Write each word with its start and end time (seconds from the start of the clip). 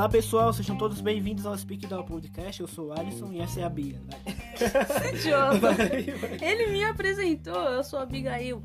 Olá 0.00 0.08
pessoal, 0.08 0.50
sejam 0.50 0.78
todos 0.78 1.02
bem-vindos 1.02 1.44
ao 1.44 1.54
Speak 1.58 1.86
Down 1.86 2.06
Podcast. 2.06 2.58
Eu 2.58 2.66
sou 2.66 2.86
o 2.86 2.92
Alisson 2.98 3.30
e 3.32 3.38
essa 3.38 3.60
é 3.60 3.64
a 3.64 3.68
Bia. 3.68 4.00
Vai. 4.06 5.14
Idiota. 5.14 5.58
Vai, 5.76 6.02
vai. 6.02 6.38
Ele 6.40 6.68
me 6.68 6.82
apresentou, 6.82 7.68
eu 7.68 7.84
sou 7.84 7.98
a 7.98 8.04
Abigail. 8.04 8.62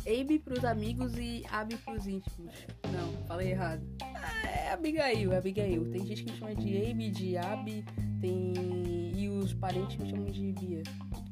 Abe 0.00 0.40
pros 0.40 0.64
amigos 0.64 1.16
e 1.16 1.44
Abi 1.48 1.76
pros 1.76 2.08
íntimos. 2.08 2.52
Não, 2.90 3.24
falei 3.28 3.52
errado. 3.52 3.86
Ah, 4.02 4.48
é 4.48 4.72
Abigail, 4.72 5.32
é 5.32 5.36
Abigail. 5.36 5.88
Tem 5.92 6.04
gente 6.04 6.24
que 6.24 6.36
chama 6.36 6.56
de 6.56 6.90
Abe, 6.90 7.10
de 7.12 7.36
Abi, 7.36 7.84
tem. 8.20 9.03
Os 9.28 9.52
parentes 9.52 9.96
me 9.96 10.08
chamam 10.08 10.30
de 10.30 10.52
Bia. 10.52 10.82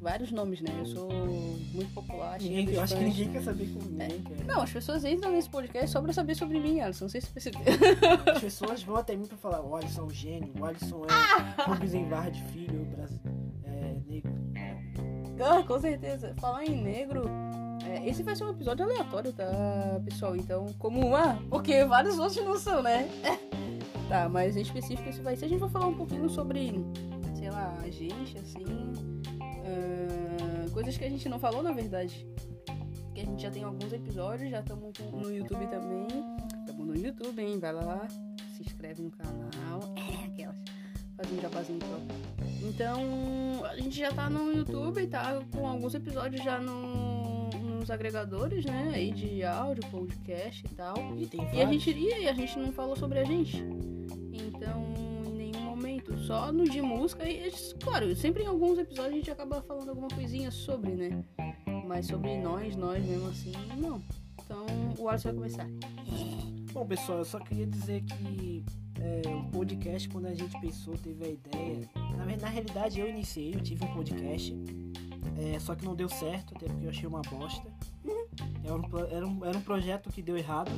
Vários 0.01 0.33
nomes, 0.33 0.61
né? 0.61 0.75
Eu 0.79 0.87
sou 0.87 1.09
muito 1.73 1.93
popular. 1.95 2.41
Ninguém, 2.41 2.75
eu 2.75 2.81
acho 2.83 2.97
que 2.97 3.05
ninguém 3.05 3.31
quer 3.31 3.43
saber 3.43 3.67
ninguém 3.67 4.21
quer. 4.23 4.45
Não, 4.45 4.63
as 4.63 4.73
pessoas 4.73 5.05
entram 5.05 5.31
nesse 5.31 5.49
podcast 5.49 5.91
só 5.91 6.01
pra 6.01 6.13
saber 6.13 6.35
sobre 6.35 6.59
mim, 6.59 6.81
Alisson. 6.81 7.05
Não 7.05 7.11
sei 7.11 7.21
se 7.21 7.29
você 7.29 7.51
percebeu. 7.51 7.63
As 8.35 8.41
pessoas 8.41 8.83
vão 8.83 8.97
até 8.97 9.15
mim 9.15 9.27
pra 9.27 9.37
falar: 9.37 9.61
o 9.61 9.77
Alisson 9.77 10.03
é 10.03 10.05
um 10.05 10.11
gênio, 10.11 10.53
o 10.59 10.65
Alisson 10.65 11.03
Ah! 11.09 11.55
é 11.59 11.63
Rubens 11.63 11.95
Embar 11.95 12.31
de 12.31 12.43
filho, 12.45 12.85
Brasil, 12.97 13.21
é, 13.65 13.97
negro. 14.09 14.33
Ah, 15.41 15.63
com 15.63 15.81
certeza. 15.81 16.35
Falar 16.39 16.65
em 16.65 16.83
negro, 16.83 17.25
é, 17.85 18.09
esse 18.09 18.23
vai 18.23 18.35
ser 18.37 18.45
um 18.45 18.51
episódio 18.51 18.85
aleatório, 18.85 19.33
tá, 19.33 20.01
pessoal? 20.05 20.37
Então, 20.37 20.67
como 20.79 21.15
ah, 21.17 21.39
porque 21.51 21.85
vários 21.85 22.19
outros 22.19 22.45
não 22.45 22.59
são, 22.59 22.83
né? 22.83 23.09
tá, 24.09 24.29
mas 24.29 24.57
em 24.57 24.63
específico 24.63 25.09
esse 25.09 25.21
vai 25.21 25.37
ser. 25.37 25.47
A 25.47 25.49
gente 25.49 25.61
vai 25.61 25.71
falar 25.71 25.87
um 25.87 25.95
pouquinho 25.95 26.29
sobre, 26.29 26.85
lá, 27.53 27.79
a 27.83 27.91
gente, 27.91 28.39
assim. 28.39 28.65
ah, 29.41 30.71
coisas 30.73 30.97
que 30.97 31.05
a 31.05 31.09
gente 31.09 31.29
não 31.29 31.39
falou, 31.39 31.63
na 31.63 31.73
verdade. 31.73 32.27
Que 33.15 33.21
a 33.21 33.25
gente 33.25 33.43
já 33.43 33.51
tem 33.51 33.63
alguns 33.63 33.93
episódios, 33.93 34.51
já 34.51 34.61
estamos 34.61 34.93
no 34.99 35.31
YouTube 35.31 35.67
também. 35.67 36.07
Estamos 36.61 36.87
no 36.87 36.97
YouTube, 36.97 37.43
hein? 37.43 37.59
Vai 37.59 37.73
lá, 37.73 38.09
se 38.57 38.63
inscreve 38.63 39.03
no 39.03 39.11
canal. 39.11 39.81
É, 39.97 40.25
aquelas. 40.25 40.57
Faz 41.17 41.31
um 41.31 41.41
jabazinho 41.41 41.79
próprio. 41.79 42.09
Então, 42.63 43.65
a 43.65 43.77
gente 43.77 43.99
já 43.99 44.11
tá 44.13 44.31
no 44.31 44.51
YouTube 44.51 45.03
e 45.03 45.07
tá 45.07 45.43
com 45.55 45.67
alguns 45.67 45.95
episódios 45.95 46.43
já 46.43 46.59
no, 46.59 47.51
nos 47.51 47.91
agregadores, 47.91 48.65
né? 48.65 48.93
Aí 48.95 49.11
de 49.11 49.45
áudio, 49.45 49.85
podcast 49.91 50.65
e 50.65 50.75
tal. 50.75 50.97
E 51.17 51.29
E 51.55 51.61
a 51.61 51.67
gente 51.67 51.91
e 51.91 52.29
a 52.29 52.33
gente 52.33 52.59
não 52.59 52.73
falou 52.73 52.97
sobre 52.97 53.19
a 53.19 53.25
gente. 53.25 53.63
Então, 54.33 54.92
momento, 56.03 56.19
só 56.19 56.53
no 56.53 56.65
de 56.65 56.83
música 56.83 57.29
e 57.29 57.51
claro, 57.81 58.15
sempre 58.17 58.43
em 58.43 58.47
alguns 58.47 58.79
episódios 58.79 59.13
a 59.13 59.17
gente 59.17 59.31
acaba 59.31 59.63
falando 59.63 59.91
alguma 59.91 60.09
coisinha 60.09 60.51
sobre, 60.51 60.93
né? 60.93 61.25
Mas 61.87 62.07
sobre 62.07 62.39
nós, 62.39 62.77
nós 62.77 63.05
mesmo 63.05 63.29
assim, 63.29 63.53
não. 63.77 64.03
Então, 64.45 64.67
o 64.99 65.09
Alisson 65.09 65.29
vai 65.29 65.37
começar. 65.37 65.67
Bom, 66.73 66.87
pessoal, 66.87 67.19
eu 67.19 67.25
só 67.25 67.39
queria 67.39 67.67
dizer 67.67 68.03
que 68.03 68.65
é, 69.01 69.29
o 69.29 69.45
podcast, 69.51 70.09
quando 70.09 70.27
a 70.27 70.35
gente 70.35 70.59
pensou, 70.61 70.95
teve 70.97 71.25
a 71.25 71.29
ideia. 71.29 71.91
Na, 72.17 72.25
na 72.37 72.49
realidade, 72.49 73.01
eu 73.01 73.09
iniciei, 73.09 73.55
eu 73.55 73.61
tive 73.61 73.85
um 73.85 73.93
podcast, 73.93 74.55
é, 75.39 75.59
só 75.59 75.75
que 75.75 75.85
não 75.85 75.95
deu 75.95 76.09
certo, 76.09 76.55
até 76.57 76.67
porque 76.67 76.87
eu 76.87 76.91
achei 76.91 77.07
uma 77.07 77.23
bosta. 77.23 77.71
Era 78.65 78.75
um, 78.75 78.83
pro- 78.83 79.07
era, 79.07 79.27
um, 79.27 79.45
era 79.45 79.59
um 79.59 79.63
projeto 79.63 80.11
que 80.11 80.23
deu 80.23 80.37
errado. 80.37 80.71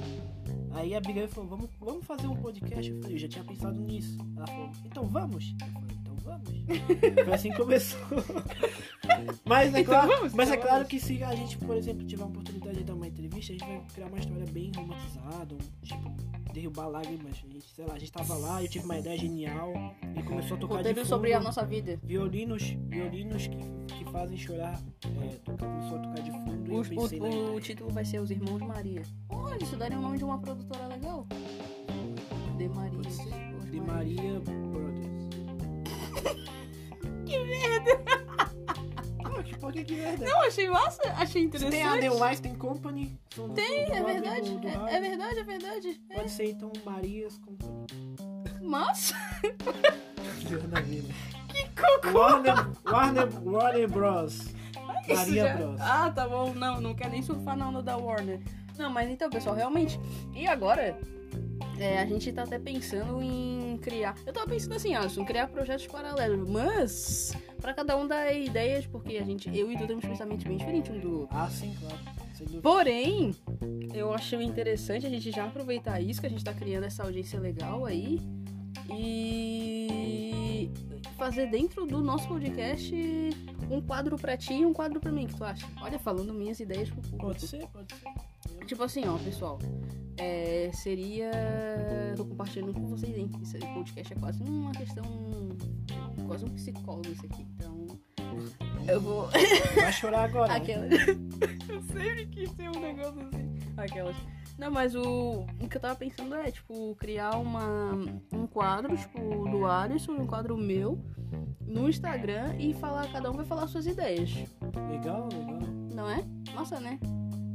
Aí 0.73 0.95
a 0.95 0.99
Abigail 0.99 1.29
falou: 1.29 1.51
vamos, 1.51 1.71
vamos 1.79 2.05
fazer 2.07 2.27
um 2.27 2.37
podcast. 2.37 2.91
Eu 2.91 3.01
falei: 3.01 3.17
eu 3.17 3.21
já 3.21 3.29
tinha 3.29 3.45
pensado 3.45 3.79
nisso. 3.81 4.19
Ela 4.37 4.47
falou: 4.47 4.71
então 4.85 5.07
vamos? 5.07 5.55
Eu 5.61 5.67
falei: 5.73 5.97
vamos. 6.39 7.25
Foi 7.25 7.33
assim 7.35 7.51
que 7.51 7.57
começou. 7.57 7.99
Mas 9.45 9.75
é 9.75 9.81
Então 9.81 9.95
claro, 9.95 10.09
vamos, 10.17 10.33
mas 10.33 10.51
é 10.51 10.55
então 10.55 10.67
claro 10.67 10.85
que 10.87 10.99
se 10.99 11.23
a 11.23 11.35
gente, 11.35 11.59
por 11.59 11.77
exemplo, 11.77 12.05
tiver 12.07 12.23
a 12.23 12.27
oportunidade 12.27 12.79
de 12.79 12.85
dar 12.85 12.95
uma 12.95 13.07
entrevista, 13.07 13.53
a 13.53 13.57
gente 13.57 13.67
vai 13.67 13.83
criar 13.95 14.07
uma 14.07 14.19
história 14.19 14.47
bem 14.51 14.73
romantizada, 14.75 15.55
um, 15.55 15.59
tipo, 15.83 16.11
derrubar 16.55 16.89
lágrimas. 16.89 17.33
A 17.47 17.53
gente, 17.53 17.67
sei 17.75 17.85
lá, 17.87 17.95
a 17.95 17.99
gente 17.99 18.11
tava 18.11 18.35
lá, 18.37 18.63
eu 18.63 18.69
tive 18.69 18.85
uma 18.87 18.99
ideia 18.99 19.19
genial 19.19 19.73
e 20.17 20.23
começou 20.23 20.57
a 20.57 20.61
tocar 20.61 20.75
de 20.75 20.79
Roteiro 20.79 20.99
fundo. 21.01 21.09
sobre 21.09 21.33
a 21.35 21.41
nossa 21.41 21.65
vida. 21.67 22.01
Violinos, 22.03 22.63
violinos 22.89 23.47
que, 23.47 23.59
que 23.99 24.05
fazem 24.11 24.37
chorar. 24.39 24.81
É, 25.23 25.29
toca- 25.45 25.67
começou 25.67 25.99
a 25.99 26.01
tocar 26.01 26.23
de 26.23 26.31
fundo 26.31 26.67
e 26.67 26.71
O, 26.73 26.79
eu 26.79 26.85
pensei 27.03 27.21
na 27.21 27.27
o- 27.29 27.55
o 27.57 27.61
título 27.61 27.91
vai 27.91 28.05
ser 28.07 28.21
Os 28.21 28.31
Irmãos 28.31 28.61
Maria. 28.63 29.03
Olha, 29.29 29.63
isso 29.63 29.77
daria 29.77 29.99
o 29.99 30.01
nome 30.03 30.17
de 30.17 30.25
uma 30.25 30.39
produtora 30.39 30.87
legal. 30.87 31.27
De 32.57 32.69
Maria. 32.69 33.01
De 33.71 33.81
Maria. 33.81 34.41
Maria. 34.41 34.94
Que 37.27 37.39
merda! 37.45 38.05
Que, 39.45 39.57
por 39.59 39.73
que 39.73 39.85
que 39.85 39.95
merda? 39.97 40.25
Não, 40.25 40.43
achei 40.43 40.69
massa, 40.71 41.03
achei 41.19 41.43
Se 41.43 41.47
interessante. 41.49 41.73
tem 41.73 41.83
a 41.85 41.99
The 41.99 42.11
Weinstein 42.11 42.55
Company, 42.55 43.19
são 43.35 43.49
do, 43.49 43.55
Tem, 43.55 43.87
do 43.87 43.93
é 43.93 44.03
verdade. 44.03 44.51
do- 44.51 44.59
do 44.61 44.69
É, 44.69 44.75
Harvey. 44.75 44.95
é 44.97 45.01
verdade, 45.01 45.39
é 45.39 45.45
verdade. 45.45 46.01
É 46.11 46.15
Pode 46.15 46.31
ser 46.31 46.51
então 46.51 46.73
Marias 46.85 47.39
Company. 47.39 47.87
massa. 48.63 49.15
Que 51.49 51.69
cocô. 51.81 52.19
Warner, 52.19 52.55
Warner, 52.85 53.29
Warner 53.47 53.89
Bros. 53.89 54.35
Isso 54.35 55.15
Maria 55.15 55.45
já- 55.49 55.55
Bros. 55.57 55.81
Ah, 55.81 56.11
tá 56.11 56.27
bom. 56.29 56.53
Não, 56.55 56.81
não 56.81 56.95
quer 56.95 57.09
nem 57.11 57.23
surfar 57.23 57.57
na 57.57 57.69
onda 57.69 57.83
da 57.83 57.97
Warner. 57.97 58.41
Não, 58.79 58.91
mas 58.91 59.09
então, 59.09 59.31
pessoal, 59.31 59.55
realmente. 59.55 59.99
E 60.35 60.47
agora? 60.47 60.99
É, 61.79 61.99
a 62.01 62.07
gente 62.07 62.33
tá 62.33 62.43
até 62.43 62.59
pensando 62.59 63.23
em 63.23 63.79
criar. 63.79 64.17
Eu 64.27 64.33
tava 64.33 64.47
pensando 64.47 64.75
assim, 64.75 64.95
Alisson, 64.95 65.25
criar 65.25 65.49
projetos 65.49 65.87
paralelos. 65.87 66.49
Mas, 66.49 67.37
pra 67.61 67.75
cada 67.75 67.97
um 67.97 68.07
dar 68.07 68.33
ideias, 68.33 68.87
porque 68.87 69.17
a 69.17 69.25
gente, 69.25 69.55
eu 69.57 69.71
e 69.71 69.77
tu 69.77 69.87
temos 69.87 70.05
pensamentos 70.05 70.45
bem 70.45 70.57
diferentes 70.57 70.91
um 70.91 70.99
do 70.99 71.21
outro. 71.21 71.37
Ah, 71.37 71.49
sim, 71.51 71.75
claro. 71.81 71.99
Porém, 72.63 73.35
eu 73.95 74.13
achei 74.13 74.43
interessante 74.43 75.07
a 75.07 75.09
gente 75.11 75.31
já 75.31 75.45
aproveitar 75.45 76.01
isso, 76.01 76.21
que 76.21 76.27
a 76.27 76.31
gente 76.31 76.45
tá 76.45 76.53
criando 76.53 76.85
essa 76.85 77.03
audiência 77.03 77.39
legal 77.39 77.85
aí. 77.85 78.21
E 78.91 80.71
fazer 81.17 81.47
dentro 81.47 81.87
do 81.87 82.03
nosso 82.03 82.29
podcast 82.29 82.95
um 83.71 83.81
quadro 83.81 84.17
pra 84.17 84.37
ti 84.37 84.53
e 84.53 84.67
um 84.67 84.73
quadro 84.73 85.01
pra 85.01 85.11
mim, 85.11 85.27
que 85.27 85.35
tu 85.35 85.45
acha? 85.45 85.67
Olha, 85.81 85.99
falando 85.99 86.35
minhas 86.35 86.61
ideias 86.61 86.91
pro 86.91 87.01
público. 87.01 87.27
Pode 87.27 87.47
ser, 87.47 87.67
pode 87.69 87.95
ser. 87.95 88.34
Tipo 88.67 88.85
assim, 88.85 89.07
ó, 89.07 89.19
pessoal. 89.19 89.59
é, 90.19 90.71
seria. 90.73 91.31
Tô 92.17 92.25
compartilhando 92.25 92.73
com 92.73 92.87
vocês, 92.89 93.17
hein? 93.17 93.31
Esse 93.43 93.59
podcast 93.59 94.13
é 94.13 94.17
quase 94.17 94.43
uma 94.43 94.73
questão. 94.73 95.05
Quase 96.27 96.45
um 96.45 96.51
psicólogo 96.51 97.09
isso 97.11 97.27
aqui. 97.27 97.43
Então. 97.57 97.87
Eu 98.89 99.01
vou. 99.01 99.29
Vai 99.75 99.93
chorar 99.93 100.25
agora. 100.25 100.55
Aquelas. 100.55 100.91
eu 101.69 101.83
sempre 101.83 102.27
quis 102.27 102.53
ter 102.53 102.69
um 102.71 102.81
negócio 102.81 103.21
assim. 103.21 103.59
Aquelas. 103.77 104.17
Não, 104.57 104.71
mas 104.71 104.95
o, 104.95 105.45
o 105.61 105.69
que 105.69 105.77
eu 105.77 105.81
tava 105.81 105.97
pensando 105.97 106.35
é, 106.37 106.51
tipo, 106.51 106.95
criar 106.95 107.37
uma, 107.39 107.93
um 108.33 108.47
quadro, 108.47 108.97
tipo, 108.97 109.19
do 109.51 109.67
Alisson, 109.67 110.13
um 110.13 110.27
quadro 110.27 110.57
meu, 110.57 110.97
no 111.61 111.89
Instagram 111.89 112.55
e 112.57 112.73
falar, 112.75 113.11
cada 113.11 113.31
um 113.33 113.35
vai 113.35 113.45
falar 113.45 113.67
suas 113.67 113.85
ideias. 113.85 114.33
Legal, 114.91 115.29
legal. 115.33 115.59
Não 115.93 116.09
é? 116.09 116.25
Nossa, 116.55 116.79
né? 116.79 117.01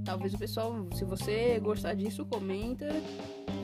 Talvez 0.06 0.34
o 0.34 0.38
pessoal, 0.38 0.88
se 0.94 1.04
você 1.06 1.60
gostar 1.60 1.94
disso, 1.94 2.26
comenta. 2.26 2.88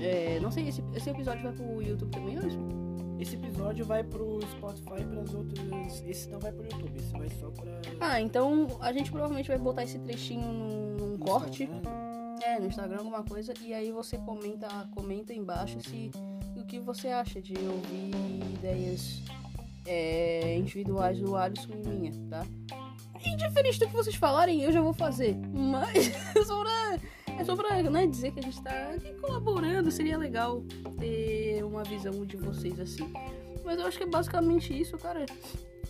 É, 0.02 0.40
não 0.42 0.52
sei, 0.52 0.68
esse, 0.68 0.84
esse 0.94 1.10
episódio 1.10 1.44
vai 1.44 1.54
pro 1.54 1.82
YouTube 1.82 2.12
também, 2.12 2.38
Alisson? 2.38 2.86
Esse 3.20 3.36
episódio 3.36 3.86
vai 3.86 4.04
pro 4.04 4.40
Spotify 4.52 5.02
e 5.02 5.06
pras 5.06 5.34
outras. 5.34 6.04
Esse 6.06 6.30
não 6.30 6.40
vai 6.40 6.52
pro 6.52 6.64
YouTube, 6.64 6.98
esse 6.98 7.12
vai 7.12 7.30
só 7.30 7.50
pra. 7.50 7.82
Ah, 8.02 8.20
então 8.20 8.68
a 8.82 8.92
gente 8.92 9.10
provavelmente 9.10 9.48
vai 9.48 9.58
botar 9.58 9.84
esse 9.84 9.98
trechinho 10.00 10.52
num, 10.52 10.96
num 10.96 11.08
no 11.12 11.20
corte. 11.20 11.64
Instagram. 11.64 12.06
É, 12.44 12.60
no 12.60 12.68
Instagram 12.68 12.98
alguma 12.98 13.24
coisa 13.24 13.54
e 13.62 13.74
aí 13.74 13.92
você 13.92 14.18
comenta, 14.18 14.68
comenta 14.92 15.34
embaixo 15.34 15.80
se 15.82 16.12
o 16.58 16.66
que 16.66 16.80
você 16.80 17.08
acha 17.08 17.42
de 17.42 17.54
ouvir 17.58 18.12
ideias 18.54 19.24
é, 19.86 20.58
individuais 20.58 21.20
do 21.20 21.36
Alisson 21.36 21.72
e 21.74 21.88
minha, 21.88 22.12
tá? 22.30 22.46
Indiferente 23.26 23.80
do 23.80 23.88
que 23.88 23.94
vocês 23.94 24.16
falarem, 24.16 24.62
eu 24.62 24.72
já 24.72 24.82
vou 24.82 24.94
fazer. 24.94 25.36
Mas 25.54 26.12
é 26.36 26.44
só 26.44 26.62
pra, 26.62 27.00
é 27.40 27.44
só 27.44 27.56
pra 27.56 27.84
né, 27.84 28.08
dizer 28.08 28.32
que 28.32 28.40
a 28.40 28.44
gente 28.44 28.62
tá 28.62 28.92
aqui 28.96 29.14
colaborando. 29.16 29.92
Seria 29.92 30.18
legal 30.18 30.64
ter 31.00 31.64
uma 31.64 31.84
visão 31.84 32.26
de 32.26 32.38
vocês 32.38 32.80
assim. 32.80 33.12
Mas 33.64 33.80
eu 33.80 33.88
acho 33.88 33.98
que 33.98 34.04
é 34.04 34.08
basicamente 34.08 34.80
isso, 34.80 34.98
cara. 34.98 35.26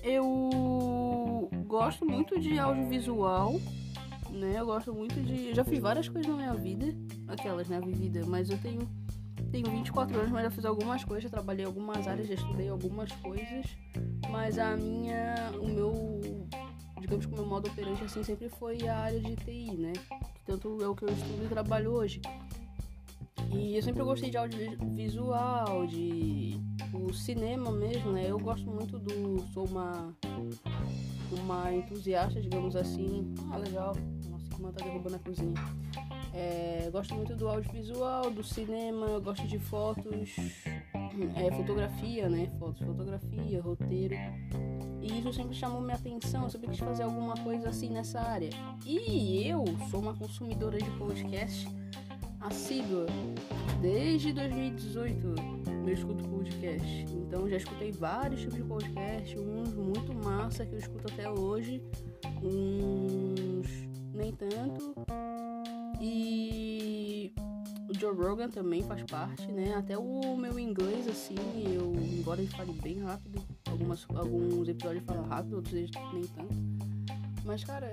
Eu 0.01 1.49
gosto 1.67 2.05
muito 2.05 2.39
de 2.39 2.59
audiovisual 2.59 3.59
né? 4.35 4.55
Eu 4.57 4.65
gosto 4.65 4.93
muito 4.93 5.19
de. 5.21 5.49
Eu 5.49 5.55
já 5.55 5.63
fiz 5.63 5.79
várias 5.79 6.07
coisas 6.07 6.29
na 6.29 6.37
minha 6.37 6.53
vida, 6.53 6.93
aquelas, 7.27 7.67
né? 7.67 7.79
Vivida, 7.81 8.25
mas 8.25 8.49
eu 8.49 8.57
tenho. 8.57 8.87
Tenho 9.51 9.69
24 9.69 10.17
anos, 10.17 10.31
mas 10.31 10.43
já 10.43 10.51
fiz 10.51 10.65
algumas 10.65 11.03
coisas, 11.03 11.23
já 11.23 11.29
trabalhei 11.29 11.65
algumas 11.65 12.07
áreas, 12.07 12.27
já 12.27 12.33
estudei 12.33 12.67
algumas 12.67 13.11
coisas, 13.13 13.65
mas 14.29 14.59
a 14.59 14.75
minha. 14.75 15.51
O 15.61 15.67
meu. 15.67 16.14
Digamos 17.05 17.27
que 17.27 17.33
o 17.33 17.35
meu 17.35 17.45
modo 17.45 17.69
operante 17.69 18.03
assim 18.03 18.23
sempre 18.23 18.49
foi 18.49 18.87
a 18.87 18.97
área 18.97 19.19
de 19.19 19.35
TI, 19.35 19.77
né? 19.77 19.93
Tanto 20.43 20.81
é 20.81 20.87
o 20.87 20.95
que 20.95 21.03
eu 21.03 21.09
estudo 21.09 21.45
e 21.45 21.47
trabalho 21.47 21.91
hoje. 21.91 22.19
E 23.51 23.75
eu 23.75 23.83
sempre 23.83 24.03
gostei 24.03 24.31
de 24.31 24.37
audiovisual, 24.37 25.85
de 25.85 26.59
o 26.91 27.13
cinema 27.13 27.69
mesmo, 27.69 28.11
né? 28.11 28.25
Eu 28.27 28.39
gosto 28.39 28.65
muito 28.65 28.97
do. 28.97 29.39
Sou 29.53 29.67
uma. 29.67 30.15
Uma 31.43 31.71
entusiasta, 31.71 32.41
digamos 32.41 32.75
assim. 32.75 33.35
Ah, 33.51 33.57
legal. 33.57 33.95
Nossa, 34.27 34.49
que 34.49 34.79
tá 34.79 34.85
derrubando 34.85 35.17
a 35.17 35.19
cozinha. 35.19 35.53
É, 36.33 36.89
gosto 36.91 37.13
muito 37.13 37.35
do 37.35 37.47
audiovisual, 37.47 38.31
do 38.31 38.43
cinema, 38.43 39.19
gosto 39.19 39.45
de 39.45 39.59
fotos. 39.59 40.35
É, 41.35 41.51
fotografia, 41.51 42.29
né? 42.29 42.49
Fotos, 42.59 42.85
fotografia, 42.85 43.61
roteiro. 43.61 44.15
E 45.01 45.19
isso 45.19 45.31
sempre 45.33 45.55
chamou 45.55 45.81
minha 45.81 45.95
atenção, 45.95 46.43
eu 46.43 46.49
sempre 46.49 46.69
quis 46.69 46.79
fazer 46.79 47.03
alguma 47.03 47.35
coisa 47.35 47.69
assim 47.69 47.89
nessa 47.89 48.19
área. 48.19 48.49
E 48.85 49.47
eu 49.47 49.63
sou 49.89 50.01
uma 50.01 50.13
consumidora 50.15 50.77
de 50.77 50.89
podcast 50.91 51.67
assídua. 52.41 53.05
Desde 53.81 54.33
2018 54.33 55.35
eu 55.87 55.93
escuto 55.93 56.27
podcast. 56.27 57.05
Então 57.11 57.47
já 57.47 57.57
escutei 57.57 57.91
vários 57.91 58.41
tipos 58.41 58.55
de 58.55 58.63
podcast, 58.63 59.37
uns 59.37 59.73
muito 59.73 60.13
massa 60.13 60.65
que 60.65 60.73
eu 60.73 60.79
escuto 60.79 61.11
até 61.11 61.29
hoje, 61.29 61.81
uns 62.41 63.67
nem 64.13 64.31
tanto. 64.31 64.95
E 66.01 67.33
o 67.95 67.99
Joe 67.99 68.13
Rogan 68.15 68.49
também 68.49 68.83
faz 68.83 69.03
parte, 69.03 69.49
né? 69.51 69.73
Até 69.75 69.97
o 69.97 70.35
meu 70.35 70.59
inglês, 70.59 71.07
assim, 71.07 71.35
eu, 71.73 71.93
embora 71.95 72.41
ele 72.41 72.49
fale 72.49 72.73
bem 72.73 72.99
rápido, 72.99 73.41
algumas, 73.69 74.05
alguns 74.15 74.67
episódios 74.67 75.03
falam 75.05 75.23
rápido, 75.23 75.55
outros 75.57 75.73
nem 75.73 76.23
tanto. 76.27 76.55
Mas, 77.45 77.63
cara, 77.63 77.91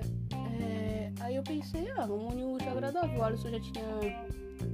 é, 0.59 1.11
aí 1.19 1.35
eu 1.35 1.43
pensei, 1.43 1.89
ah, 1.91 2.05
vamos 2.05 2.33
unir 2.33 2.43
o 2.43 2.53
útil 2.53 2.69
agradável. 2.69 3.19
O 3.19 3.23
Alisson 3.23 3.49
já 3.49 3.59
tinha 3.59 3.85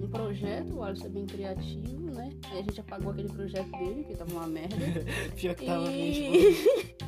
um 0.02 0.08
projeto, 0.08 0.74
o 0.76 0.84
Alisson 0.84 1.06
é 1.06 1.10
bem 1.10 1.26
criativo, 1.26 2.12
né? 2.12 2.30
Aí 2.50 2.60
a 2.60 2.62
gente 2.62 2.80
apagou 2.80 3.12
aquele 3.12 3.30
projeto 3.30 3.72
dele, 3.72 4.06
que 4.06 4.16
tava 4.16 4.31
uma 4.31 4.48
merda. 4.48 4.76
Pior 5.36 5.56
que 5.56 5.66
tava 5.66 5.92
e... 5.92 6.30
mesmo. 6.31 6.90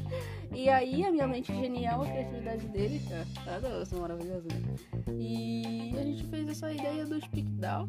e 0.54 0.70
aí 0.70 1.04
a 1.06 1.12
minha 1.12 1.28
mente 1.28 1.54
genial, 1.54 2.02
a 2.02 2.08
criatividade 2.08 2.68
dele, 2.68 3.02
cara, 3.08 3.62
tá 3.62 3.70
nossa, 3.70 3.96
maravilhoso, 3.98 4.48
né? 4.48 4.76
E 5.20 5.94
a 5.98 6.04
gente 6.04 6.24
fez 6.26 6.50
essa 6.50 6.72
ideia 6.72 7.06
do 7.06 7.20
Speak 7.22 7.50
Down. 7.52 7.88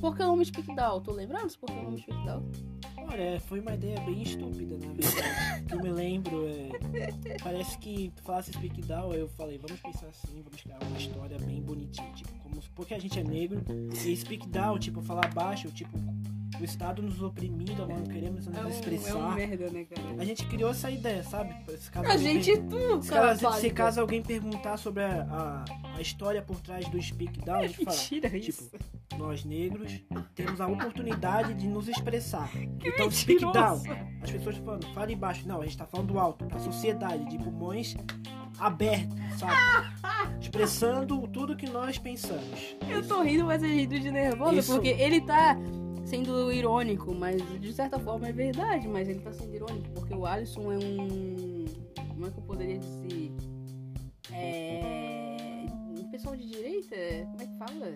Por 0.00 0.14
que 0.16 0.22
o 0.22 0.26
nome 0.26 0.44
Speak 0.44 0.74
Down? 0.74 1.00
Tô 1.00 1.12
lembrando 1.12 1.56
por 1.58 1.66
que 1.66 1.78
o 1.78 1.82
nome 1.82 1.98
Speak 1.98 2.24
Down? 2.26 2.42
Olha, 2.96 3.40
foi 3.40 3.60
uma 3.60 3.74
ideia 3.74 4.00
bem 4.00 4.22
estúpida, 4.22 4.76
na 4.78 4.92
verdade. 4.92 5.64
eu 5.70 5.82
me 5.82 5.90
lembro, 5.90 6.46
é, 6.48 7.38
parece 7.42 7.78
que 7.78 8.12
tu 8.16 8.22
falasse 8.22 8.52
Speak 8.52 8.82
Down, 8.82 9.12
eu 9.14 9.28
falei, 9.28 9.58
vamos 9.58 9.80
pensar 9.80 10.06
assim, 10.06 10.42
vamos 10.42 10.60
criar 10.60 10.78
uma 10.82 10.98
história 10.98 11.38
bem 11.38 11.62
bonitinha, 11.62 12.10
tipo, 12.12 12.32
como 12.42 12.60
porque 12.74 12.94
a 12.94 12.98
gente 12.98 13.18
é 13.18 13.22
negro, 13.22 13.62
e 13.92 14.16
Speak 14.16 14.48
Down, 14.48 14.78
tipo, 14.78 15.00
falar 15.02 15.32
baixo, 15.32 15.70
tipo, 15.70 15.96
o 16.60 16.64
Estado 16.64 17.02
nos 17.02 17.20
oprimindo, 17.22 17.86
não 17.86 18.02
queremos 18.04 18.46
nos 18.46 18.56
É 18.56 18.62
um, 18.64 18.68
expressar. 18.68 19.10
é 19.10 19.14
um 19.14 19.32
merda, 19.34 19.70
né, 19.70 19.84
cara? 19.84 20.02
A 20.18 20.24
gente 20.24 20.46
criou 20.46 20.70
essa 20.70 20.90
ideia, 20.90 21.22
sabe? 21.24 21.54
Se 21.78 21.90
caso 21.90 22.08
A 22.08 22.12
alguém 22.12 22.42
gente 22.42 22.60
per- 22.62 23.02
se, 23.02 23.08
cara. 23.10 23.36
caso, 23.38 23.60
se 23.60 23.70
caso 23.70 24.00
alguém 24.00 24.22
perguntar 24.22 24.76
sobre 24.76 25.02
a, 25.04 25.22
a, 25.30 25.64
a 25.96 26.00
história 26.00 26.40
por 26.42 26.60
trás 26.60 26.88
do 26.88 27.00
Speak 27.02 27.40
Down, 27.40 27.60
a 27.60 27.66
gente 27.66 27.84
fala, 27.84 27.96
Mentira 27.96 28.36
isso. 28.36 28.70
tipo, 28.70 28.84
nós 29.18 29.44
negros 29.44 30.00
temos 30.34 30.60
a 30.60 30.66
oportunidade 30.66 31.54
de 31.54 31.66
nos 31.66 31.88
expressar. 31.88 32.50
então, 32.84 33.10
Speak 33.10 33.44
mentiroso. 33.44 33.84
Down, 33.84 33.96
as 34.22 34.30
pessoas 34.30 34.56
falando, 34.58 34.86
fale 34.94 35.14
baixo. 35.16 35.46
Não, 35.46 35.60
a 35.60 35.64
gente 35.64 35.76
tá 35.78 35.86
falando 35.86 36.18
alto, 36.18 36.44
pra 36.46 36.58
sociedade, 36.58 37.24
de 37.28 37.38
pulmões 37.38 37.96
abertos, 38.58 39.16
sabe? 39.38 39.54
Expressando 40.40 41.26
tudo 41.28 41.56
que 41.56 41.68
nós 41.68 41.98
pensamos. 41.98 42.76
Eu 42.88 43.06
tô 43.06 43.22
rindo, 43.22 43.44
mas 43.44 43.62
é 43.62 43.66
rindo 43.66 43.98
de 43.98 44.10
nervosa, 44.10 44.56
Isso. 44.56 44.72
porque 44.74 44.88
ele 44.88 45.20
tá 45.20 45.56
sendo 46.04 46.52
irônico, 46.52 47.14
mas 47.14 47.42
de 47.60 47.72
certa 47.72 47.98
forma 47.98 48.28
é 48.28 48.32
verdade, 48.32 48.86
mas 48.88 49.08
ele 49.08 49.20
tá 49.20 49.32
sendo 49.32 49.54
irônico, 49.54 49.88
porque 49.94 50.14
o 50.14 50.26
Alisson 50.26 50.72
é 50.72 50.78
um. 50.78 51.64
Como 52.08 52.26
é 52.26 52.30
que 52.30 52.38
eu 52.38 52.42
poderia 52.44 52.78
dizer? 52.78 53.32
É. 54.32 55.66
Um 55.98 56.10
pessoal 56.10 56.36
de 56.36 56.48
direita? 56.48 56.96
Como 57.30 57.42
é 57.42 57.46
que 57.46 57.58
fala? 57.58 57.94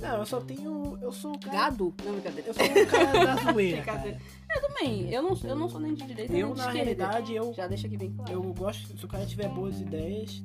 Não, 0.00 0.16
eu 0.18 0.26
só 0.26 0.40
tenho. 0.40 0.98
Eu 1.02 1.12
sou 1.12 1.34
o 1.34 1.38
cara. 1.38 1.56
Gado? 1.70 1.94
Não, 2.04 2.12
brincadeira. 2.12 2.48
Eu 2.48 2.54
sou 2.54 2.64
o 2.64 2.86
cara 2.86 3.24
da 3.36 3.36
zoeira. 3.52 3.82
Cara. 3.82 4.18
Eu 4.54 4.62
também, 4.62 5.12
eu 5.12 5.22
não, 5.22 5.38
eu 5.44 5.56
não 5.56 5.68
sou 5.68 5.78
nem 5.80 5.94
de 5.94 6.04
direita 6.06 6.32
Eu, 6.32 6.46
nem 6.46 6.54
de 6.54 6.58
na 6.58 6.66
esquerda. 6.68 6.78
realidade, 7.04 7.34
eu, 7.34 7.52
Já 7.52 7.66
deixa 7.68 7.86
aqui 7.86 7.96
bem 7.98 8.12
claro. 8.12 8.32
eu 8.32 8.42
gosto. 8.54 8.96
Se 8.98 9.04
o 9.04 9.08
cara 9.08 9.26
tiver 9.26 9.48
boas 9.48 9.80
ideias. 9.80 10.42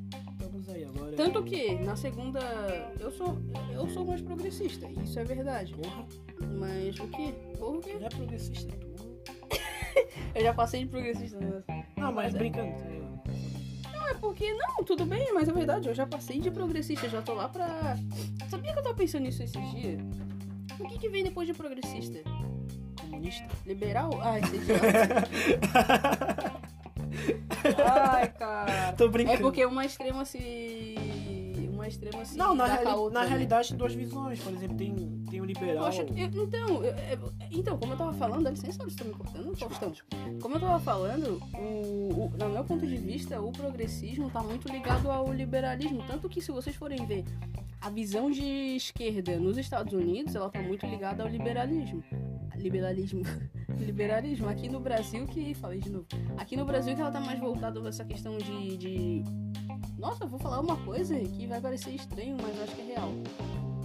Tanto 1.16 1.44
que, 1.44 1.76
na 1.76 1.96
segunda, 1.96 2.40
eu 3.00 3.12
sou, 3.12 3.38
eu 3.72 3.88
sou 3.90 4.06
mais 4.06 4.22
progressista, 4.22 4.88
isso 5.04 5.18
é 5.20 5.24
verdade. 5.24 5.74
Porra, 5.74 6.06
Mas 6.58 7.00
o 7.00 7.08
que? 7.08 7.32
Porra, 7.58 7.78
o 7.78 7.82
quê? 7.82 7.94
não 8.00 8.08
é 8.08 8.10
progressista 8.10 8.76
tu. 8.78 8.96
Eu 10.36 10.42
já 10.42 10.54
passei 10.54 10.84
de 10.84 10.90
progressista, 10.90 11.40
né? 11.40 11.64
Não, 11.96 12.12
mas 12.12 12.26
Mas 12.26 12.36
é. 12.36 12.38
brincando. 12.38 12.74
tá 12.76 12.84
Não, 13.92 14.08
é 14.10 14.14
porque, 14.16 14.54
não, 14.54 14.84
tudo 14.84 15.06
bem, 15.06 15.34
mas 15.34 15.48
é 15.48 15.54
verdade, 15.54 15.88
eu 15.88 15.96
já 15.96 16.06
passei 16.06 16.42
de 16.42 16.52
progressista, 16.52 17.08
já 17.08 17.22
tô 17.22 17.34
lá 17.34 17.48
pra... 17.48 17.98
Sabia 18.50 18.74
que 18.74 18.80
eu 18.80 18.84
tava 18.84 18.96
pensando 18.96 19.24
nisso 19.24 19.42
esses 19.44 19.72
dias? 19.72 20.02
O 20.78 20.86
que 20.88 21.00
que 21.00 21.08
vem 21.10 21.24
depois 21.24 21.48
de 21.48 21.54
progressista? 21.54 22.20
Comunista. 23.00 23.48
Liberal? 23.66 24.10
Ai, 24.22 24.42
sei 24.46 24.60
lá. 24.60 24.66
Ai, 28.14 28.28
cara. 28.34 28.92
Tô 28.94 29.08
brincando. 29.08 29.38
É 29.38 29.42
porque 29.42 29.66
uma 29.66 29.86
extrema 29.86 30.26
se... 30.26 30.95
Uma 31.86 31.90
extrema 31.90 32.26
se 32.26 32.36
Não, 32.36 32.56
na, 32.56 32.64
a 32.64 32.68
reali- 32.68 33.14
na 33.14 33.22
né? 33.22 33.28
realidade, 33.28 33.76
duas 33.76 33.94
visões. 33.94 34.40
Por 34.40 34.52
exemplo, 34.54 34.76
tem, 34.76 34.96
tem 35.30 35.40
o 35.40 35.46
liberal. 35.46 35.86
Poxa, 35.86 36.02
eu- 36.02 36.44
então, 36.44 36.84
eu- 36.84 36.96
eu- 36.96 37.34
então, 37.52 37.78
como 37.78 37.94
eu 37.94 37.98
tava 37.98 38.12
falando, 38.14 38.44
dá 38.44 38.50
licença, 38.50 38.84
você 38.84 38.96
tá 38.98 39.04
me 39.06 39.14
cortando, 39.14 39.56
Faustão? 39.56 39.94
Como 40.42 40.56
eu 40.56 40.60
tava 40.60 40.80
falando, 40.80 41.40
o, 41.54 42.24
o, 42.26 42.32
no 42.40 42.50
meu 42.50 42.64
ponto 42.64 42.88
de 42.88 42.98
vista, 42.98 43.40
o 43.40 43.52
progressismo 43.52 44.32
tá 44.32 44.42
muito 44.42 44.68
ligado 44.68 45.12
ao 45.12 45.32
liberalismo. 45.32 46.04
Tanto 46.08 46.28
que 46.28 46.42
se 46.42 46.52
vocês 46.52 46.76
forem 46.76 47.06
ver 47.06 47.24
a 47.80 47.90
visão 47.92 48.32
de 48.32 48.42
esquerda 48.76 49.38
nos 49.38 49.56
Estados 49.60 49.94
Unidos, 49.94 50.34
ela 50.34 50.50
tá 50.50 50.60
muito 50.64 50.88
ligada 50.88 51.22
ao 51.22 51.30
liberalismo. 51.30 52.04
Liberalismo. 52.56 53.22
liberalismo. 53.78 54.50
Aqui 54.50 54.68
no 54.70 54.80
Brasil 54.80 55.28
que. 55.28 55.54
Falei 55.54 55.80
de 55.80 55.92
novo. 55.92 56.08
Aqui 56.38 56.58
no 56.58 56.66
Brasil 56.66 56.96
que 56.96 57.02
ela 57.02 57.12
tá 57.12 57.20
mais 57.20 57.40
voltada 57.40 57.80
pra 57.80 57.90
essa 57.90 58.04
questão 58.06 58.38
de. 58.40 58.76
de... 58.76 59.24
Nossa, 59.98 60.24
eu 60.26 60.28
vou 60.28 60.40
falar 60.40 60.60
uma 60.60 60.76
coisa 60.78 61.18
que 61.20 61.48
vai 61.48 61.60
parecer 61.62 61.92
estranho, 61.92 62.38
mas 62.42 62.56
eu 62.58 62.64
acho 62.64 62.76
que 62.76 62.82
é 62.82 62.86
real. 62.96 63.12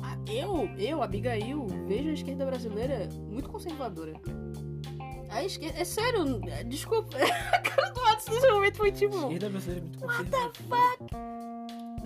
Ah, 0.02 0.16
Eu, 0.30 0.68
eu, 0.78 1.02
Abigail, 1.02 1.66
vejo 1.86 2.10
a 2.10 2.12
esquerda 2.12 2.46
brasileira 2.46 3.08
muito 3.30 3.48
conservadora. 3.48 4.12
A 5.30 5.44
esquerda. 5.44 5.78
É 5.78 5.84
sério, 5.84 6.40
desculpa. 6.66 7.16
A 7.52 7.58
cara 7.60 7.90
do 7.90 8.00
Atos 8.00 8.26
nesse 8.28 8.50
momento 8.50 8.76
foi 8.76 8.88
A 8.88 8.92
tipo. 8.92 9.14
esquerda 9.16 9.48
brasileira 9.50 9.80
é 9.80 9.84
muito 9.84 9.98
conservadora. 10.00 10.52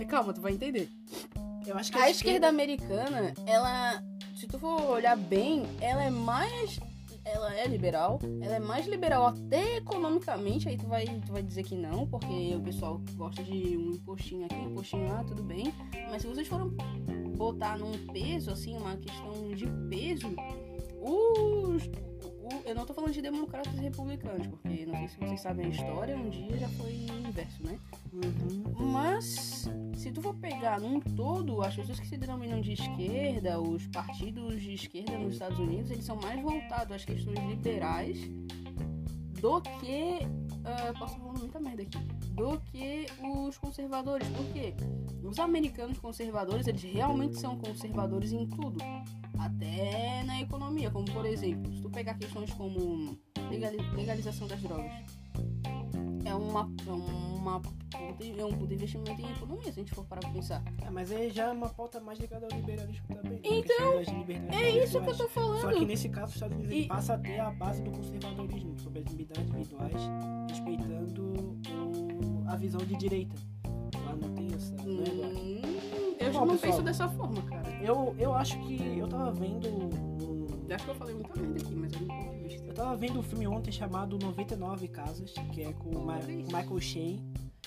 Calma, 0.07 0.33
tu 0.33 0.41
vai 0.41 0.51
entender. 0.53 0.89
Eu 1.65 1.75
acho 1.75 1.91
que 1.91 1.97
A 1.97 2.09
esquerda 2.09 2.47
americana, 2.47 3.33
ela. 3.47 4.03
Se 4.35 4.45
tu 4.47 4.59
for 4.59 4.79
olhar 4.91 5.17
bem, 5.17 5.65
ela 5.81 6.03
é 6.03 6.09
mais. 6.11 6.79
Ela 7.25 7.55
é 7.55 7.67
liberal, 7.67 8.19
ela 8.39 8.55
é 8.55 8.59
mais 8.59 8.85
liberal 8.85 9.25
até 9.25 9.77
economicamente, 9.77 10.69
aí 10.69 10.77
tu 10.77 10.85
vai, 10.85 11.05
tu 11.25 11.33
vai 11.33 11.41
dizer 11.41 11.63
que 11.63 11.75
não, 11.75 12.05
porque 12.05 12.53
o 12.55 12.61
pessoal 12.61 13.01
gosta 13.15 13.43
de 13.43 13.75
um 13.75 13.91
impostinho 13.93 14.45
aqui, 14.45 14.55
um 14.55 14.71
impostinho 14.71 15.09
lá, 15.09 15.23
tudo 15.23 15.41
bem. 15.41 15.73
Mas 16.11 16.21
se 16.21 16.27
vocês 16.27 16.47
forem 16.47 16.69
botar 17.35 17.77
num 17.77 17.91
peso, 18.13 18.51
assim, 18.51 18.77
uma 18.77 18.95
questão 18.97 19.49
de 19.55 19.65
peso, 19.89 20.27
os. 21.01 21.83
O- 22.45 22.67
eu 22.69 22.75
não 22.75 22.85
tô 22.85 22.93
falando 22.93 23.11
de 23.11 23.21
democratas 23.21 23.73
e 23.75 23.81
republicanos, 23.81 24.47
porque 24.47 24.85
não 24.85 24.95
sei 24.97 25.07
se 25.07 25.17
vocês 25.17 25.41
sabem 25.41 25.65
a 25.65 25.69
história, 25.69 26.15
um 26.17 26.29
dia 26.29 26.57
já 26.57 26.69
foi 26.69 26.93
inverso, 27.27 27.63
né? 27.63 27.79
Uhum. 28.13 28.91
Mas, 28.91 29.67
se 29.95 30.11
tu 30.11 30.21
for 30.21 30.35
pegar 30.35 30.79
num 30.79 30.99
todo, 30.99 31.61
as 31.61 31.75
pessoas 31.75 31.99
que 31.99 32.07
se 32.07 32.17
denominam 32.17 32.61
de 32.61 32.73
esquerda, 32.73 33.59
os 33.59 33.87
partidos 33.87 34.61
de 34.61 34.73
esquerda 34.73 35.17
nos 35.17 35.33
Estados 35.33 35.59
Unidos, 35.59 35.91
eles 35.91 36.05
são 36.05 36.15
mais 36.17 36.39
voltados 36.41 36.91
às 36.95 37.03
questões 37.05 37.39
liberais 37.47 38.19
do 39.41 39.61
que. 39.61 40.19
ah, 40.63 40.93
posso 40.97 41.13
estar 41.13 41.19
falando 41.19 41.39
muita 41.39 41.59
merda 41.59 41.81
aqui. 41.83 41.97
Do 42.35 42.59
que 42.71 43.05
os 43.23 43.57
conservadores. 43.57 44.27
Por 44.29 44.45
quê? 44.53 44.73
Os 45.23 45.39
americanos 45.39 45.97
conservadores, 45.99 46.67
eles 46.67 46.83
realmente 46.83 47.37
são 47.39 47.57
conservadores 47.57 48.31
em 48.31 48.45
tudo. 48.47 48.77
Até 49.39 50.23
na 50.23 50.41
economia, 50.41 50.89
como 50.91 51.05
por 51.11 51.25
exemplo, 51.25 51.71
se 51.73 51.81
tu 51.81 51.89
pegar 51.89 52.15
questões 52.15 52.51
como 52.53 53.17
legali- 53.49 53.77
legalização 53.95 54.47
das 54.47 54.61
drogas. 54.61 54.91
É 56.25 56.33
uma, 56.33 56.69
é 56.87 56.91
uma 56.91 57.61
é 58.37 58.45
um 58.45 58.57
de 58.65 58.73
investimento 58.73 59.21
em 59.21 59.29
economia, 59.31 59.65
se 59.65 59.69
a 59.79 59.83
gente 59.83 59.93
for 59.93 60.03
parar 60.05 60.21
pra 60.21 60.31
pensar. 60.31 60.63
É, 60.81 60.89
mas 60.89 61.11
aí 61.11 61.29
já 61.29 61.45
é 61.45 61.51
uma 61.51 61.69
pauta 61.69 61.99
mais 61.99 62.17
ligada 62.19 62.47
ao 62.51 62.57
liberalismo 62.59 63.05
também. 63.07 63.39
Então, 63.43 63.93
É 64.51 64.69
isso 64.83 64.99
que 65.01 65.09
eu 65.09 65.15
tô 65.17 65.23
Só 65.23 65.27
que 65.27 65.33
falando. 65.33 65.85
nesse 65.85 66.09
caso, 66.09 66.27
os 66.29 66.33
Estados 66.35 66.57
Unidos 66.57 66.75
E- 66.75 66.87
passa 66.87 67.13
a 67.13 67.17
ter 67.19 67.39
a 67.39 67.51
base 67.51 67.81
do 67.83 67.91
conservadorismo 67.91 68.77
sobre 68.79 68.99
as 68.99 69.05
liberdades 69.13 69.51
individuais, 69.53 70.01
respeitando 70.49 71.23
o- 71.23 71.59
a 72.55 72.57
visão 72.57 72.81
de 72.81 72.95
direita. 72.95 73.35
Lá 74.05 74.15
não 74.15 74.29
tem 74.33 74.47
essa. 74.53 74.75
Não 74.75 75.03
é 75.03 75.07
igual. 75.07 75.29
Hum, 75.31 75.61
eu 76.19 76.33
já 76.33 76.39
Bom, 76.39 76.45
não 76.45 76.53
pessoal. 76.55 76.71
penso 76.71 76.83
dessa 76.83 77.09
forma, 77.09 77.41
cara. 77.43 77.69
eu, 77.83 78.15
eu 78.17 78.33
acho 78.33 78.57
que. 78.61 78.97
Eu 78.97 79.07
tava 79.07 79.31
vendo. 79.31 79.67
um- 79.67 80.45
Eu 80.67 80.75
acho 80.75 80.85
que 80.85 80.91
eu 80.91 80.95
falei 80.95 81.13
muita 81.15 81.39
merda 81.39 81.61
aqui, 81.61 81.75
mas 81.75 81.91
do 81.91 81.99
meu 81.99 82.07
ponto 82.15 82.31
de 82.31 82.43
vista. 82.47 82.65
Eu 82.67 82.73
tava 82.73 82.95
vendo 82.95 83.19
um 83.19 83.23
filme 83.23 83.47
ontem 83.47 83.71
chamado 83.71 84.17
99 84.17 84.87
Casas, 84.87 85.33
que 85.53 85.61
é 85.61 85.73
com 85.73 85.89
o 85.91 86.05
Ma-. 86.05 86.17
Michael 86.19 86.79
Shea. 86.81 87.19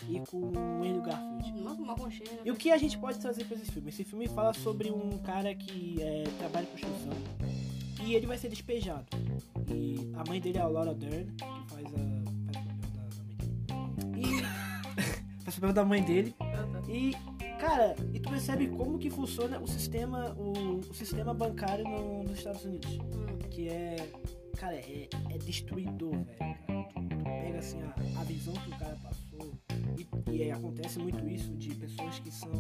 e 0.08 0.20
com 0.30 0.38
o 0.40 0.82
Andrew 0.84 1.02
Garfield. 1.02 1.60
Nossa, 1.62 1.80
uma 1.82 1.94
conchinha. 1.94 2.30
E 2.44 2.50
o 2.50 2.56
que 2.56 2.70
a 2.70 2.76
gente 2.78 2.96
pode 2.98 3.18
trazer 3.18 3.44
pra 3.44 3.56
esse 3.56 3.70
filme? 3.70 3.88
Esse 3.90 4.04
filme 4.04 4.26
fala 4.28 4.52
sobre 4.54 4.90
um 4.90 5.18
cara 5.18 5.54
que 5.54 6.00
é, 6.00 6.24
trabalha 6.38 6.64
em 6.66 6.70
construção 6.80 7.12
e 8.04 8.14
ele 8.14 8.26
vai 8.26 8.38
ser 8.38 8.48
despejado. 8.48 9.04
E 9.72 10.10
a 10.14 10.24
mãe 10.28 10.40
dele 10.40 10.58
é 10.58 10.60
a 10.60 10.66
Laura 10.68 10.94
Dern, 10.94 11.26
o 15.56 15.60
papel 15.60 15.72
da 15.74 15.84
mãe 15.84 16.02
dele. 16.02 16.34
Tá. 16.38 16.82
E, 16.88 17.12
cara, 17.58 17.94
e 18.12 18.20
tu 18.20 18.28
percebe 18.30 18.68
como 18.68 18.98
que 18.98 19.08
funciona 19.10 19.58
o 19.60 19.66
sistema, 19.66 20.34
o, 20.36 20.78
o 20.80 20.94
sistema 20.94 21.32
bancário 21.34 21.84
no- 21.84 22.22
nos 22.24 22.38
Estados 22.38 22.64
Unidos. 22.64 22.98
Hum. 22.98 23.38
Que 23.50 23.68
é. 23.68 23.96
Cara, 24.56 24.74
é, 24.74 25.08
é 25.30 25.38
destruidor, 25.38 26.10
velho. 26.10 26.56
Tu, 26.66 27.08
tu 27.08 27.24
pega 27.24 27.58
assim 27.58 27.78
a, 27.82 28.20
a 28.20 28.24
visão 28.24 28.52
que 28.54 28.68
o 28.70 28.78
cara 28.78 28.96
passou. 29.02 29.52
E, 29.96 30.30
e 30.32 30.42
é, 30.42 30.52
acontece 30.52 30.98
muito 30.98 31.26
isso 31.28 31.52
de 31.56 31.74
pessoas 31.76 32.18
que 32.18 32.30
são. 32.30 32.50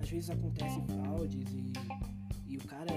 Às 0.00 0.08
vezes 0.10 0.30
acontecem 0.30 0.84
fraudes 0.86 1.50
e. 1.52 1.72
E 2.46 2.56
o 2.58 2.64
cara, 2.64 2.92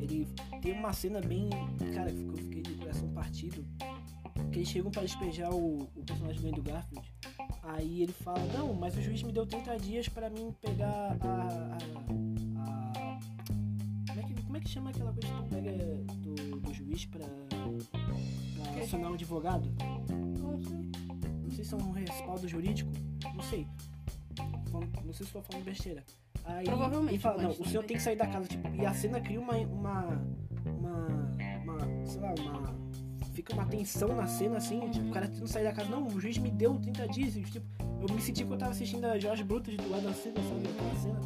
ele 0.00 0.28
tem 0.62 0.72
uma 0.72 0.92
cena 0.92 1.20
bem. 1.20 1.50
Cara, 1.92 2.12
que 2.12 2.20
eu 2.22 2.36
fiquei 2.36 2.62
de 2.62 2.74
coração 2.74 3.08
partido. 3.08 3.64
Que 4.52 4.58
eles 4.60 4.68
chegam 4.68 4.90
pra 4.92 5.02
despejar 5.02 5.52
o, 5.52 5.82
o 5.96 6.04
personagem 6.04 6.40
do 6.40 6.48
Andrew 6.48 6.62
Garfield. 6.62 7.05
Aí 7.68 8.02
ele 8.02 8.12
fala, 8.12 8.38
não, 8.56 8.72
mas 8.74 8.96
o 8.96 9.02
juiz 9.02 9.22
me 9.22 9.32
deu 9.32 9.44
30 9.46 9.76
dias 9.78 10.08
pra 10.08 10.30
mim 10.30 10.54
pegar 10.60 11.16
a. 11.20 11.26
a, 11.26 11.76
a- 11.76 13.18
como, 14.08 14.20
é 14.20 14.22
que, 14.22 14.42
como 14.42 14.56
é 14.56 14.60
que 14.60 14.68
chama 14.68 14.90
aquela 14.90 15.12
coisa 15.12 15.28
que 15.28 15.34
tu 15.42 15.48
pega 15.48 15.72
do, 15.72 16.60
do 16.60 16.74
juiz 16.74 17.04
pra, 17.06 17.26
pra 17.26 18.82
acionar 18.82 19.10
um 19.10 19.14
advogado? 19.14 19.68
Não 20.10 20.60
sei. 20.60 20.90
Não 21.42 21.50
sei 21.50 21.64
se 21.64 21.74
é 21.74 21.76
um 21.76 21.90
respaldo 21.92 22.48
jurídico. 22.48 22.90
Não 23.34 23.42
sei. 23.42 23.66
Não 24.72 25.12
sei 25.12 25.14
se 25.14 25.22
estou 25.24 25.42
falando 25.42 25.64
besteira. 25.64 26.04
Aí 26.44 26.64
Provavelmente, 26.64 27.14
ele 27.14 27.18
fala, 27.18 27.42
não, 27.42 27.50
o 27.50 27.64
senhor 27.66 27.84
tem 27.84 27.96
que 27.96 28.02
sair 28.02 28.16
da 28.16 28.26
casa, 28.26 28.46
tipo, 28.46 28.68
e 28.74 28.86
a 28.86 28.94
cena 28.94 29.20
cria 29.20 29.40
uma. 29.40 29.56
uma. 29.56 30.04
uma. 30.64 31.06
uma 31.64 32.06
sei 32.06 32.20
lá, 32.20 32.34
uma. 32.38 32.55
Fica 33.36 33.52
uma 33.52 33.66
tensão 33.66 34.16
na 34.16 34.26
cena 34.26 34.56
assim, 34.56 34.80
tipo, 34.88 35.08
o 35.08 35.12
cara 35.12 35.28
tentando 35.28 35.46
sair 35.46 35.64
da 35.64 35.72
casa, 35.72 35.90
não, 35.90 36.06
o 36.06 36.18
juiz 36.18 36.38
me 36.38 36.50
deu 36.50 36.74
30 36.76 37.08
dias, 37.08 37.36
e, 37.36 37.42
tipo, 37.42 37.66
eu 38.00 38.14
me 38.14 38.18
senti 38.18 38.42
que 38.42 38.50
eu 38.50 38.56
tava 38.56 38.72
assistindo 38.72 39.04
a 39.04 39.18
Jorge 39.18 39.44
Brutus 39.44 39.76
do 39.76 39.90
lado 39.90 40.04
da 40.04 40.14
cena, 40.14 40.36
sabe? 40.36 40.66
Aquela 40.66 40.94
cena. 40.94 41.20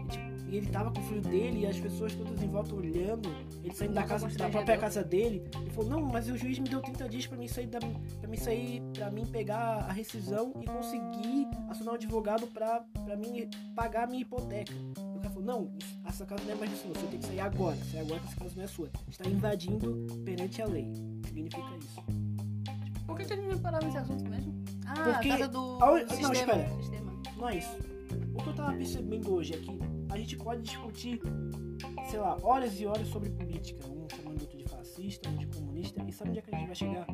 E, 0.00 0.08
tipo, 0.08 0.48
e 0.48 0.56
ele 0.58 0.66
tava 0.68 0.92
com 0.92 1.00
o 1.00 1.02
filho 1.02 1.20
dele 1.22 1.62
e 1.62 1.66
as 1.66 1.76
pessoas 1.76 2.14
todas 2.14 2.40
em 2.40 2.46
volta 2.46 2.72
olhando, 2.72 3.28
ele 3.64 3.74
saindo 3.74 3.94
da 3.94 4.04
casa 4.04 4.28
da 4.28 4.48
própria 4.48 4.78
casa 4.78 5.02
dele. 5.02 5.42
Ele 5.60 5.70
falou, 5.70 5.90
não, 5.90 6.02
mas 6.02 6.28
o 6.28 6.38
juiz 6.38 6.56
me 6.60 6.68
deu 6.68 6.80
30 6.80 7.08
dias 7.08 7.26
pra 7.26 7.36
mim 7.36 7.48
sair 7.48 7.66
da. 7.66 7.80
pra 7.80 8.28
mim 8.28 8.36
sair. 8.36 8.80
pra 8.94 9.10
mim 9.10 9.26
pegar 9.26 9.86
a 9.88 9.92
rescisão 9.92 10.52
e 10.62 10.66
conseguir 10.66 11.48
acionar 11.68 11.94
um 11.94 11.96
advogado 11.96 12.46
pra, 12.46 12.84
pra 13.04 13.16
mim 13.16 13.50
pagar 13.74 14.04
a 14.04 14.06
minha 14.06 14.22
hipoteca. 14.22 14.72
Não, 15.46 15.70
essa 16.04 16.26
casa 16.26 16.42
não 16.44 16.50
é 16.52 16.54
mais 16.56 16.70
sua, 16.80 16.92
você 16.92 17.06
tem 17.06 17.20
que 17.20 17.26
sair 17.26 17.38
agora. 17.40 17.76
Sair 17.76 18.00
agora 18.00 18.18
que 18.20 18.26
essa 18.26 18.36
casa 18.36 18.52
não 18.56 18.64
é 18.64 18.66
sua. 18.66 18.90
Está 19.08 19.28
invadindo 19.30 20.06
perante 20.24 20.60
a 20.60 20.66
lei. 20.66 20.92
Significa 21.24 21.62
isso. 21.78 22.02
Por 23.06 23.16
que, 23.16 23.24
que 23.24 23.32
a 23.32 23.36
gente 23.36 23.46
vai 23.46 23.58
parar 23.58 23.84
nesse 23.84 23.96
assunto 23.96 24.28
mesmo? 24.28 24.52
Ah, 24.86 24.94
Porque- 25.12 25.28
a 25.28 25.38
casa 25.38 25.48
do 25.48 25.58
a 25.80 25.92
un- 25.92 25.98
não, 26.00 26.08
sistema. 26.08 26.32
espera. 26.34 26.68
sistema. 26.80 27.12
Não 27.36 27.48
é 27.48 27.58
isso. 27.58 27.76
O 28.34 28.42
que 28.42 28.48
eu 28.48 28.54
tava 28.54 28.72
percebendo 28.76 29.32
hoje 29.32 29.54
é 29.54 29.58
que 29.58 29.78
a 30.10 30.18
gente 30.18 30.36
pode 30.36 30.62
discutir, 30.62 31.20
sei 32.10 32.18
lá, 32.18 32.36
horas 32.42 32.80
e 32.80 32.86
horas 32.86 33.06
sobre 33.08 33.30
política. 33.30 33.86
Um 33.86 34.06
chamando 34.16 34.40
outro 34.40 34.58
de 34.58 34.64
fascista, 34.64 35.28
um 35.28 35.36
de 35.36 35.46
comunista. 35.46 36.02
E 36.08 36.12
sabe 36.12 36.30
onde 36.30 36.38
é 36.40 36.42
que 36.42 36.54
a 36.54 36.58
gente 36.58 36.66
vai 36.66 36.74
chegar? 36.76 37.06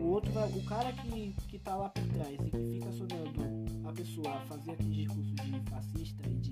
O 0.00 0.04
outro 0.06 0.32
vai. 0.32 0.48
O 0.48 0.62
cara 0.64 0.92
que, 0.94 1.34
que 1.48 1.58
tá 1.58 1.76
lá 1.76 1.90
por 1.90 2.02
trás 2.08 2.32
e 2.34 2.50
que 2.50 2.64
fica 2.72 2.90
sonando 2.92 3.88
a 3.88 3.92
pessoa 3.92 4.30
a 4.34 4.40
fazer 4.46 4.70
aquele 4.72 5.04
discurso 5.04 5.34
de 5.34 5.60
fascista 5.70 6.22
e 6.28 6.34
de 6.36 6.50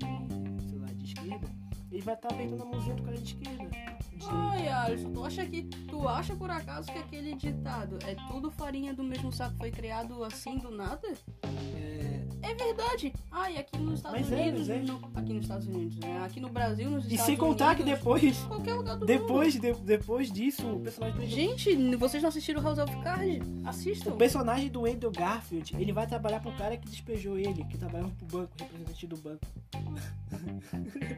esquerda, 1.09 1.47
ele 1.91 2.01
vai 2.01 2.13
estar 2.15 2.27
tá 2.29 2.35
apertando 2.35 2.61
a 2.61 2.65
mãozinha 2.65 2.95
do 2.95 3.03
cara 3.03 3.17
de 3.17 3.23
esquerda. 3.23 3.69
De, 3.69 4.25
Ai, 4.29 4.67
Alisson, 4.67 5.11
tu 5.13 5.23
acha 5.25 5.45
que. 5.45 5.63
Tu 5.63 6.07
acha 6.07 6.35
por 6.35 6.51
acaso 6.51 6.91
que 6.91 6.97
aquele 6.99 7.35
ditado 7.35 7.97
é 8.05 8.15
tudo 8.27 8.51
farinha 8.51 8.93
do 8.93 9.03
mesmo 9.03 9.31
saco 9.31 9.55
foi 9.57 9.71
criado 9.71 10.23
assim 10.23 10.57
do 10.57 10.69
nada? 10.71 11.07
é, 11.43 12.25
É 12.41 12.53
verdade. 12.53 13.13
Ai, 13.31 13.57
aqui 13.57 13.77
nos 13.77 13.95
Estados 13.95 14.19
Mas 14.19 14.31
é, 14.31 14.35
Unidos. 14.41 14.67
mas 14.67 14.69
é. 14.69 14.81
no- 14.81 15.11
aqui 15.15 15.33
nos 15.33 15.43
Estados 15.43 15.67
Unidos, 15.67 15.97
né? 15.99 16.21
Aqui 16.25 16.39
no 16.41 16.49
Brasil, 16.49 16.89
nos 16.89 17.03
e 17.05 17.07
Estados 17.09 17.25
sem 17.25 17.37
contar 17.37 17.75
que 17.75 17.81
Unidos, 17.81 17.99
depois. 17.99 18.37
Qualquer 18.39 18.73
lugar 18.73 18.93
do 18.95 18.99
mundo. 18.99 19.05
Depois, 19.07 19.53
de- 19.53 19.73
depois 19.73 20.31
disso, 20.31 20.67
o 20.67 20.79
personagem 20.81 21.19
do 21.19 21.25
Gente, 21.25 21.95
vocês 21.95 22.21
não 22.21 22.29
assistiram 22.29 22.61
House 22.61 22.77
of 22.79 22.95
Cards? 23.01 23.39
Assistam. 23.65 24.11
O 24.11 24.17
personagem 24.17 24.69
do 24.69 24.85
Andrew 24.85 25.11
Garfield, 25.11 25.75
ele 25.77 25.91
vai 25.93 26.05
trabalhar 26.07 26.41
pro 26.41 26.51
cara 26.57 26.75
que 26.77 26.87
despejou 26.89 27.37
ele, 27.37 27.63
que 27.65 27.77
trabalhava 27.77 28.11
pro 28.17 28.25
banco, 28.39 28.51
representante 28.59 29.07
do 29.07 29.15
banco. 29.17 29.45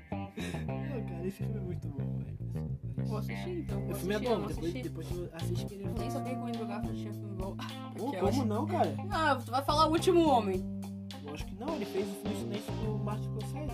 Não, 0.01 1.05
cara, 1.05 1.27
esse 1.27 1.37
filme 1.37 1.57
é 1.57 1.59
muito 1.61 1.87
bom, 1.87 2.17
velho. 2.17 2.37
Vou 3.07 3.17
assistir 3.17 3.49
então. 3.59 3.79
Vou 3.81 3.91
O 3.91 3.95
filme 3.95 4.13
é 4.13 4.17
assistir, 4.17 4.31
eu 4.31 4.39
bom, 4.39 4.47
depois, 4.47 4.57
assisti. 4.67 4.81
depois 4.83 5.07
tu 5.07 5.29
assiste 5.33 5.65
que 5.65 5.73
ele 5.75 5.83
Eu 5.85 5.93
nem 5.93 6.11
sabia 6.11 6.33
que 6.35 6.39
o 6.41 6.45
Andrew 6.45 6.67
Garfield 6.67 6.99
tinha 7.01 7.13
filme 7.13 7.35
bom. 7.35 7.55
Pô, 7.97 8.05
eu 8.13 8.19
como 8.19 8.27
acho- 8.29 8.45
não, 8.45 8.65
cara? 8.67 8.95
Ah, 9.09 9.35
tu 9.43 9.51
vai 9.51 9.63
falar 9.63 9.87
o 9.87 9.91
último 9.91 10.27
homem. 10.27 10.63
Lógico 11.23 11.49
que 11.49 11.55
não, 11.59 11.75
ele 11.75 11.85
fez 11.85 12.07
o 12.07 12.13
filme 12.13 12.35
Silêncio 12.37 12.73
com 12.73 12.91
o 12.95 12.99
Martin 13.03 13.29
Scorsese. 13.29 13.71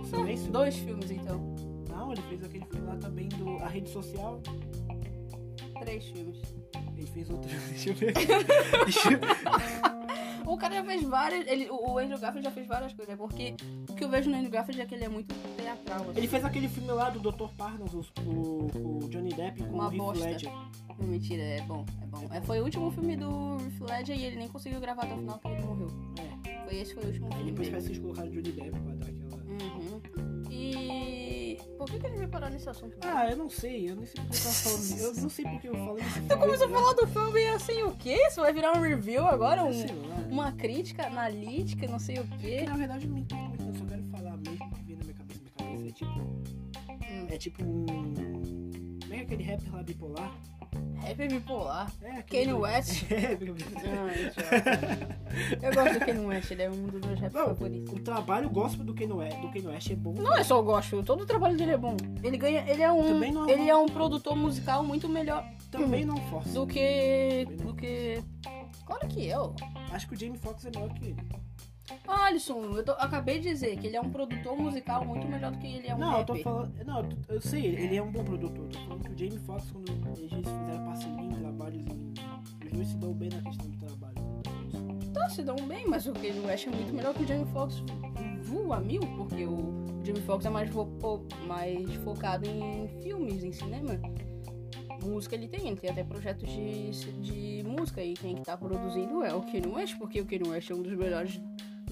O 0.00 0.04
Silêncio? 0.04 0.52
Dois 0.52 0.76
filmes 0.76 1.10
então. 1.10 1.54
Não, 1.88 2.12
ele 2.12 2.22
fez 2.22 2.44
aquele 2.44 2.64
filme 2.66 2.86
lá 2.86 2.96
também 2.96 3.28
do 3.28 3.56
A 3.58 3.68
Rede 3.68 3.88
Social. 3.90 4.40
Três 5.80 6.04
filmes. 6.06 6.40
Ele 6.96 7.06
fez 7.06 7.28
outro. 7.30 7.48
Deixa 7.70 7.90
eu 7.90 7.94
ver. 7.94 8.12
Deixa 8.12 9.08
eu... 9.12 9.20
O 10.46 10.56
cara 10.56 10.74
já 10.74 10.84
fez 10.84 11.02
várias. 11.02 11.46
Ele, 11.46 11.68
o 11.70 11.98
Andrew 11.98 12.18
Garfield 12.18 12.44
já 12.44 12.50
fez 12.50 12.66
várias 12.66 12.92
coisas. 12.92 13.14
é 13.14 13.16
Porque 13.16 13.54
o 13.88 13.94
que 13.94 14.04
eu 14.04 14.08
vejo 14.08 14.30
no 14.30 14.36
Andrew 14.36 14.50
Garfield 14.50 14.80
é 14.80 14.86
que 14.86 14.94
ele 14.94 15.04
é 15.04 15.08
muito 15.08 15.34
teatral. 15.56 16.02
assim. 16.02 16.18
Ele 16.18 16.28
fez 16.28 16.44
aquele 16.44 16.68
filme 16.68 16.90
lá 16.90 17.10
do 17.10 17.18
Dr. 17.18 17.48
Parnas, 17.56 17.92
o, 17.92 18.00
o, 18.26 19.08
Johnny 19.08 19.32
Depp 19.32 19.62
com 19.64 19.74
Uma 19.74 19.88
o 19.88 20.12
Heath. 20.12 20.20
Ledger. 20.20 20.52
Não, 20.98 21.06
mentira, 21.06 21.42
é 21.42 21.60
bom, 21.62 21.84
é 22.02 22.06
bom. 22.06 22.28
É, 22.32 22.40
foi 22.42 22.60
o 22.60 22.64
último 22.64 22.90
filme 22.90 23.16
do 23.16 23.56
Heath 23.58 23.90
Ledger 23.90 24.18
e 24.18 24.24
ele 24.24 24.36
nem 24.36 24.48
conseguiu 24.48 24.80
gravar 24.80 25.04
até 25.04 25.14
o 25.14 25.18
final 25.18 25.38
porque 25.38 25.56
ele 25.56 25.66
morreu. 25.66 25.88
É. 26.18 26.64
Foi 26.64 26.76
esse 26.76 26.94
foi 26.94 27.02
o 27.02 27.06
último 27.06 27.28
filme 27.32 27.50
depois 27.50 27.68
parece 27.68 27.86
que 27.86 27.92
eles 27.92 28.02
colocaram 28.02 28.28
o 28.28 28.32
Johnny 28.32 28.52
Depp 28.52 28.80
pra 28.80 28.94
dar. 28.94 29.13
Por 31.84 31.90
que, 31.92 32.00
que 32.00 32.06
gente 32.08 32.18
vai 32.18 32.28
parar 32.28 32.50
nesse 32.50 32.68
assunto? 32.68 32.96
Ah, 33.02 33.28
eu 33.30 33.36
não 33.36 33.50
sei, 33.50 33.90
eu 33.90 33.96
nem 33.96 34.06
sei 34.06 34.22
porque 34.24 34.36
eu 34.36 34.42
tava 34.42 34.54
falando. 34.54 35.00
Eu 35.00 35.14
não 35.22 35.28
sei 35.28 35.44
porque 35.44 35.68
eu 35.68 35.74
falei 35.74 36.04
isso. 36.04 36.22
Tu 36.28 36.38
começou 36.38 36.66
a 36.66 36.70
falar 36.70 36.92
do 36.94 37.06
filme 37.06 37.40
e 37.40 37.46
assim, 37.48 37.82
o 37.82 37.92
quê? 37.96 38.16
Isso 38.26 38.40
vai 38.40 38.52
virar 38.54 38.72
um 38.76 38.80
review 38.80 39.26
agora? 39.26 39.64
Um, 39.64 39.70
lá. 40.08 40.16
uma 40.30 40.52
crítica 40.52 41.06
analítica, 41.06 41.86
não 41.86 41.98
sei 41.98 42.18
o 42.20 42.24
Que 42.24 42.38
quê. 42.38 42.62
na 42.62 42.76
verdade 42.76 43.04
eu 43.04 43.10
não 43.10 43.16
muito, 43.18 43.34
eu 43.34 43.74
só 43.74 43.84
quero 43.84 44.02
falar 44.04 44.36
mesmo 44.38 44.70
que 44.70 44.82
vem 44.84 44.96
na 44.96 45.04
minha 45.04 45.14
cabeça. 45.14 45.40
Minha 45.60 45.76
cabeça 45.76 45.86
é 45.88 45.92
tipo. 45.92 46.20
Hum. 46.90 47.26
É 47.28 47.36
tipo 47.36 47.62
um. 47.64 47.84
Como 49.02 49.12
é 49.12 49.16
que 49.16 49.20
é 49.20 49.22
aquele 49.22 49.42
rapper 49.44 49.72
lá 49.74 49.82
bipolar? 49.82 50.34
Rap 51.00 51.28
bipolar. 51.28 51.90
É 52.02 52.10
aquele. 52.18 52.46
Kanye 52.46 52.58
West. 52.58 53.04
É, 53.12 53.32
idiota. 53.32 55.08
eu 55.62 55.74
gosto 55.74 55.94
do 55.98 56.00
Kanye 56.06 56.26
West, 56.26 56.50
ele 56.50 56.62
é 56.62 56.70
um 56.70 56.86
dos 56.86 57.00
meus 57.06 57.20
Não, 57.20 57.30
favoritos. 57.30 57.92
o 57.92 58.00
trabalho 58.00 58.48
gospel 58.50 58.84
do 58.84 58.94
Kanye 58.94 59.12
West, 59.12 59.38
do 59.40 59.48
Kanye 59.48 59.66
West 59.66 59.90
é 59.90 59.94
bom. 59.96 60.14
Não 60.14 60.34
é 60.36 60.42
só 60.44 60.58
eu 60.58 60.62
gosto, 60.64 61.02
todo 61.02 61.22
o 61.22 61.26
trabalho 61.26 61.56
dele 61.56 61.72
é 61.72 61.76
bom. 61.76 61.96
Ele 62.22 62.36
ganha, 62.38 62.64
ele 62.68 62.82
é 62.82 62.90
um, 62.92 63.18
não- 63.32 63.48
ele 63.48 63.68
é 63.68 63.76
um 63.76 63.86
produtor 63.86 64.36
musical 64.36 64.82
muito 64.82 65.08
melhor 65.08 65.44
Também 65.70 66.04
não 66.04 66.16
força. 66.28 66.48
do 66.50 66.66
que, 66.66 67.46
do 67.62 67.74
que, 67.74 68.22
claro 68.86 69.06
que 69.08 69.26
eu. 69.26 69.54
Acho 69.92 70.08
que 70.08 70.14
o 70.14 70.18
Jamie 70.18 70.38
Foxx 70.38 70.64
é 70.66 70.70
melhor 70.70 70.92
que 70.94 71.04
ele. 71.06 71.16
Ah, 72.08 72.26
Alisson, 72.26 72.62
eu 72.76 72.84
tô- 72.84 72.92
acabei 72.92 73.38
de 73.40 73.48
dizer 73.50 73.76
que 73.78 73.86
ele 73.86 73.96
é 73.96 74.00
um 74.00 74.08
produtor 74.10 74.56
musical 74.56 75.04
muito 75.04 75.26
melhor 75.28 75.50
do 75.52 75.58
que 75.58 75.66
ele 75.66 75.86
é 75.88 75.94
um 75.94 75.98
não, 75.98 76.18
eu 76.18 76.24
tô 76.24 76.32
rapper. 76.32 76.42
falando. 76.44 76.84
Não, 76.86 77.00
eu 77.00 77.08
eu 77.36 77.40
sei, 77.40 77.66
ele 77.66 77.96
é 77.96 78.02
um 78.02 78.10
bom 78.10 78.24
produtor. 78.24 78.66
Tô 78.68 78.78
falando 78.80 79.02
que 79.04 79.10
o 79.12 79.18
Jamie 79.18 79.38
Foxx, 79.44 79.70
quando 79.70 80.18
eles 80.18 80.30
fizeram 80.32 80.84
parceria 80.86 81.20
em 81.20 81.28
trabalhos. 81.30 81.84
Os 82.64 82.70
dois 82.72 82.88
se 82.88 82.96
dão 82.96 83.12
bem 83.12 83.28
na 83.28 83.42
questão 83.42 83.70
do 83.70 83.76
trabalho. 83.78 84.14
Tá, 85.12 85.28
se 85.28 85.42
dão 85.42 85.56
bem, 85.56 85.86
mas 85.86 86.06
o 86.06 86.12
Kanye 86.12 86.40
West 86.40 86.66
é 86.66 86.70
muito 86.70 86.92
melhor 86.94 87.14
que 87.14 87.22
o 87.22 87.26
Jamie 87.26 87.46
Foxx 87.52 87.82
voa 88.42 88.80
mil, 88.80 89.00
porque 89.16 89.44
o 89.44 89.74
Jamie 90.04 90.22
Foxx 90.22 90.46
é 90.46 90.50
mais, 90.50 90.70
fo- 90.70 90.88
mais 91.46 91.94
focado 91.96 92.48
em 92.48 92.88
filmes, 93.02 93.44
em 93.44 93.52
cinema. 93.52 94.00
Música 95.04 95.34
ele 95.34 95.48
tem, 95.48 95.68
ele 95.68 95.76
tem 95.76 95.90
até 95.90 96.02
projetos 96.02 96.48
de, 96.50 96.90
de 97.20 97.62
música 97.68 98.02
e 98.02 98.14
quem 98.14 98.36
que 98.36 98.42
tá 98.42 98.56
produzindo 98.56 99.22
é 99.22 99.34
o 99.34 99.42
Kanye 99.42 99.66
West, 99.68 99.98
porque 99.98 100.20
o 100.20 100.24
Kanye 100.26 100.48
West 100.48 100.70
é 100.70 100.74
um 100.74 100.82
dos 100.82 100.96
melhores, 100.96 101.38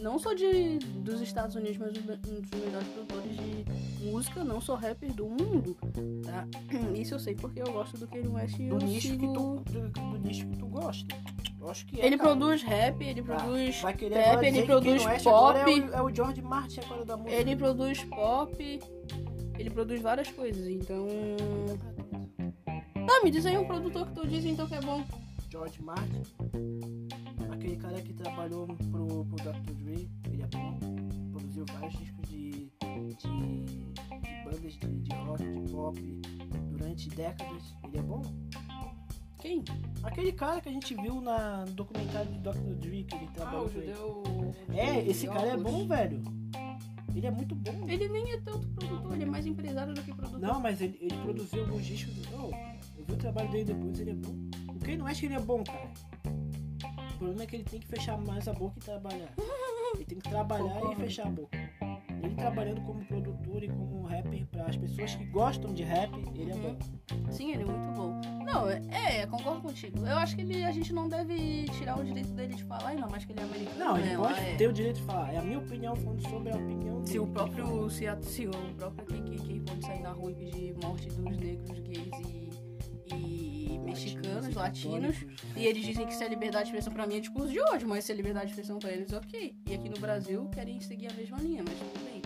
não 0.03 0.19
só 0.19 0.35
de, 0.35 0.79
dos 0.79 1.21
Estados 1.21 1.55
Unidos, 1.55 1.79
mas 1.79 1.97
um 1.97 2.41
dos 2.41 2.61
melhores 2.61 2.89
produtores 2.89 3.37
de 3.37 4.05
música, 4.11 4.43
não 4.45 4.61
só 4.61 4.75
rappers 4.75 5.15
do 5.15 5.27
mundo, 5.29 5.77
tá? 6.25 6.47
Isso 6.95 7.15
eu 7.15 7.19
sei 7.21 7.35
porque 7.35 7.63
eu 7.63 7.73
gosto 7.73 7.97
do 7.97 8.09
Kanye 8.09 8.27
West 8.29 8.59
e 8.59 8.69
Do 8.69 8.79
nicho, 8.79 9.13
que 9.13 9.21
sigo... 9.21 9.33
tu, 9.33 9.73
do, 9.73 9.89
do 9.89 10.19
nicho 10.19 10.47
que 10.49 10.57
tu 10.57 10.67
gosta. 10.67 11.17
Eu 11.61 11.71
acho 11.71 11.87
que 11.87 12.01
é. 12.01 12.07
Ele 12.07 12.19
cara. 12.19 12.31
produz 12.31 12.63
rap, 12.65 13.01
ele 13.05 13.21
Ah, 13.21 13.25
produz 13.25 13.81
trap, 13.81 14.05
agora 14.07 14.47
ele 14.49 14.61
que 14.61 14.67
produz 14.67 15.03
pop, 15.23 15.59
É 15.59 15.65
o, 15.65 15.95
é 15.95 16.03
o 16.03 16.15
George 16.15 16.43
Martin 16.43 16.81
agora 16.81 17.05
da 17.05 17.17
música. 17.17 17.37
ele 17.37 17.57
produz 17.57 18.03
pop, 18.05 18.81
ele 19.59 19.71
produz 19.71 20.01
várias 20.03 20.29
coisas, 20.33 20.67
então. 20.67 21.07
Tá, 23.07 23.21
me 23.23 23.31
diz 23.31 23.47
aí 23.47 23.57
um 23.57 23.67
produtor 23.67 24.07
que 24.09 24.15
tu 24.15 24.27
diz 24.27 24.45
então 24.45 24.67
que 24.67 24.75
é 24.75 24.81
bom. 24.81 25.05
George 25.49 25.81
Martin. 25.83 26.23
Aquele 27.63 27.77
cara 27.77 28.01
que 28.03 28.13
trabalhou 28.13 28.67
pro, 28.67 29.25
pro 29.25 29.37
Dr. 29.37 29.73
Dre, 29.75 30.11
ele 30.25 30.43
é 30.43 30.47
bom. 30.49 30.79
Produziu 31.31 31.65
vários 31.73 31.97
discos 31.97 32.29
de, 32.29 32.51
de, 32.51 33.15
de 33.15 33.95
bandas 34.45 34.73
de, 34.73 34.87
de 34.89 35.15
rock, 35.15 35.45
de 35.45 35.73
pop 35.73 36.01
durante 36.71 37.09
décadas. 37.11 37.75
Ele 37.85 37.99
é 37.99 38.03
bom. 38.03 38.23
Quem? 39.39 39.65
Aquele 40.03 40.33
cara 40.33 40.61
que 40.61 40.69
a 40.69 40.73
gente 40.73 40.95
viu 40.97 41.21
na, 41.21 41.65
no 41.65 41.73
documentário 41.73 42.31
do 42.33 42.51
Dr. 42.51 42.75
Dre, 42.81 43.05
que 43.05 43.15
ele 43.15 43.29
Ah, 43.29 43.35
trabalhou 43.35 43.67
o 43.67 43.71
com 43.71 43.79
ele. 43.79 43.95
judeu. 43.95 44.55
É, 44.75 45.07
esse 45.09 45.27
cara 45.29 45.47
é 45.49 45.57
bom, 45.57 45.87
velho. 45.87 46.21
Ele 47.15 47.27
é 47.27 47.31
muito 47.31 47.55
bom. 47.55 47.89
Ele 47.89 48.09
nem 48.09 48.33
é 48.33 48.41
tanto 48.41 48.67
produtor, 48.69 49.15
ele 49.15 49.23
é 49.25 49.27
mais 49.27 49.47
empresário 49.47 49.95
do 49.95 50.03
que 50.03 50.13
produtor. 50.15 50.41
Não, 50.41 50.61
mas 50.61 50.81
ele, 50.81 50.97
ele 51.01 51.17
produziu 51.19 51.61
alguns 51.63 51.85
discos. 51.85 52.15
Oh, 52.33 52.51
eu 52.99 53.05
vi 53.05 53.13
o 53.13 53.17
trabalho 53.17 53.51
dele 53.51 53.65
depois, 53.67 54.01
ele 54.01 54.11
é 54.11 54.15
bom. 54.15 54.35
O 54.75 54.79
que 54.79 54.97
não 54.97 55.07
acha 55.07 55.21
que 55.21 55.27
ele 55.27 55.35
é 55.35 55.41
bom, 55.41 55.63
cara? 55.63 55.91
O 57.23 57.25
problema 57.25 57.45
é 57.45 57.47
que 57.47 57.55
ele 57.55 57.63
tem 57.65 57.79
que 57.79 57.87
fechar 57.87 58.19
mais 58.19 58.49
a 58.49 58.53
boca 58.53 58.75
e 58.79 58.83
trabalhar. 58.83 59.33
Ele 59.95 60.05
tem 60.05 60.19
que 60.19 60.29
trabalhar 60.29 60.73
Concordo. 60.75 60.93
e 60.93 61.05
fechar 61.05 61.27
a 61.29 61.31
boca. 61.31 61.57
Ele 62.21 62.35
trabalhando 62.35 62.81
como 62.81 63.05
produtor 63.05 63.63
e 63.63 63.69
como 63.69 64.03
rapper 64.03 64.45
para 64.49 64.65
as 64.67 64.77
pessoas 64.77 65.15
que 65.15 65.25
gostam 65.27 65.73
de 65.73 65.85
rap, 65.85 66.11
ele 66.35 66.51
é 66.51 66.55
Uhum. 66.55 66.75
bom. 66.75 67.31
Sim, 67.31 67.53
ele 67.53 67.63
é 67.63 67.67
muito 67.67 67.93
bom. 67.95 68.21
Não, 68.45 68.69
é, 68.69 69.21
é, 69.21 69.27
concordo 69.29 69.61
contigo. 69.63 70.05
Eu 70.05 70.17
acho 70.19 70.35
que 70.35 70.43
ele, 70.43 70.65
a 70.65 70.73
gente 70.73 70.93
não 70.93 71.09
deve 71.09 71.65
tirar 71.79 71.97
o 72.01 72.05
direito 72.05 72.33
dele 72.33 72.55
de 72.57 72.65
falar, 72.65 72.89
ainda 72.89 73.07
mais 73.07 73.25
que 73.25 73.31
ele 73.33 73.41
é 73.41 73.45
americano. 73.45 73.79
Não, 73.79 73.97
ele 73.99 74.09
né? 74.09 74.17
pode 74.17 74.41
é- 74.41 74.57
ter 74.57 74.69
o 74.69 74.73
direito 74.73 74.97
de 74.97 75.03
falar. 75.03 75.33
É 75.33 75.39
a 75.39 75.43
minha 75.43 75.59
opinião 75.61 75.95
falando 75.95 76.23
sobre 76.29 76.51
a 76.51 76.57
opinião 76.57 76.97
dele. 77.03 77.07
Se 77.07 77.19
o 77.21 77.27
próprio, 77.29 77.89
se, 77.89 78.07
a, 78.09 78.21
se 78.21 78.49
o 78.49 78.51
próprio 78.77 79.07
KKK 79.07 79.61
pode 79.61 79.87
sair 79.87 80.01
na 80.01 80.11
rua 80.11 80.33
e 80.33 80.35
pedir 80.35 80.75
morte 80.83 81.09
dos 81.09 81.37
negros, 81.37 81.79
gays 81.81 82.11
e, 82.27 83.15
e 83.15 83.62
mexicanos, 83.93 84.55
latinos, 84.55 85.17
e 85.57 85.67
eles 85.67 85.85
dizem 85.85 86.07
que 86.07 86.13
isso 86.13 86.25
é 86.25 86.29
liberdade 86.29 86.65
de 86.65 86.71
expressão 86.71 86.93
pra 86.93 87.07
mim 87.07 87.17
é 87.17 87.21
discurso 87.21 87.53
de 87.53 87.61
ódio, 87.61 87.89
mas 87.89 88.05
se 88.05 88.13
é 88.13 88.15
liberdade 88.15 88.47
de 88.47 88.53
expressão 88.53 88.79
pra 88.79 88.91
eles, 88.91 89.13
ok. 89.13 89.55
E 89.69 89.75
aqui 89.75 89.89
no 89.89 89.99
Brasil 89.99 90.49
querem 90.51 90.81
seguir 90.81 91.09
a 91.09 91.15
mesma 91.15 91.39
linha, 91.39 91.63
mas 91.67 91.79
tudo 91.79 92.05
bem. 92.05 92.23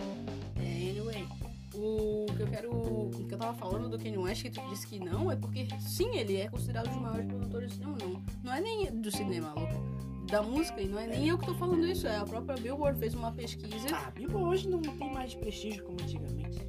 É, 0.57 0.89
anyway, 0.91 1.27
o 1.73 2.25
que 2.35 2.41
eu 2.41 2.47
quero. 2.47 2.71
O 2.71 3.25
que 3.27 3.33
eu 3.33 3.37
tava 3.37 3.53
falando 3.57 3.89
do 3.89 3.97
Kanye 3.97 4.17
West, 4.17 4.43
que 4.43 4.49
tu 4.49 4.61
disse 4.69 4.87
que 4.87 4.99
não, 4.99 5.31
é 5.31 5.35
porque 5.35 5.67
sim, 5.79 6.15
ele 6.15 6.37
é 6.37 6.49
considerado 6.49 6.87
um 6.87 6.93
dos 6.93 7.01
maiores 7.01 7.25
produtores 7.27 7.71
de 7.71 7.77
cinema. 7.77 7.97
Não, 7.99 8.23
não 8.43 8.53
é 8.53 8.61
nem 8.61 8.85
do 9.01 9.11
cinema, 9.11 9.53
louco. 9.53 9.97
Da 10.27 10.43
música, 10.43 10.81
e 10.81 10.87
não 10.87 10.99
é 10.99 11.07
nem 11.07 11.29
eu 11.29 11.37
que 11.37 11.45
tô 11.45 11.53
falando 11.55 11.85
isso, 11.87 12.05
é 12.05 12.17
a 12.17 12.25
própria 12.25 12.57
Billboard 12.57 12.99
fez 12.99 13.13
uma 13.13 13.31
pesquisa. 13.31 13.87
Ah, 13.93 14.11
Bíblia 14.11 14.37
hoje 14.37 14.67
não 14.67 14.81
tem 14.81 15.13
mais 15.13 15.33
prestígio 15.33 15.85
como 15.85 15.97
antigamente. 16.01 16.66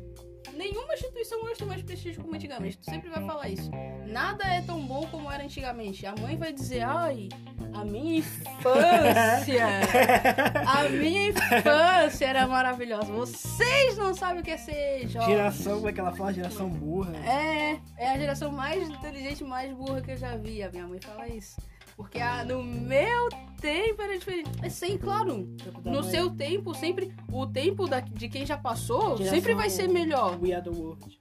Nenhuma 0.54 0.95
instituição 0.95 1.42
hoje 1.42 1.57
tem 1.57 1.66
mais 1.66 1.83
prestígio 1.83 2.23
como 2.23 2.35
antigamente. 2.35 2.78
Tu 2.78 2.85
sempre 2.85 3.09
vai 3.11 3.25
falar 3.25 3.49
isso. 3.49 3.71
Nada 4.07 4.45
é 4.45 4.61
tão 4.62 4.80
bom 4.80 5.07
como 5.07 5.30
era 5.30 5.45
antigamente. 5.45 6.07
A 6.07 6.14
mãe 6.16 6.37
vai 6.37 6.52
dizer, 6.52 6.83
ai, 6.83 7.28
a 7.73 7.85
minha 7.85 8.18
infância. 8.18 9.66
A 10.66 10.88
minha 10.88 11.28
infância 11.28 12.26
era 12.26 12.47
maravilhosa. 12.47 13.12
Vocês 13.12 13.97
não 13.97 14.14
sabem 14.14 14.40
o 14.40 14.45
que 14.45 14.50
é 14.50 14.57
ser 14.57 15.09
jovem. 15.09 15.28
Geração, 15.28 15.76
como 15.76 15.88
é 15.88 15.92
que 15.92 16.00
ela 16.00 16.12
fala? 16.12 16.33
Geração 16.33 16.68
burra. 16.68 17.16
É, 17.25 17.78
é 17.97 18.11
a 18.11 18.18
geração 18.18 18.50
mais 18.50 18.88
inteligente, 18.88 19.45
mais 19.45 19.73
burra 19.73 20.00
que 20.00 20.12
eu 20.12 20.16
já 20.16 20.37
vi. 20.37 20.62
A 20.62 20.71
minha 20.71 20.87
mãe 20.87 21.00
fala 21.00 21.28
isso. 21.28 21.61
Porque 21.97 22.21
ah, 22.21 22.45
no 22.45 22.62
meu 22.62 23.28
tempo 23.61 24.00
era 24.03 24.19
diferente. 24.19 24.50
É 24.62 24.69
sim, 24.69 24.97
claro. 24.99 25.49
No 25.85 26.03
seu 26.03 26.31
tempo, 26.31 26.75
sempre. 26.75 27.15
O 27.33 27.47
tempo 27.47 27.87
da, 27.87 28.00
de 28.00 28.29
quem 28.29 28.47
já 28.47 28.57
passou 28.57 29.17
Geração- 29.17 29.35
sempre 29.35 29.55
vai 29.55 29.69
ser 29.71 29.88
melhor. 29.88 30.38
We 30.43 30.53
are 30.53 30.62
the 30.62 30.71
world. 30.71 31.19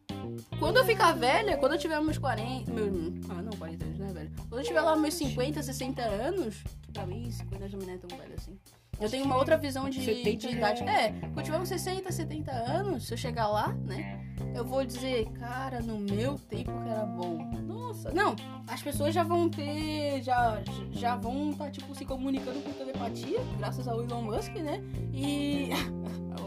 Quando 0.60 0.78
eu 0.78 0.86
ficar 0.86 1.14
velha, 1.14 1.58
quando 1.58 1.74
eu 1.74 1.80
tiver 1.80 2.00
meus 2.02 2.18
40. 2.18 2.72
Meus, 2.72 2.90
ah, 3.30 3.42
não, 3.42 3.52
40 3.54 3.86
anos, 3.86 3.98
né, 4.00 4.14
velho? 4.14 4.32
Quando 4.50 4.62
eu 4.62 4.66
tiver 4.68 4.82
lá 4.82 4.96
meus 4.96 5.14
50, 5.14 5.62
60 5.64 6.02
anos, 6.02 6.64
pra 6.94 7.06
mim 7.06 7.32
50 7.32 7.66
anos 7.66 7.86
não 7.86 7.94
é 7.94 7.98
tão 7.98 8.18
velho 8.18 8.34
assim. 8.38 8.58
Eu 9.00 9.10
tenho 9.10 9.26
uma 9.26 9.38
outra 9.38 9.58
visão 9.58 9.90
de, 9.90 10.04
70 10.04 10.48
de 10.48 10.56
idade. 10.56 10.84
É, 10.84 11.12
quando 11.34 11.44
tiver 11.44 11.60
uns 11.60 11.70
60, 11.70 12.12
70 12.12 12.52
anos, 12.52 13.08
se 13.08 13.14
eu 13.14 13.18
chegar 13.18 13.48
lá, 13.48 13.74
né? 13.74 14.24
Eu 14.56 14.66
vou 14.66 14.84
dizer, 14.84 15.28
cara, 15.34 15.82
no 15.82 16.00
meu 16.00 16.36
tempo 16.38 16.72
que 16.82 16.90
era 16.90 17.06
bom. 17.06 17.38
Nossa, 17.68 18.12
não, 18.12 18.36
as 18.68 18.82
pessoas 18.82 19.14
já 19.14 19.24
vão 19.24 19.50
ter. 19.50 20.22
Já, 20.24 20.62
já 20.92 21.16
vão 21.16 21.52
estar, 21.52 21.72
tipo, 21.72 21.94
se 21.96 22.06
comunicando 22.06 22.60
com 22.62 22.72
telepatia, 22.74 23.40
graças 23.58 23.88
ao 23.88 24.02
Elon 24.02 24.24
Musk, 24.24 24.56
né? 24.56 24.82
E. 25.14 25.70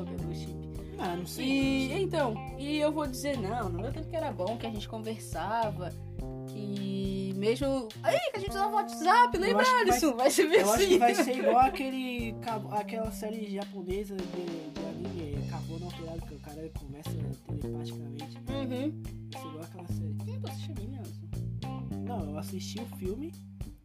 do 0.05 0.35
chip. 0.35 0.71
Ah, 0.99 1.17
não 1.17 1.27
sei. 1.27 1.47
E 1.47 2.03
então, 2.03 2.35
e 2.59 2.79
eu 2.79 2.93
vou 2.93 3.07
dizer, 3.07 3.39
não, 3.39 3.69
no 3.69 3.81
meu 3.81 3.93
tempo 3.93 4.09
que 4.09 4.17
era 4.17 4.31
bom, 4.33 4.57
que 4.57 4.67
a 4.67 4.71
gente 4.71 4.89
conversava, 4.89 5.93
que 6.49 7.30
mesmo. 7.41 7.89
Aí, 8.03 8.19
que 8.31 8.37
a 8.37 8.41
gente 8.41 8.51
usava 8.51 8.75
WhatsApp, 8.77 9.35
Eu 9.37 9.41
lembra, 9.41 9.65
que 9.65 9.71
vai- 9.71 9.81
Alisson? 9.81 10.15
Vai 10.17 10.31
ser 10.31 10.43
Eu 10.53 10.71
acho 10.73 10.87
que 10.87 10.99
vai 10.99 11.13
assim. 11.13 11.25
ser 11.25 11.39
igual 11.39 11.59
aquele, 11.59 12.35
aquela 12.71 13.11
série 13.11 13.51
japonesa 13.55 14.15
de, 14.17 14.71
de 14.71 14.87
anime, 14.87 15.49
Carbono 15.51 15.85
Alterado, 15.87 16.21
que 16.27 16.35
o 16.35 16.39
cara 16.39 16.71
conversa 16.79 17.11
telepaticamente. 17.61 18.37
Uhum. 18.49 19.03
Vai 19.33 19.43
ser 19.43 19.49
igual 19.49 19.65
aquela 19.65 19.89
série. 19.89 20.15
Não 20.27 20.41
tô 20.41 20.49
assistindo 20.49 20.79
anime, 20.79 20.99
Alisson. 20.99 21.21
Não, 22.07 22.31
eu 22.31 22.39
assisti 22.39 22.81
o 22.81 22.87
filme, 22.97 23.33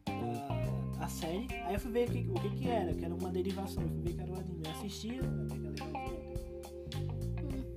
a, 0.08 1.04
a 1.04 1.08
série, 1.08 1.46
aí 1.64 1.74
eu 1.74 1.80
fui 1.80 1.92
ver 1.92 2.08
o 2.08 2.12
que, 2.12 2.28
o 2.30 2.34
que 2.34 2.50
que 2.50 2.68
era, 2.68 2.92
que 2.92 3.04
era 3.04 3.14
uma 3.14 3.30
derivação, 3.30 3.82
eu 3.82 3.88
fui 3.88 4.00
ver 4.02 4.12
que 4.14 4.20
era 4.20 4.30
um 4.32 4.36
anime. 4.36 4.62
Eu 4.64 4.70
assistia, 4.72 5.12
é 5.12 5.58
legalzinho. 5.70 6.26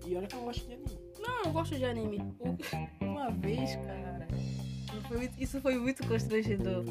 E 0.08 0.16
olha 0.16 0.28
que 0.28 0.36
eu 0.36 0.42
gosto 0.42 0.66
de 0.66 0.74
anime. 0.74 1.00
Não, 1.20 1.44
eu 1.46 1.52
gosto 1.52 1.76
de 1.78 1.86
anime. 1.86 2.18
O- 2.40 3.06
Uma 3.06 3.30
vez, 3.30 3.76
cara. 3.76 4.28
Foi 5.10 5.18
muito- 5.18 5.34
Isso 5.44 5.60
foi 5.62 5.78
muito 5.78 6.08
constrangedor. 6.08 6.86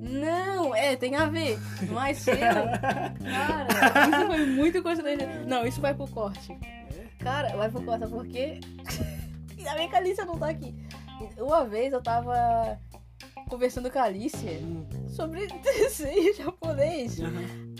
Não, 0.00 0.74
é, 0.74 0.96
tem 0.96 1.14
a 1.16 1.26
ver. 1.26 1.58
Mas 1.90 2.18
seu. 2.18 2.36
Cara, 2.36 4.08
isso 4.08 4.26
foi 4.26 4.46
muito 4.46 4.82
constrangedor. 4.82 5.46
Não, 5.46 5.66
isso 5.66 5.80
vai 5.80 5.94
pro 5.94 6.08
corte. 6.08 6.56
Cara, 7.18 7.54
vai 7.56 7.70
pro 7.70 7.82
corte, 7.82 8.06
porque. 8.08 8.60
Ainda 9.58 9.74
bem 9.76 9.88
que 9.88 9.94
a 9.94 9.98
Alicia 9.98 10.24
não 10.24 10.36
tá 10.38 10.48
aqui. 10.48 10.74
Uma 11.38 11.64
vez 11.64 11.92
eu 11.92 12.02
tava 12.02 12.80
conversando 13.48 13.88
com 13.90 13.98
a 13.98 14.02
Alicia 14.04 14.58
sobre 15.08 15.46
desenho 15.62 16.34
japonês. 16.34 17.18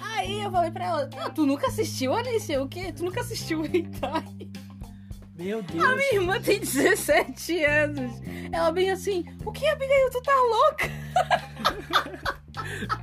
Aí 0.01 0.43
eu 0.43 0.51
falei 0.51 0.71
pra 0.71 0.85
ela, 0.85 1.11
não, 1.17 1.31
tu 1.35 1.45
nunca 1.45 1.67
assistiu, 1.67 2.15
Alicia? 2.15 2.63
O 2.63 2.69
quê? 2.69 2.93
Tu 2.93 3.05
nunca 3.05 3.21
assistiu 3.21 3.65
Hentai? 3.65 4.23
Meu 5.43 5.61
Deus. 5.63 5.85
A 5.85 5.97
minha 5.97 6.15
irmã 6.15 6.41
tem 6.41 6.61
17 6.61 7.65
anos. 7.65 8.13
Ela 8.53 8.71
bem 8.71 8.91
assim, 8.91 9.25
o 9.45 9.51
que, 9.51 9.67
Abigail? 9.67 10.11
Tu 10.11 10.23
tá 10.23 10.33
louca? 10.37 10.89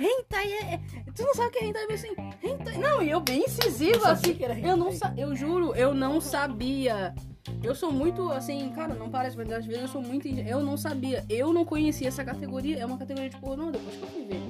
hentai 0.00 0.52
é, 0.52 0.74
é- 0.74 0.80
Tu 1.14 1.22
não 1.22 1.34
sabe 1.34 1.48
o 1.48 1.50
que 1.50 1.58
é 1.58 1.66
hentai? 1.66 1.84
Eu 1.84 1.94
assim, 1.94 2.14
hentai... 2.42 2.78
Não, 2.78 3.02
e 3.02 3.10
eu 3.10 3.20
bem 3.20 3.44
incisiva, 3.44 4.12
assim. 4.12 4.34
que 4.34 4.44
era 4.44 4.58
Eu 4.58 4.76
não. 4.76 4.90
Eu 5.16 5.36
juro, 5.36 5.74
eu 5.74 5.92
não 5.92 6.20
sabia. 6.20 7.14
Eu 7.62 7.74
sou 7.74 7.92
muito, 7.92 8.30
assim, 8.30 8.70
cara, 8.70 8.94
não 8.94 9.10
parece, 9.10 9.36
mas 9.36 9.50
às 9.52 9.66
vezes 9.66 9.82
eu 9.82 9.88
sou 9.88 10.00
muito... 10.00 10.26
Eu 10.26 10.60
não 10.60 10.78
sabia. 10.78 11.24
Eu 11.28 11.52
não 11.52 11.64
conhecia 11.66 12.08
essa 12.08 12.24
categoria. 12.24 12.78
É 12.78 12.86
uma 12.86 12.96
categoria 12.96 13.28
de 13.28 13.36
pornô, 13.36 13.70
depois 13.70 13.94
que 13.96 14.02
eu 14.02 14.08
fui 14.08 14.24
ver. 14.24 14.40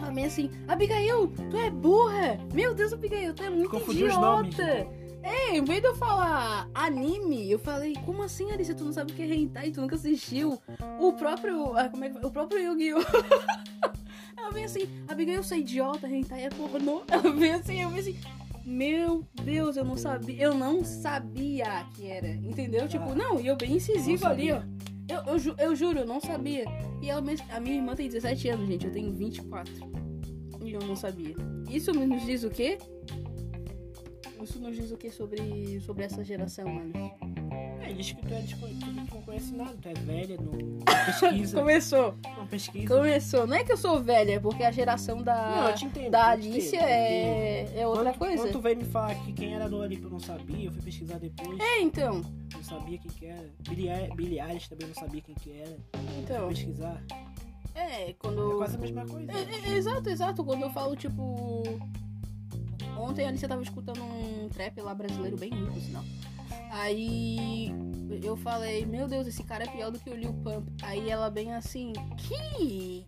Ela 0.00 0.12
bem 0.12 0.24
assim, 0.24 0.50
Abigail, 0.66 1.30
tu 1.50 1.56
é 1.58 1.68
burra. 1.70 2.38
Meu 2.54 2.72
Deus, 2.72 2.92
Abigail, 2.92 3.34
tu 3.34 3.42
é 3.42 3.50
muito 3.50 3.68
Confundiu 3.70 4.06
idiota. 4.06 4.86
É, 5.28 5.56
em 5.58 5.64
vez 5.64 5.80
de 5.80 5.86
eu 5.88 5.94
falar 5.96 6.68
anime, 6.74 7.50
eu 7.50 7.58
falei, 7.58 7.94
como 8.06 8.22
assim, 8.22 8.50
Alicia? 8.50 8.74
Tu 8.74 8.84
não 8.84 8.92
sabe 8.92 9.12
o 9.12 9.14
que 9.14 9.22
é 9.22 9.34
hentai, 9.34 9.70
tu 9.70 9.80
nunca 9.80 9.96
assistiu? 9.96 10.58
O 11.00 11.12
próprio. 11.12 11.76
ah, 11.76 11.88
como 11.88 12.04
é 12.04 12.08
que 12.10 12.24
O 12.24 12.30
próprio 12.30 12.60
Yu-Gi-Oh! 12.60 13.00
Ela 14.38 14.50
vem 14.52 14.64
assim, 14.64 14.88
Abigail, 15.08 15.42
você 15.42 15.56
é 15.56 15.58
idiota, 15.58 16.08
hentai 16.08 16.44
é 16.44 16.48
pornô. 16.48 17.02
Ela 17.10 17.30
vem 17.32 17.52
assim, 17.52 17.82
eu 17.82 17.90
vem 17.90 17.98
assim. 18.00 18.16
Meu 18.64 19.24
Deus, 19.42 19.76
eu 19.76 19.84
não 19.84 19.96
sabia. 19.96 20.36
Eu 20.42 20.54
não 20.54 20.84
sabia 20.84 21.84
que 21.94 22.06
era. 22.06 22.28
Entendeu? 22.28 22.86
Tipo, 22.88 23.10
Ah, 23.10 23.14
não, 23.14 23.40
e 23.40 23.46
eu 23.46 23.56
bem 23.56 23.72
incisivo 23.76 24.26
ali, 24.26 24.52
ó. 24.52 24.62
Eu, 25.08 25.22
eu, 25.32 25.38
ju- 25.38 25.54
eu 25.58 25.74
juro, 25.74 26.00
eu 26.00 26.06
não 26.06 26.20
sabia. 26.20 26.64
E 27.02 27.08
ela, 27.10 27.22
a 27.50 27.60
minha 27.60 27.76
irmã 27.76 27.94
tem 27.94 28.08
17 28.08 28.48
anos, 28.50 28.68
gente. 28.68 28.86
Eu 28.86 28.92
tenho 28.92 29.12
24. 29.12 29.72
E 30.62 30.72
eu 30.72 30.80
não 30.80 30.94
sabia. 30.94 31.34
Isso 31.70 31.92
nos 31.92 32.24
diz 32.26 32.44
o 32.44 32.50
quê? 32.50 32.78
Isso 34.42 34.60
nos 34.60 34.76
diz 34.76 34.90
o 34.92 34.96
quê 34.96 35.10
sobre, 35.10 35.80
sobre 35.80 36.04
essa 36.04 36.22
geração, 36.24 36.68
mano? 36.68 36.92
É, 37.82 37.92
diz 37.92 38.12
que 38.12 38.24
tu 38.26 38.34
é 38.34 38.40
desconhecido, 38.40 39.06
tu 39.06 39.14
não 39.14 39.22
conhece 39.22 39.54
nada, 39.54 39.74
tu 39.80 39.88
é 39.88 39.94
velha, 39.94 40.36
não, 40.40 40.78
pesquisa. 41.06 41.58
Começou. 41.58 42.14
não 42.36 42.46
pesquisa. 42.46 42.94
Começou. 42.94 43.46
Não 43.46 43.56
é 43.56 43.64
que 43.64 43.72
eu 43.72 43.76
sou 43.76 44.00
velha, 44.02 44.32
é 44.32 44.40
porque 44.40 44.62
a 44.62 44.70
geração 44.70 45.22
da, 45.22 45.56
Não, 45.56 45.68
eu 45.68 45.74
te 45.74 45.84
entendo. 45.86 46.10
da 46.10 46.28
Alicia 46.28 46.80
é, 46.80 47.80
é 47.80 47.86
outra 47.86 48.04
quando, 48.12 48.18
coisa. 48.18 48.42
Quando 48.44 48.52
tu 48.52 48.60
veio 48.60 48.76
me 48.76 48.84
falar 48.84 49.14
que 49.24 49.32
quem 49.32 49.54
era 49.54 49.68
Dua 49.68 49.86
Lipa 49.86 50.06
eu 50.06 50.10
não 50.10 50.20
sabia, 50.20 50.66
eu 50.66 50.72
fui 50.72 50.82
pesquisar 50.82 51.18
depois, 51.18 51.58
É, 51.58 51.80
então. 51.80 52.20
não 52.52 52.62
sabia 52.62 52.98
quem 52.98 53.10
que 53.10 53.26
era. 53.26 53.48
Billie, 53.68 53.88
Eil- 53.90 54.14
Billie 54.14 54.40
Eilish 54.40 54.68
também 54.68 54.88
não 54.88 54.94
sabia 54.94 55.20
quem 55.22 55.34
que 55.34 55.52
era. 55.52 55.76
Então. 56.18 56.46
Fui 56.46 56.54
pesquisar. 56.54 57.02
É, 57.74 58.10
É 58.10 58.12
quando. 58.18 58.56
quase 58.56 58.76
a 58.76 58.78
mesma 58.80 59.06
coisa. 59.06 59.30
É, 59.32 59.70
é, 59.70 59.76
exato, 59.76 60.08
exato. 60.10 60.44
Quando 60.44 60.62
eu 60.62 60.70
falo, 60.70 60.96
tipo. 60.96 61.62
Ontem 62.98 63.24
a 63.24 63.28
Alicia 63.28 63.48
tava 63.48 63.62
escutando 63.62 64.02
um 64.02 64.48
trap 64.48 64.80
lá 64.80 64.94
brasileiro, 64.94 65.36
bem 65.36 65.50
ruim, 65.50 65.70
por 65.72 65.80
sinal. 65.80 66.04
Aí 66.70 67.72
eu 68.22 68.36
falei, 68.36 68.84
meu 68.84 69.06
Deus, 69.08 69.26
esse 69.26 69.42
cara 69.42 69.64
é 69.64 69.68
pior 69.68 69.90
do 69.90 69.98
que 69.98 70.10
o 70.10 70.16
Lil 70.16 70.32
Pump. 70.34 70.68
Aí 70.82 71.08
ela 71.08 71.30
bem 71.30 71.54
assim, 71.54 71.92
que. 72.16 73.04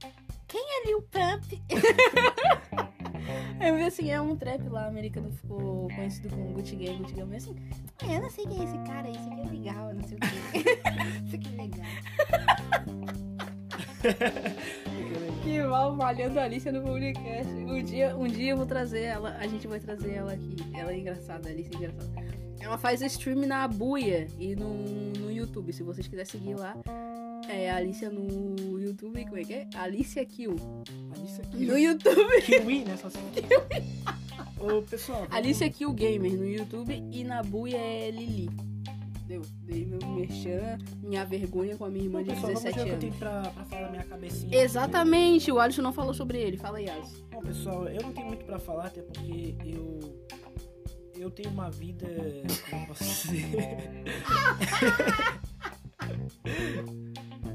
Quem 0.46 0.60
é 0.60 0.86
Lil 0.86 1.02
Pump? 1.02 1.62
Eu 3.60 3.76
vi 3.76 3.82
assim, 3.82 4.10
é 4.10 4.20
um 4.20 4.34
trap 4.34 4.68
lá 4.68 4.86
americano 4.88 5.30
ficou 5.30 5.88
conhecido 5.88 6.30
como 6.30 6.54
Gucci 6.54 6.76
Gang, 6.76 6.98
Gucci 6.98 7.14
Gang, 7.14 7.36
assim, 7.36 7.54
ah, 8.02 8.12
eu 8.12 8.22
não 8.22 8.30
sei 8.30 8.46
quem 8.46 8.60
é 8.60 8.64
esse 8.64 8.78
cara, 8.78 9.08
isso 9.08 9.28
aqui 9.28 9.40
é 9.40 9.44
legal, 9.44 9.94
não 9.94 10.02
sei 10.02 10.16
o 10.16 10.20
quê. 10.20 10.26
isso 11.26 11.36
aqui 11.36 11.48
é 11.48 11.62
legal. 11.62 11.86
que 15.50 15.62
mal 15.64 15.96
malhando 15.96 16.38
a 16.38 16.44
Alicia 16.44 16.70
no 16.70 16.80
podcast. 16.82 17.52
Um 17.52 17.82
dia, 17.82 18.16
um 18.16 18.26
dia 18.28 18.50
eu 18.50 18.56
vou 18.56 18.66
trazer 18.66 19.02
ela, 19.02 19.36
a 19.36 19.46
gente 19.48 19.66
vai 19.66 19.80
trazer 19.80 20.14
ela 20.14 20.32
aqui. 20.32 20.56
Ela 20.72 20.92
é 20.92 20.98
engraçada, 20.98 21.48
a 21.48 21.52
Alicia 21.52 21.72
é 21.74 21.76
engraçada. 21.76 22.30
Ela 22.60 22.78
faz 22.78 23.02
stream 23.02 23.46
na 23.46 23.66
Buia 23.66 24.28
e 24.38 24.54
no, 24.54 24.72
no 25.18 25.32
YouTube, 25.32 25.72
se 25.72 25.82
vocês 25.82 26.06
quiserem 26.06 26.30
seguir 26.30 26.54
lá. 26.54 26.76
É 27.48 27.68
Alicia 27.68 28.10
no 28.10 28.78
YouTube, 28.78 29.24
como 29.24 29.38
é 29.38 29.44
que 29.44 29.54
é? 29.54 29.68
Alicia 29.74 30.24
Kill. 30.24 30.54
Alicia 31.16 31.44
Kill. 31.44 31.68
No 31.68 31.78
YouTube. 31.78 32.42
Kiwi, 32.46 32.84
né? 32.84 32.96
Só 32.96 33.08
assim. 33.08 33.18
Ô, 34.60 34.82
pessoal. 34.82 35.26
Alicia 35.30 35.68
Kill 35.68 35.92
Gamer 35.92 36.32
no 36.32 36.46
YouTube 36.46 37.02
e 37.10 37.24
na 37.24 37.42
Buia 37.42 37.76
é 37.76 38.10
Lili. 38.12 38.69
Deu, 39.30 39.42
dei 39.62 39.86
meu 39.86 40.00
merchan, 40.08 40.76
minha 41.00 41.24
vergonha 41.24 41.76
com 41.76 41.84
a 41.84 41.88
minha 41.88 42.04
irmã 42.04 42.18
Bom, 42.18 42.24
de 42.24 42.30
pessoal, 42.30 42.46
vamos 42.52 42.62
ver 42.64 42.72
17 42.72 42.80
o 42.80 42.82
que 42.82 42.88
eu 42.88 42.92
anos. 42.94 43.00
tenho 43.00 43.14
pra, 43.14 43.50
pra 43.52 43.64
falar 43.64 43.82
da 43.82 43.90
minha 43.92 44.02
cabecinha. 44.04 44.56
Exatamente, 44.60 45.52
o 45.52 45.60
Alisson 45.60 45.82
não 45.82 45.92
falou 45.92 46.12
sobre 46.12 46.38
ele. 46.40 46.56
Fala 46.56 46.78
aí, 46.78 46.90
Alisson. 46.90 47.16
Bom, 47.30 47.40
pessoal, 47.40 47.86
eu 47.86 48.02
não 48.02 48.12
tenho 48.12 48.26
muito 48.26 48.44
pra 48.44 48.58
falar, 48.58 48.86
até 48.86 49.02
porque 49.02 49.54
eu. 49.64 50.00
Eu 51.16 51.30
tenho 51.30 51.50
uma 51.50 51.70
vida. 51.70 52.08
Como 52.70 52.86
posso 52.88 53.04
dizer? 53.04 53.78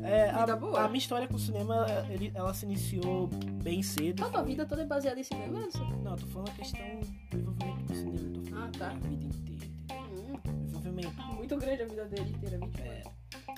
É, 0.03 0.29
a, 0.29 0.43
a 0.43 0.87
minha 0.87 0.97
história 0.99 1.27
com 1.27 1.35
o 1.35 1.39
cinema, 1.39 1.85
ele- 2.09 2.31
ela 2.35 2.53
se 2.53 2.65
iniciou 2.65 3.27
bem 3.63 3.81
cedo. 3.81 4.23
A 4.23 4.29
tua 4.29 4.43
vida 4.43 4.65
toda 4.65 4.83
é 4.83 4.85
baseada 4.85 5.19
em 5.19 5.23
cinema? 5.23 5.67
Não, 6.03 6.11
eu 6.11 6.17
tô 6.17 6.27
falando 6.27 6.49
a 6.49 6.53
questão 6.53 6.79
muito 11.45 11.57
grande 11.57 11.83
a 11.83 11.85
vida 11.85 12.05
dele 12.05 12.29
inteira, 12.31 12.57
20 12.57 12.81
anos. 12.81 13.13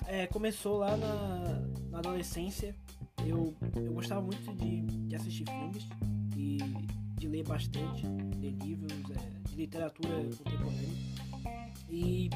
É, 0.06 0.26
começou 0.26 0.78
lá 0.78 0.94
na, 0.96 1.62
na 1.90 1.98
adolescência. 1.98 2.74
Eu, 3.26 3.54
eu 3.74 3.92
gostava 3.94 4.20
muito 4.20 4.54
de, 4.56 4.82
de 4.82 5.16
assistir 5.16 5.44
filmes 5.46 5.88
e 6.36 6.58
de 7.18 7.28
ler 7.28 7.44
bastante, 7.44 8.06
ler 8.38 8.52
livros 8.62 8.92
é, 9.10 9.48
de 9.48 9.56
literatura 9.56 10.14
contemporânea. 10.36 11.17
E 11.90 12.28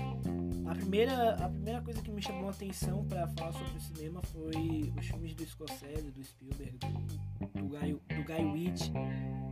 a 0.67 0.75
primeira, 0.75 1.35
a 1.35 1.49
primeira 1.49 1.81
coisa 1.83 2.01
que 2.01 2.11
me 2.11 2.23
chamou 2.23 2.49
a 2.49 2.51
atenção 2.53 3.05
para 3.05 3.27
falar 3.29 3.53
sobre 3.53 3.77
o 3.77 3.81
cinema 3.81 4.23
foi 4.23 4.93
os 4.99 5.07
filmes 5.07 5.35
do 5.35 5.45
Scorsese, 5.45 6.11
do 6.11 6.25
Spielberg, 6.25 6.79
do, 6.79 7.61
do, 7.61 7.69
Guy, 7.69 7.93
do 7.93 8.25
Guy 8.25 8.65
Ritchie 8.65 8.93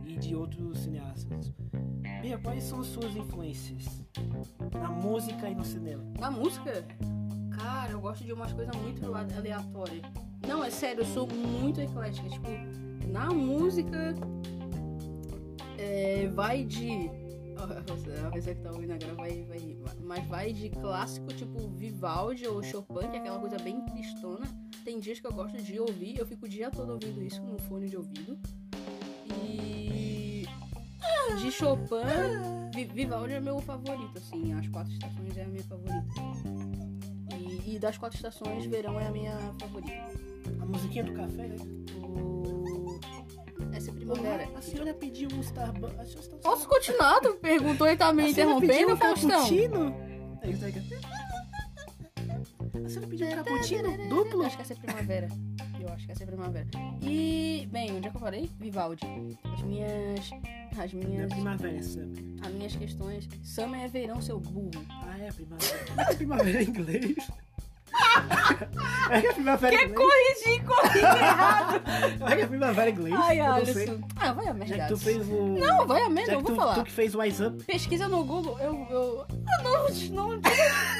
e 0.05 0.17
de 0.17 0.35
outros 0.35 0.79
cineastas. 0.79 1.53
Bia, 2.21 2.37
quais 2.39 2.63
são 2.63 2.79
as 2.79 2.87
suas 2.87 3.15
influências 3.15 4.03
na 4.73 4.89
música 4.89 5.49
e 5.49 5.55
no 5.55 5.63
cinema? 5.63 6.03
Na 6.19 6.31
música, 6.31 6.83
cara, 7.57 7.91
eu 7.91 8.01
gosto 8.01 8.23
de 8.23 8.33
umas 8.33 8.51
coisas 8.53 8.75
muito 8.77 9.13
ale- 9.13 9.33
aleatórias. 9.33 10.01
Não, 10.47 10.63
é 10.63 10.69
sério, 10.71 11.01
eu 11.01 11.05
sou 11.05 11.27
muito 11.27 11.79
eclética. 11.79 12.27
Tipo, 12.27 12.47
na 13.07 13.27
música, 13.29 14.15
é, 15.77 16.27
vai 16.27 16.63
de. 16.63 17.09
A 17.63 18.31
pessoa 18.31 18.55
que 18.55 18.61
tá 18.61 18.71
ouvindo 18.71 18.91
agora 18.93 19.13
vai, 19.15 19.43
vai. 19.45 19.77
Mas 20.03 20.27
vai 20.27 20.53
de 20.53 20.69
clássico, 20.69 21.27
tipo 21.27 21.69
Vivaldi 21.69 22.47
ou 22.47 22.61
Chopin, 22.63 23.09
que 23.09 23.17
é 23.17 23.19
aquela 23.19 23.39
coisa 23.39 23.57
bem 23.57 23.81
tristona. 23.85 24.45
Tem 24.83 24.99
dias 24.99 25.19
que 25.19 25.27
eu 25.27 25.33
gosto 25.33 25.57
de 25.61 25.79
ouvir, 25.79 26.17
eu 26.17 26.25
fico 26.25 26.45
o 26.45 26.49
dia 26.49 26.71
todo 26.71 26.93
ouvindo 26.93 27.21
isso 27.21 27.41
no 27.43 27.59
fone 27.59 27.87
de 27.87 27.97
ouvido. 27.97 28.37
E. 29.43 30.45
De 31.39 31.51
Chopin, 31.51 31.95
Vi- 32.73 32.85
Vivaldi 32.85 33.33
é 33.33 33.39
meu 33.39 33.59
favorito, 33.59 34.17
assim. 34.17 34.53
As 34.53 34.67
quatro 34.67 34.91
estações 34.91 35.37
é 35.37 35.43
a 35.43 35.47
minha 35.47 35.63
favorita. 35.63 36.05
E, 37.37 37.75
e 37.75 37.79
das 37.79 37.97
quatro 37.97 38.17
estações, 38.17 38.65
verão 38.65 38.99
é 38.99 39.07
a 39.07 39.11
minha 39.11 39.37
favorita. 39.59 39.91
A 40.59 40.65
musiquinha 40.65 41.03
do 41.03 41.13
café, 41.13 41.47
né? 41.47 41.55
O... 41.95 42.60
É. 44.17 44.57
A 44.57 44.61
senhora 44.61 44.93
pediu 44.93 45.29
um 45.33 45.39
Starbucks. 45.41 45.99
A 45.99 46.05
senhora 46.05 46.37
Posso 46.43 46.67
continuar? 46.67 47.19
Tu 47.21 47.33
perguntou 47.35 47.87
e 47.87 47.95
tá 47.95 48.11
me 48.13 48.29
interrompendo, 48.29 48.97
Faustão? 48.97 49.29
cappuccino? 49.29 49.95
É 50.41 50.49
isso 50.49 50.65
aí. 50.65 50.73
A 52.85 52.89
senhora 52.89 53.07
pediu 53.07 53.27
um 53.27 53.31
cappuccino 53.31 54.09
duplo? 54.09 54.41
Eu 54.41 54.45
acho 54.47 54.55
que 54.57 54.61
essa 54.63 54.73
é 54.73 54.75
primavera. 54.75 55.27
Eu 55.79 55.89
acho 55.89 56.05
que 56.05 56.11
essa 56.11 56.23
é 56.23 56.25
primavera. 56.25 56.67
E, 57.01 57.67
bem, 57.71 57.91
onde 57.93 58.07
é 58.07 58.11
que 58.11 58.17
eu 58.17 58.21
parei? 58.21 58.49
Vivaldi. 58.59 59.05
As 59.43 59.61
minhas. 59.63 60.29
As 60.77 60.93
é 60.93 60.97
minhas. 60.97 61.31
primavera, 61.31 61.75
é. 61.75 61.79
As 62.47 62.53
minhas 62.53 62.75
questões. 62.75 63.29
Summer 63.43 63.81
é 63.81 63.87
verão, 63.87 64.21
seu 64.21 64.39
burro. 64.39 64.71
Ah, 64.89 65.17
é 65.19 65.31
primavera. 65.33 65.85
É 65.97 66.11
é 66.11 66.15
primavera 66.15 66.63
em 66.63 66.67
inglês? 66.67 67.15
É 69.09 69.21
que 69.21 69.27
é 69.27 69.33
primavera 69.33 69.77
Quer 69.77 69.89
inglês? 69.89 70.09
corrigir, 70.43 70.63
corrigir 70.65 71.03
errado. 71.03 71.81
É 72.31 72.35
que 72.35 72.41
é 72.41 72.47
primavera 72.47 72.89
inglês? 72.89 73.15
Ai, 73.17 73.39
Eu 73.39 73.45
não 73.45 73.65
sei. 73.65 73.73
Alisson. 73.89 74.01
Ah, 74.15 74.33
vai 74.33 74.47
a 74.47 74.53
merda. 74.53 74.75
Já 74.75 74.83
que 74.83 74.87
tu 74.87 74.93
Alisson. 74.93 75.05
fez 75.05 75.27
o... 75.27 75.47
Não, 75.59 75.87
vai 75.87 76.01
a 76.03 76.09
merda, 76.09 76.31
Já 76.31 76.37
eu 76.37 76.39
que 76.39 76.43
vou 76.47 76.55
tu, 76.55 76.59
falar. 76.61 76.75
tu 76.75 76.83
que 76.83 76.91
fez 76.91 77.15
o 77.15 77.19
Wise 77.19 77.43
Up. 77.43 77.63
Pesquisa 77.63 78.07
no 78.07 78.23
Google, 78.23 78.57
eu. 78.59 78.87
eu... 78.89 79.25
Ah, 79.47 79.63
não, 79.63 79.87
não, 80.11 80.41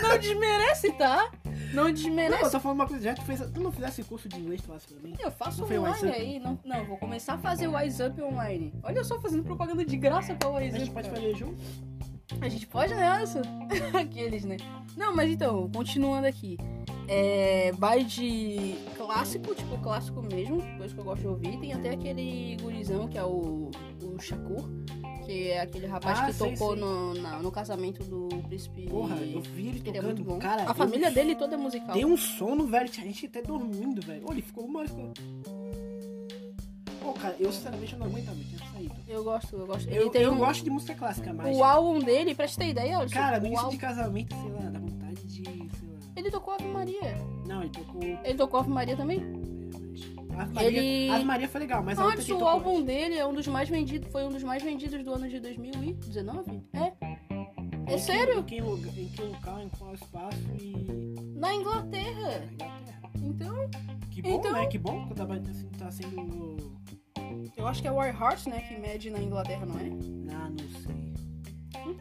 não 0.01 0.17
desmerece, 0.19 0.91
tá? 0.93 1.29
Não 1.73 1.85
Não, 1.85 1.91
desmerece. 1.93 2.43
eu 2.43 2.51
tô 2.51 2.59
falando 2.59 2.79
uma 2.79 2.87
coisa. 2.87 3.03
Já 3.03 3.13
que 3.13 3.21
tu 3.21 3.25
fez... 3.25 3.39
Tu 3.39 3.59
não 3.61 3.71
fizesse 3.71 4.03
curso 4.03 4.27
de 4.27 4.37
inglês, 4.39 4.61
tu 4.61 4.67
falasse 4.67 4.87
pra 4.87 5.01
mim? 5.01 5.15
Eu 5.19 5.31
faço 5.31 5.61
Não 5.61 5.67
foi 5.67 5.77
o 5.77 5.81
online 5.83 6.11
aí. 6.11 6.39
Não, 6.39 6.59
não, 6.65 6.85
vou 6.85 6.97
começar 6.97 7.35
a 7.35 7.37
fazer 7.37 7.67
o 7.67 7.75
Wise 7.77 8.03
Up 8.03 8.21
online. 8.21 8.73
Olha 8.83 9.03
só, 9.03 9.19
fazendo 9.21 9.43
propaganda 9.43 9.85
de 9.85 9.95
graça 9.95 10.33
pra 10.35 10.49
A 10.49 10.51
Wise 10.55 10.77
gente 10.77 10.87
Up. 10.87 10.93
pode 10.95 11.09
cara. 11.09 11.21
fazer 11.21 11.35
junto? 11.35 11.61
A 12.39 12.47
gente 12.49 12.65
pode 12.67 12.93
nessa? 12.93 13.41
Aqueles, 13.99 14.45
né? 14.45 14.57
Não, 14.95 15.15
mas 15.15 15.29
então, 15.31 15.69
continuando 15.73 16.27
aqui. 16.27 16.57
É, 17.07 17.71
vai 17.73 18.03
de 18.05 18.75
clássico, 18.95 19.53
tipo 19.53 19.77
clássico 19.79 20.21
mesmo, 20.21 20.61
coisa 20.77 20.93
que 20.93 20.99
eu 20.99 21.03
gosto 21.03 21.21
de 21.21 21.27
ouvir. 21.27 21.59
Tem 21.59 21.73
até 21.73 21.89
aquele 21.89 22.55
gurizão 22.61 23.07
que 23.07 23.17
é 23.17 23.23
o, 23.23 23.69
o 24.01 24.19
Shakur, 24.19 24.69
que 25.25 25.49
é 25.49 25.59
aquele 25.61 25.87
rapaz 25.87 26.19
Ah, 26.19 26.25
que 26.27 26.33
sei, 26.33 26.51
tocou 26.53 26.71
sei. 26.73 26.79
No, 26.81 27.13
na- 27.15 27.39
no 27.39 27.51
casamento 27.51 28.01
do 28.03 28.29
príncipe. 28.47 28.87
Porra, 28.87 29.15
eu 29.17 29.41
vi 29.41 29.67
ele 29.67 29.79
Ele 29.79 29.89
é 29.89 29.93
tocando. 29.93 30.05
muito 30.05 30.23
bom. 30.23 30.39
Cara, 30.39 30.69
a 30.69 30.73
família 30.73 31.11
dele 31.11 31.35
toda 31.35 31.55
é 31.55 31.57
musical. 31.57 31.93
Deu 31.95 32.07
um 32.07 32.15
sono, 32.17 32.65
velho. 32.65 32.87
Tinha 32.87 33.05
gente 33.05 33.25
até 33.25 33.41
dormindo, 33.41 34.01
velho. 34.05 34.21
Olha, 34.25 34.35
ele 34.35 34.41
ficou 34.41 34.63
uma 34.65 34.79
hora. 34.79 34.87
Ficou... 34.87 35.11
Pô, 37.01 37.13
cara, 37.13 37.35
eu 37.39 37.51
sinceramente 37.51 37.95
não 37.95 38.05
aguentava, 38.05 38.37
eu 38.37 38.43
tinha 38.45 38.71
saído. 38.71 38.95
Eu 39.07 39.23
gosto, 39.23 39.55
eu 39.55 39.65
gosto. 39.65 39.89
Eu, 39.89 40.11
eu 40.13 40.33
um- 40.33 40.37
gosto 40.37 40.63
de 40.63 40.69
música 40.69 40.93
clássica, 40.93 41.33
mas. 41.33 41.57
O 41.57 41.63
álbum 41.63 41.99
dele, 41.99 42.35
pra 42.35 42.47
te 42.47 42.57
ter 42.57 42.67
ideia, 42.69 42.99
olha. 42.99 43.09
Cara, 43.09 43.39
no 43.39 43.47
início 43.47 43.65
álbum- 43.65 43.75
de 43.75 43.81
casamento, 43.81 44.35
sei 44.35 44.51
lá, 44.51 44.69
dá 44.69 44.79
vontade 44.79 45.23
de. 45.23 45.43
sei 45.43 45.53
lá. 45.89 45.99
Ele 46.15 46.29
tocou 46.31 46.53
Ave 46.53 46.65
Maria. 46.65 47.17
Não, 47.47 47.61
ele 47.61 47.71
tocou. 47.71 48.01
Ele 48.03 48.33
tocou 48.37 48.59
Ave 48.59 48.69
Maria 48.69 48.95
também? 48.95 49.19
Ave 50.37 50.53
Maria, 50.53 50.69
Ele- 50.69 51.09
Ave 51.09 51.25
Maria 51.25 51.49
foi 51.49 51.59
legal, 51.61 51.83
mas 51.83 51.97
Antes, 51.99 52.25
que 52.25 52.33
o 52.33 52.47
álbum 52.47 52.71
antes. 52.75 52.85
dele 52.85 53.15
é 53.17 53.25
um 53.25 53.33
dos 53.33 53.47
mais 53.47 53.67
vendidos, 53.67 54.09
foi 54.11 54.23
um 54.23 54.29
dos 54.29 54.43
mais 54.43 54.61
vendidos 54.63 55.03
do 55.03 55.13
ano 55.13 55.27
de 55.27 55.39
2019? 55.39 56.61
É. 56.73 56.79
É 56.79 57.93
Em 57.93 57.95
que- 57.95 57.99
sério? 57.99 58.39
Em 58.39 58.43
que, 58.43 58.61
lugar, 58.61 58.97
em 58.97 59.07
que 59.09 59.21
local, 59.23 59.59
em 59.59 59.69
qual 59.69 59.93
espaço 59.93 60.37
e. 60.59 61.15
Na 61.35 61.53
Inglaterra. 61.53 62.47
Na 62.57 62.65
Inglaterra. 62.65 63.01
Então, 63.23 63.69
Que 64.11 64.21
bom, 64.21 64.29
Então- 64.29 64.51
né? 64.51 64.65
Que 64.67 64.77
bom 64.77 65.07
que 65.07 65.13
tá, 65.15 65.25
tá 65.77 65.91
sendo. 65.91 66.80
Eu 67.57 67.67
acho 67.67 67.81
que 67.81 67.87
é 67.87 67.91
o 67.91 68.03
Hearts, 68.03 68.45
né, 68.45 68.61
que 68.61 68.77
mede 68.77 69.09
na 69.09 69.19
Inglaterra, 69.19 69.65
não 69.65 69.79
é? 69.79 69.89
Ah, 70.33 70.49
não 70.49 70.81
sei. 70.81 71.11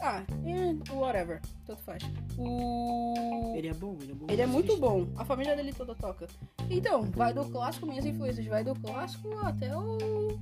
Ah, 0.00 0.22
é, 0.44 0.92
whatever. 0.92 1.40
Tanto 1.66 1.82
faz. 1.82 2.02
O... 2.38 3.54
Ele 3.56 3.68
é 3.68 3.74
bom, 3.74 3.96
ele 4.00 4.12
é 4.12 4.14
bom. 4.14 4.26
Ele 4.28 4.42
é 4.42 4.46
muito 4.46 4.76
bom. 4.76 5.06
A 5.16 5.24
família 5.24 5.56
dele 5.56 5.72
toda 5.72 5.94
toca. 5.94 6.26
Então, 6.68 7.02
vai 7.02 7.32
do 7.32 7.44
clássico, 7.46 7.86
minhas 7.86 8.04
influências, 8.04 8.46
vai 8.46 8.62
do 8.62 8.74
clássico 8.74 9.36
até 9.38 9.76
o, 9.76 9.98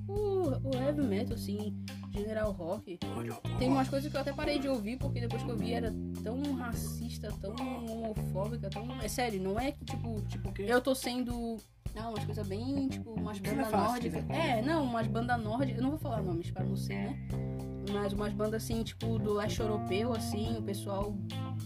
o, 0.08 0.68
o 0.68 0.74
heavy 0.74 1.02
metal, 1.02 1.34
assim, 1.34 1.74
general 2.11 2.52
rock. 2.52 2.98
Tem 3.58 3.68
umas 3.68 3.88
coisas 3.88 4.11
que 4.11 4.16
eu 4.16 4.20
até 4.20 4.32
parei 4.32 4.58
de 4.58 4.68
ouvir, 4.68 4.98
porque 4.98 5.20
depois 5.20 5.42
que 5.42 5.50
eu 5.50 5.56
vi 5.56 5.72
era 5.72 5.94
tão 6.22 6.40
racista, 6.54 7.32
tão 7.40 7.54
homofóbica, 7.54 8.68
tão. 8.70 9.00
É 9.00 9.08
sério, 9.08 9.40
não 9.40 9.58
é 9.58 9.72
que 9.72 9.84
tipo. 9.84 10.20
Tipo? 10.22 10.52
Eu 10.61 10.80
tô 10.80 10.94
sendo. 10.94 11.56
Não, 11.94 12.11
umas 12.11 12.24
coisas 12.24 12.46
bem, 12.46 12.88
tipo, 12.88 13.11
umas 13.12 13.38
é 13.38 13.40
bandas 13.40 13.72
nórdicas. 13.72 14.24
né? 14.27 14.59
É, 14.59 14.62
não, 14.62 14.85
umas 14.85 15.07
bandas 15.07 15.42
nórdicas. 15.42 15.77
Eu 15.77 15.83
não 15.83 15.90
vou 15.90 15.98
falar 15.98 16.22
nomes 16.22 16.51
pra 16.51 16.64
não 16.64 16.77
ser, 16.77 16.94
né? 16.94 17.29
Mas 17.92 18.12
umas 18.12 18.33
bandas 18.33 18.62
assim, 18.62 18.83
tipo, 18.83 19.18
do 19.18 19.33
leste 19.33 19.61
europeu, 19.61 20.12
assim, 20.12 20.59
o 20.59 20.62
pessoal 20.62 21.16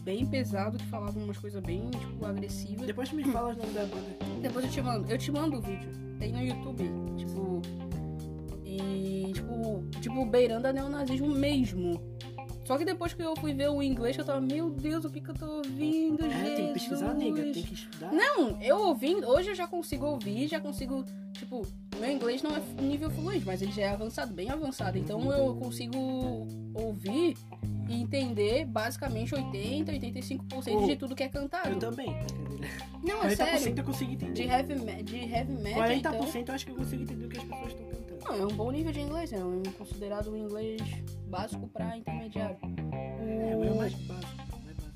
bem 0.03 0.25
pesado 0.25 0.79
que 0.79 0.87
falava 0.87 1.19
umas 1.19 1.37
coisas 1.37 1.61
bem, 1.63 1.91
tipo, 1.91 2.25
agressivas. 2.25 2.87
Depois 2.87 3.09
tu 3.09 3.17
me 3.17 3.25
fala 3.25 3.51
os 3.51 3.57
nomes 3.57 3.75
da 3.75 3.85
banda. 3.87 4.19
Depois 4.41 4.65
eu 4.65 4.71
te 4.71 4.81
mando. 4.81 5.11
Eu 5.11 5.19
te 5.19 5.33
mando 5.33 5.59
o 5.59 5.61
vídeo. 5.61 5.91
Tem 6.19 6.33
no 6.33 6.43
YouTube. 6.43 6.85
Tipo. 7.17 7.63
E. 8.65 9.33
Tipo. 9.35 9.85
Tipo, 10.01 10.27
beirando 10.27 10.69
a 10.69 10.73
neonazismo 10.73 11.29
mesmo. 11.29 12.01
Só 12.73 12.79
que 12.79 12.87
depois 12.87 13.13
que 13.13 13.23
eu 13.23 13.35
fui 13.37 13.53
ver 13.53 13.69
o 13.69 13.83
inglês, 13.83 14.17
eu 14.17 14.25
tava, 14.25 14.41
meu 14.41 14.71
Deus, 14.71 15.05
o 15.05 15.11
que, 15.11 15.21
que 15.21 15.29
eu 15.31 15.35
tô 15.35 15.45
ouvindo, 15.59 16.25
É, 16.25 16.31
Jesus? 16.31 16.57
tem 16.57 16.67
que 16.69 16.73
pesquisar, 16.73 17.13
nega, 17.13 17.43
tem 17.43 17.63
que 17.63 17.75
estudar. 17.75 18.11
Não, 18.11 18.59
eu 18.63 18.79
ouvindo, 18.79 19.29
hoje 19.29 19.51
eu 19.51 19.55
já 19.55 19.67
consigo 19.67 20.07
ouvir, 20.07 20.49
já 20.49 20.59
consigo, 20.59 21.05
tipo, 21.35 21.67
meu 22.01 22.11
inglês 22.11 22.43
não 22.43 22.57
é 22.57 22.61
nível 22.81 23.11
fluente, 23.11 23.45
mas 23.45 23.61
ele 23.61 23.73
já 23.73 23.83
é 23.83 23.89
avançado, 23.91 24.33
bem 24.33 24.49
avançado. 24.49 24.97
Então 24.97 25.31
eu 25.31 25.55
consigo 25.57 25.99
ouvir 26.73 27.37
e 27.91 28.01
entender 28.01 28.65
basicamente 28.65 29.35
80, 29.35 29.93
85% 29.93 30.41
Oh, 30.75 30.87
de 30.87 30.97
tudo 30.97 31.15
que 31.15 31.25
é 31.25 31.29
cantado. 31.29 31.69
Eu 31.69 31.79
também. 31.79 32.09
Não, 33.05 33.23
é 33.23 33.37
40% 33.37 33.37
sério. 33.59 33.75
eu 33.77 33.85
consigo 33.85 34.17
De 34.17 34.25
entender. 34.25 34.49
heavy, 34.49 34.75
me- 34.77 35.03
de 35.03 35.17
heavy 35.17 35.53
metal, 35.53 35.83
40% 35.83 35.97
então... 35.99 36.45
eu 36.49 36.55
acho 36.55 36.65
que 36.65 36.71
eu 36.73 36.77
consigo 36.77 37.03
entender 37.03 37.27
o 37.27 37.29
que 37.29 37.37
as 37.37 37.45
pessoas 37.45 37.67
estão 37.69 37.85
cantando. 37.87 38.02
Não, 38.25 38.35
é 38.35 38.45
um 38.45 38.57
bom 38.57 38.71
nível 38.71 38.93
de 38.93 39.01
inglês, 39.01 39.33
é 39.33 39.45
um 39.45 39.63
considerado 39.77 40.31
um 40.31 40.37
inglês 40.37 40.81
básico 41.27 41.69
pra 41.69 41.97
intermediário. 41.97 42.57
É, 43.21 43.57
mas 43.57 43.69
é 43.69 43.71
o 43.71 43.77
mais 43.77 43.95
básico. 43.95 44.43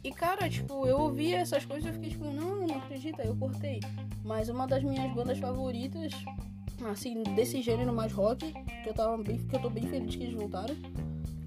E 0.04 0.12
cara, 0.12 0.48
tipo, 0.48 0.86
eu 0.86 1.00
ouvi 1.00 1.34
essas 1.34 1.64
coisas 1.64 1.90
e 1.90 1.92
fiquei 1.92 2.10
tipo, 2.10 2.26
não, 2.26 2.66
não 2.66 2.78
acredita, 2.78 3.24
eu 3.24 3.36
cortei. 3.36 3.80
Mas 4.24 4.48
uma 4.48 4.66
das 4.66 4.84
minhas 4.84 5.12
bandas 5.12 5.38
favoritas, 5.38 6.12
assim, 6.88 7.24
desse 7.34 7.60
gênero 7.60 7.92
mais 7.92 8.12
rock, 8.12 8.52
que 8.84 8.88
eu 8.88 8.94
tava 8.94 9.20
bem, 9.20 9.38
que 9.38 9.56
eu 9.56 9.60
tô 9.60 9.68
bem 9.68 9.82
feliz 9.88 10.14
que 10.14 10.22
eles 10.22 10.34
voltaram, 10.34 10.76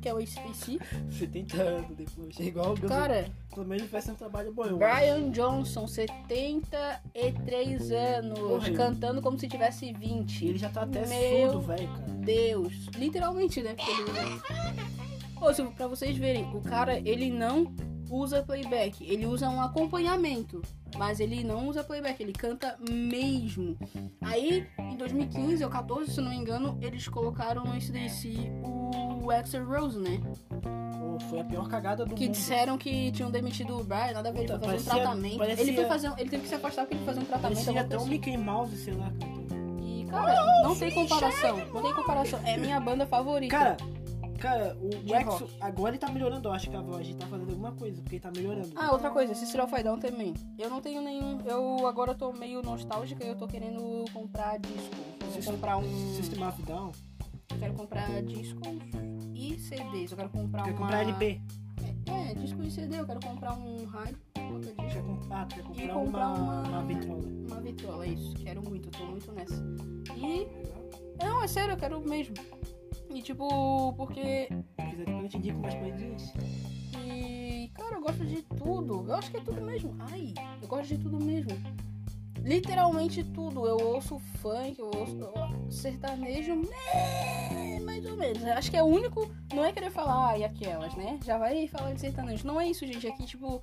que 0.02 0.08
é 0.10 0.14
o 0.14 0.18
ACDC. 0.18 0.80
70 1.12 1.62
anos 1.62 1.96
depois. 1.98 2.40
É 2.40 2.44
igual 2.44 2.72
o 2.74 2.78
Guns 2.78 2.90
Cara, 2.90 3.30
Pelo 3.54 3.66
menos 3.68 3.90
faz 3.90 4.08
um 4.10 4.16
trabalho 4.16 4.54
bom. 4.54 4.78
Brian 4.78 5.30
Johnson, 5.32 5.86
73 5.88 7.92
anos, 7.92 8.70
cantando 8.76 9.22
como 9.22 9.38
se 9.38 9.48
tivesse 9.48 9.86
E 9.88 9.94
20. 9.94 10.46
ele 10.48 10.58
já 10.58 10.70
tá 10.70 10.82
até 10.84 11.06
Meu 11.06 11.52
surdo, 11.52 11.62
velho, 11.68 11.88
cara. 11.88 12.02
Deus. 12.20 12.74
Literalmente, 12.98 13.62
né? 13.62 13.74
Porque 13.76 13.92
ele 13.92 14.04
usa... 14.04 14.22
Ô, 15.42 15.54
se- 15.54 15.64
pra 15.76 15.88
vocês 15.88 16.18
verem, 16.18 16.44
o 16.54 16.62
cara, 16.62 17.00
ele 17.00 17.30
não 17.32 17.74
usa 18.10 18.42
playback. 18.44 19.04
Ele 19.10 19.26
usa 19.26 19.50
um 19.50 19.62
acompanhamento. 19.62 20.62
Mas 20.98 21.20
ele 21.20 21.44
não 21.44 21.68
usa 21.68 21.84
playback, 21.84 22.22
ele 22.22 22.34
canta 22.34 22.78
mesmo. 22.90 23.78
Aí, 24.22 24.68
em 24.80 24.98
2015 24.98 25.64
ou 25.64 25.70
14, 25.70 26.12
se 26.12 26.22
não 26.22 26.30
me 26.30 26.36
engano, 26.36 26.78
eles 26.82 27.08
colocaram 27.08 27.64
no 27.64 27.76
SDC 27.76 28.36
o 29.24 29.32
Axel 29.32 29.66
Rose, 29.66 29.98
né? 30.00 30.20
Pô, 31.00 31.20
foi 31.30 31.40
a 31.40 31.44
pior 31.44 31.68
cagada 31.70 32.06
do 32.06 32.16
Que 32.16 32.26
mundo. 32.26 32.34
disseram 32.34 32.78
que 32.78 33.12
tinham 33.12 33.32
demitido 33.32 33.80
o 33.80 33.84
Brian, 33.84 34.14
nada 34.14 34.30
a 34.30 34.32
ver, 34.32 34.40
ele 34.40 34.48
foi 34.50 34.60
fazer 34.60 34.78
um 34.78 34.84
tratamento. 34.84 35.38
parecia- 35.38 35.64
Ele 35.64 35.74
foi 35.76 35.86
fazer, 35.86 36.12
ele 36.18 36.30
teve 36.30 36.44
que 36.44 36.50
se 36.50 36.56
afastar 36.56 36.82
porque 36.84 36.96
ele 36.96 37.06
foi 37.06 37.14
fazer 37.14 37.26
um 37.26 37.30
tratamento. 37.30 37.56
Parecia 37.64 37.82
até 37.82 37.96
um 37.96 38.00
coisa 38.00 38.10
Mickey 38.12 38.38
Mouse, 38.38 38.76
sei 38.78 38.94
lá, 38.94 39.12
cantando. 39.12 39.80
E, 39.84 40.06
cara, 40.06 40.64
não 40.64 40.76
tem 40.76 40.92
comparação. 40.92 41.58
Não 41.74 41.82
tem 41.82 41.94
comparação. 41.94 42.40
É 42.46 42.58
minha 42.58 42.80
banda 42.80 43.06
favorita. 43.06 43.56
Cara, 43.58 43.78
cara, 44.40 44.78
o 44.82 44.90
De 44.90 45.14
Rex, 45.14 45.26
rock. 45.28 45.58
agora 45.62 45.92
ele 45.92 45.98
tá 46.00 46.10
melhorando, 46.12 46.48
eu 46.48 46.54
acho 46.54 46.70
que 46.70 46.76
a 46.76 46.82
voz. 46.82 47.08
Ele 47.08 47.18
tá 47.18 47.28
fazendo 47.28 47.50
alguma 47.50 47.72
coisa, 47.74 48.02
porque 48.02 48.16
ele 48.16 48.22
tá 48.24 48.32
melhorando. 48.32 48.70
Ah, 48.76 48.92
outra 48.92 49.10
coisa, 49.12 49.36
Cicero 49.36 49.68
Faidão 49.68 50.00
também. 50.00 50.34
Eu 50.58 50.70
não 50.70 50.82
tenho 50.82 51.02
nenhum. 51.02 51.40
Eu 51.46 51.86
agora 51.88 52.14
tô 52.16 52.32
meio 52.34 52.62
nostálgica 52.62 53.24
e 53.24 53.28
eu 53.28 53.36
tô 53.36 53.48
querendo 53.48 54.06
comprar 54.14 54.58
discos. 54.60 54.98
Eu 55.20 55.26
vou 55.26 55.32
System- 55.36 55.54
comprar 55.56 55.78
um. 55.78 56.14
System 56.16 56.48
of 56.48 56.62
Down. 56.64 56.92
Eu 57.52 57.58
quero 57.60 57.74
comprar 57.74 58.24
discos 58.24 58.68
e 59.34 59.60
CDs. 59.60 60.12
Eu 60.12 60.18
quero 60.18 60.30
comprar 60.30 60.64
Quer 60.64 60.70
uma. 60.72 60.80
comprar 60.80 61.02
LP. 61.02 61.42
É, 62.08 62.34
disco 62.34 62.62
e 62.64 62.72
CD. 62.72 63.00
Eu 63.00 63.06
quero 63.06 63.20
comprar 63.20 63.54
um 63.54 63.86
rádio, 63.86 64.18
Quer 64.34 64.44
disco, 64.86 65.04
comprar, 65.04 65.42
ah, 65.42 65.46
quer 65.46 65.64
comprar, 65.64 65.94
comprar 65.94 66.28
uma, 66.30 66.38
uma- 66.38 66.70
uma 66.70 66.84
vitrola. 66.84 67.24
uma 67.48 67.62
vitrola. 67.62 68.06
É 68.06 68.10
isso. 68.10 68.34
Quero 68.36 68.68
muito, 68.68 68.90
tô 68.90 69.06
muito 69.06 69.32
nessa. 69.32 69.64
E. 70.18 70.48
Não, 71.24 71.44
é 71.44 71.48
sério, 71.48 71.74
eu 71.74 71.78
quero 71.78 72.00
mesmo. 72.02 72.34
E 73.10 73.22
tipo, 73.22 73.94
porque 73.94 74.50
depois 74.78 75.24
eu 75.24 75.30
te 75.30 75.38
indico 75.38 75.60
mais 75.60 75.76
coisinhas. 75.76 76.34
E, 77.06 77.72
cara, 77.74 77.96
eu 77.96 78.02
gosto 78.02 78.26
de 78.26 78.42
tudo. 78.44 79.06
Eu 79.08 79.16
acho 79.16 79.32
que 79.32 79.38
é 79.38 79.42
tudo 79.42 79.62
mesmo. 79.62 79.96
Ai, 80.00 80.34
eu 80.62 80.68
gosto 80.68 80.88
de 80.96 80.98
tudo 80.98 81.24
mesmo. 81.24 81.52
Literalmente 82.44 83.24
tudo. 83.24 83.66
Eu 83.66 83.78
ouço 83.78 84.20
funk, 84.42 84.80
eu 84.80 84.92
ouço 84.96 85.18
eu 85.20 85.72
sertanejo, 85.72 86.56
né, 86.56 87.80
mais 87.84 88.06
ou 88.06 88.16
menos. 88.16 88.42
Eu 88.44 88.54
Acho 88.54 88.72
que 88.72 88.78
é 88.78 88.84
o 88.84 88.86
único. 88.86 89.30
Não 89.54 89.66
é 89.66 89.72
querer 89.72 89.92
falar, 89.92 90.30
ai, 90.30 90.44
aquelas, 90.44 90.96
né? 90.96 91.20
Já 91.26 91.38
vai 91.38 91.68
falar 91.68 91.94
de 91.94 92.02
sertanejo. 92.02 92.46
Não 92.46 92.60
é 92.60 92.68
isso, 92.68 92.86
gente. 92.86 93.08
Aqui, 93.08 93.26
tipo, 93.26 93.62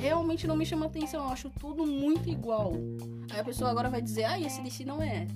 realmente 0.00 0.46
não 0.46 0.56
me 0.56 0.66
chama 0.66 0.86
atenção. 0.86 1.24
Eu 1.24 1.30
acho 1.30 1.50
tudo 1.60 1.86
muito 1.86 2.28
igual. 2.28 2.72
Aí 3.30 3.40
a 3.40 3.44
pessoa 3.44 3.70
agora 3.70 3.90
vai 3.90 4.00
dizer, 4.00 4.24
ai, 4.24 4.44
esse 4.44 4.60
DC 4.62 4.84
não 4.84 5.02
é. 5.02 5.26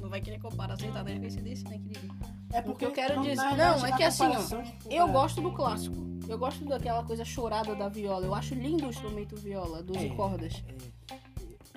Não 0.00 0.08
vai 0.08 0.20
querer 0.20 0.38
comparar 0.38 0.76
sertanejo 0.78 1.20
com 1.20 1.26
esse 1.26 1.40
DC, 1.40 1.68
né, 1.68 1.78
querido? 1.78 2.15
É 2.52 2.60
O 2.60 2.74
que 2.74 2.84
eu 2.86 2.92
quero 2.92 3.16
na 3.16 3.22
dizer- 3.22 3.56
não, 3.56 3.84
é 3.86 3.92
que 3.92 4.02
assim, 4.04 4.24
ó, 4.26 4.62
tipo, 4.62 4.92
Eu 4.92 5.08
gosto 5.08 5.40
do 5.40 5.52
clássico. 5.52 5.96
Eu 6.28 6.38
gosto 6.38 6.64
daquela 6.64 7.02
coisa 7.04 7.24
chorada 7.24 7.74
da 7.74 7.88
viola. 7.88 8.24
Eu 8.26 8.34
acho 8.34 8.54
lindo 8.54 8.86
o 8.86 8.90
instrumento 8.90 9.36
viola, 9.36 9.82
12 9.82 10.06
É. 10.06 10.14
cordas. 10.14 10.62
é, 11.10 11.16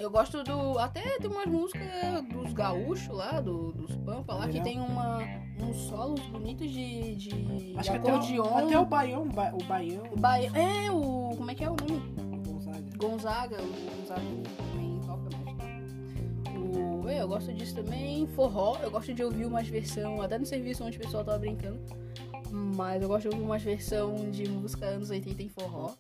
Eu 0.04 0.10
gosto 0.10 0.42
do. 0.44 0.80
Até 0.80 1.18
tem 1.20 1.30
umas 1.30 1.46
músicas 1.48 2.24
dos 2.32 2.54
gaúchos 2.54 3.10
lá, 3.14 3.42
do- 3.42 3.74
dos 3.74 3.94
Pampa 3.98 4.34
lá, 4.34 4.48
que 4.48 4.62
tem 4.62 4.80
uma, 4.80 5.20
uns 5.62 5.76
solos 5.90 6.22
bonitos 6.28 6.72
de, 6.72 7.16
de, 7.16 7.30
Acho 7.78 7.92
de 7.92 8.00
que 8.00 8.08
até 8.08 8.12
acordeon. 8.12 8.44
o, 8.46 8.58
até 8.58 8.80
o 8.80 8.86
Baião, 8.86 9.28
ba- 9.28 9.52
o 9.54 9.64
Baião, 9.66 10.04
O 10.14 10.18
Baia- 10.18 10.52
É, 10.56 10.90
o. 10.90 11.36
Como 11.36 11.52
é 11.52 11.56
que 11.56 11.64
é 11.66 11.70
o 11.70 11.76
nome? 11.76 12.00
Gonzaga. 12.48 12.88
Gonzaga. 12.98 13.58
O 13.62 14.00
Gonzaga 14.00 14.22
Eu 17.18 17.28
gosto 17.28 17.52
disso 17.54 17.76
também. 17.76 18.28
Forró, 18.28 18.78
eu 18.82 18.92
gosto 18.92 19.14
de 19.14 19.24
ouvir 19.24 19.46
umas 19.46 19.68
versão, 19.68 20.22
até 20.22 20.38
no 20.38 20.46
serviço 20.46 20.84
onde 20.84 20.98
o 20.98 21.02
pessoal 21.02 21.24
tava 21.24 21.40
brincando. 21.40 21.80
Mas 22.52 23.02
eu 23.02 23.08
gosto 23.08 23.30
de 23.30 23.36
ouvir 23.36 23.46
umas 23.46 23.62
versão 23.62 24.30
de 24.32 24.50
música 24.50 24.86
anos 24.86 25.10
80 25.10 25.44
em 25.44 25.50
forró. 25.50 25.94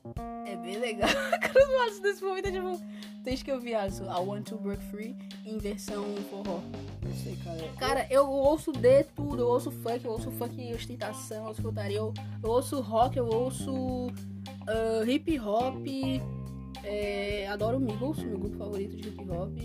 É 0.47 0.55
bem 0.55 0.79
legal. 0.79 1.09
Cara, 1.39 1.59
eu 1.59 1.67
gosto 1.67 2.01
desse 2.01 2.23
momento, 2.23 2.47
é 2.47 2.51
tipo. 2.51 2.81
Desde 3.23 3.45
que 3.45 3.51
eu 3.51 3.59
vi 3.59 3.75
as 3.75 3.99
I 3.99 4.03
Want 4.03 4.47
to 4.49 4.57
Break 4.57 4.83
Free 4.85 5.15
em 5.45 5.57
versão 5.57 6.03
forró. 6.29 6.61
Não 7.03 7.13
sei, 7.13 7.35
cara. 7.43 7.73
Cara, 7.77 8.07
eu 8.09 8.27
ouço 8.27 8.71
de 8.71 9.03
tudo. 9.03 9.43
Eu 9.43 9.47
ouço 9.47 9.69
funk, 9.69 10.05
eu 10.05 10.11
ouço 10.11 10.31
funk 10.31 10.73
ostentação, 10.73 11.37
eu 11.37 11.47
ouço 11.49 11.61
putaria, 11.61 11.97
eu, 11.97 12.13
eu 12.41 12.49
ouço 12.49 12.79
rock, 12.81 13.17
eu 13.17 13.27
ouço 13.27 14.09
ah, 14.67 15.03
hip 15.05 15.39
hop. 15.39 15.85
é, 16.83 17.47
adoro 17.47 17.79
Migos, 17.79 18.19
meu 18.19 18.37
grupo 18.37 18.57
favorito 18.57 18.95
de 18.95 19.09
hip 19.09 19.29
hop. 19.29 19.57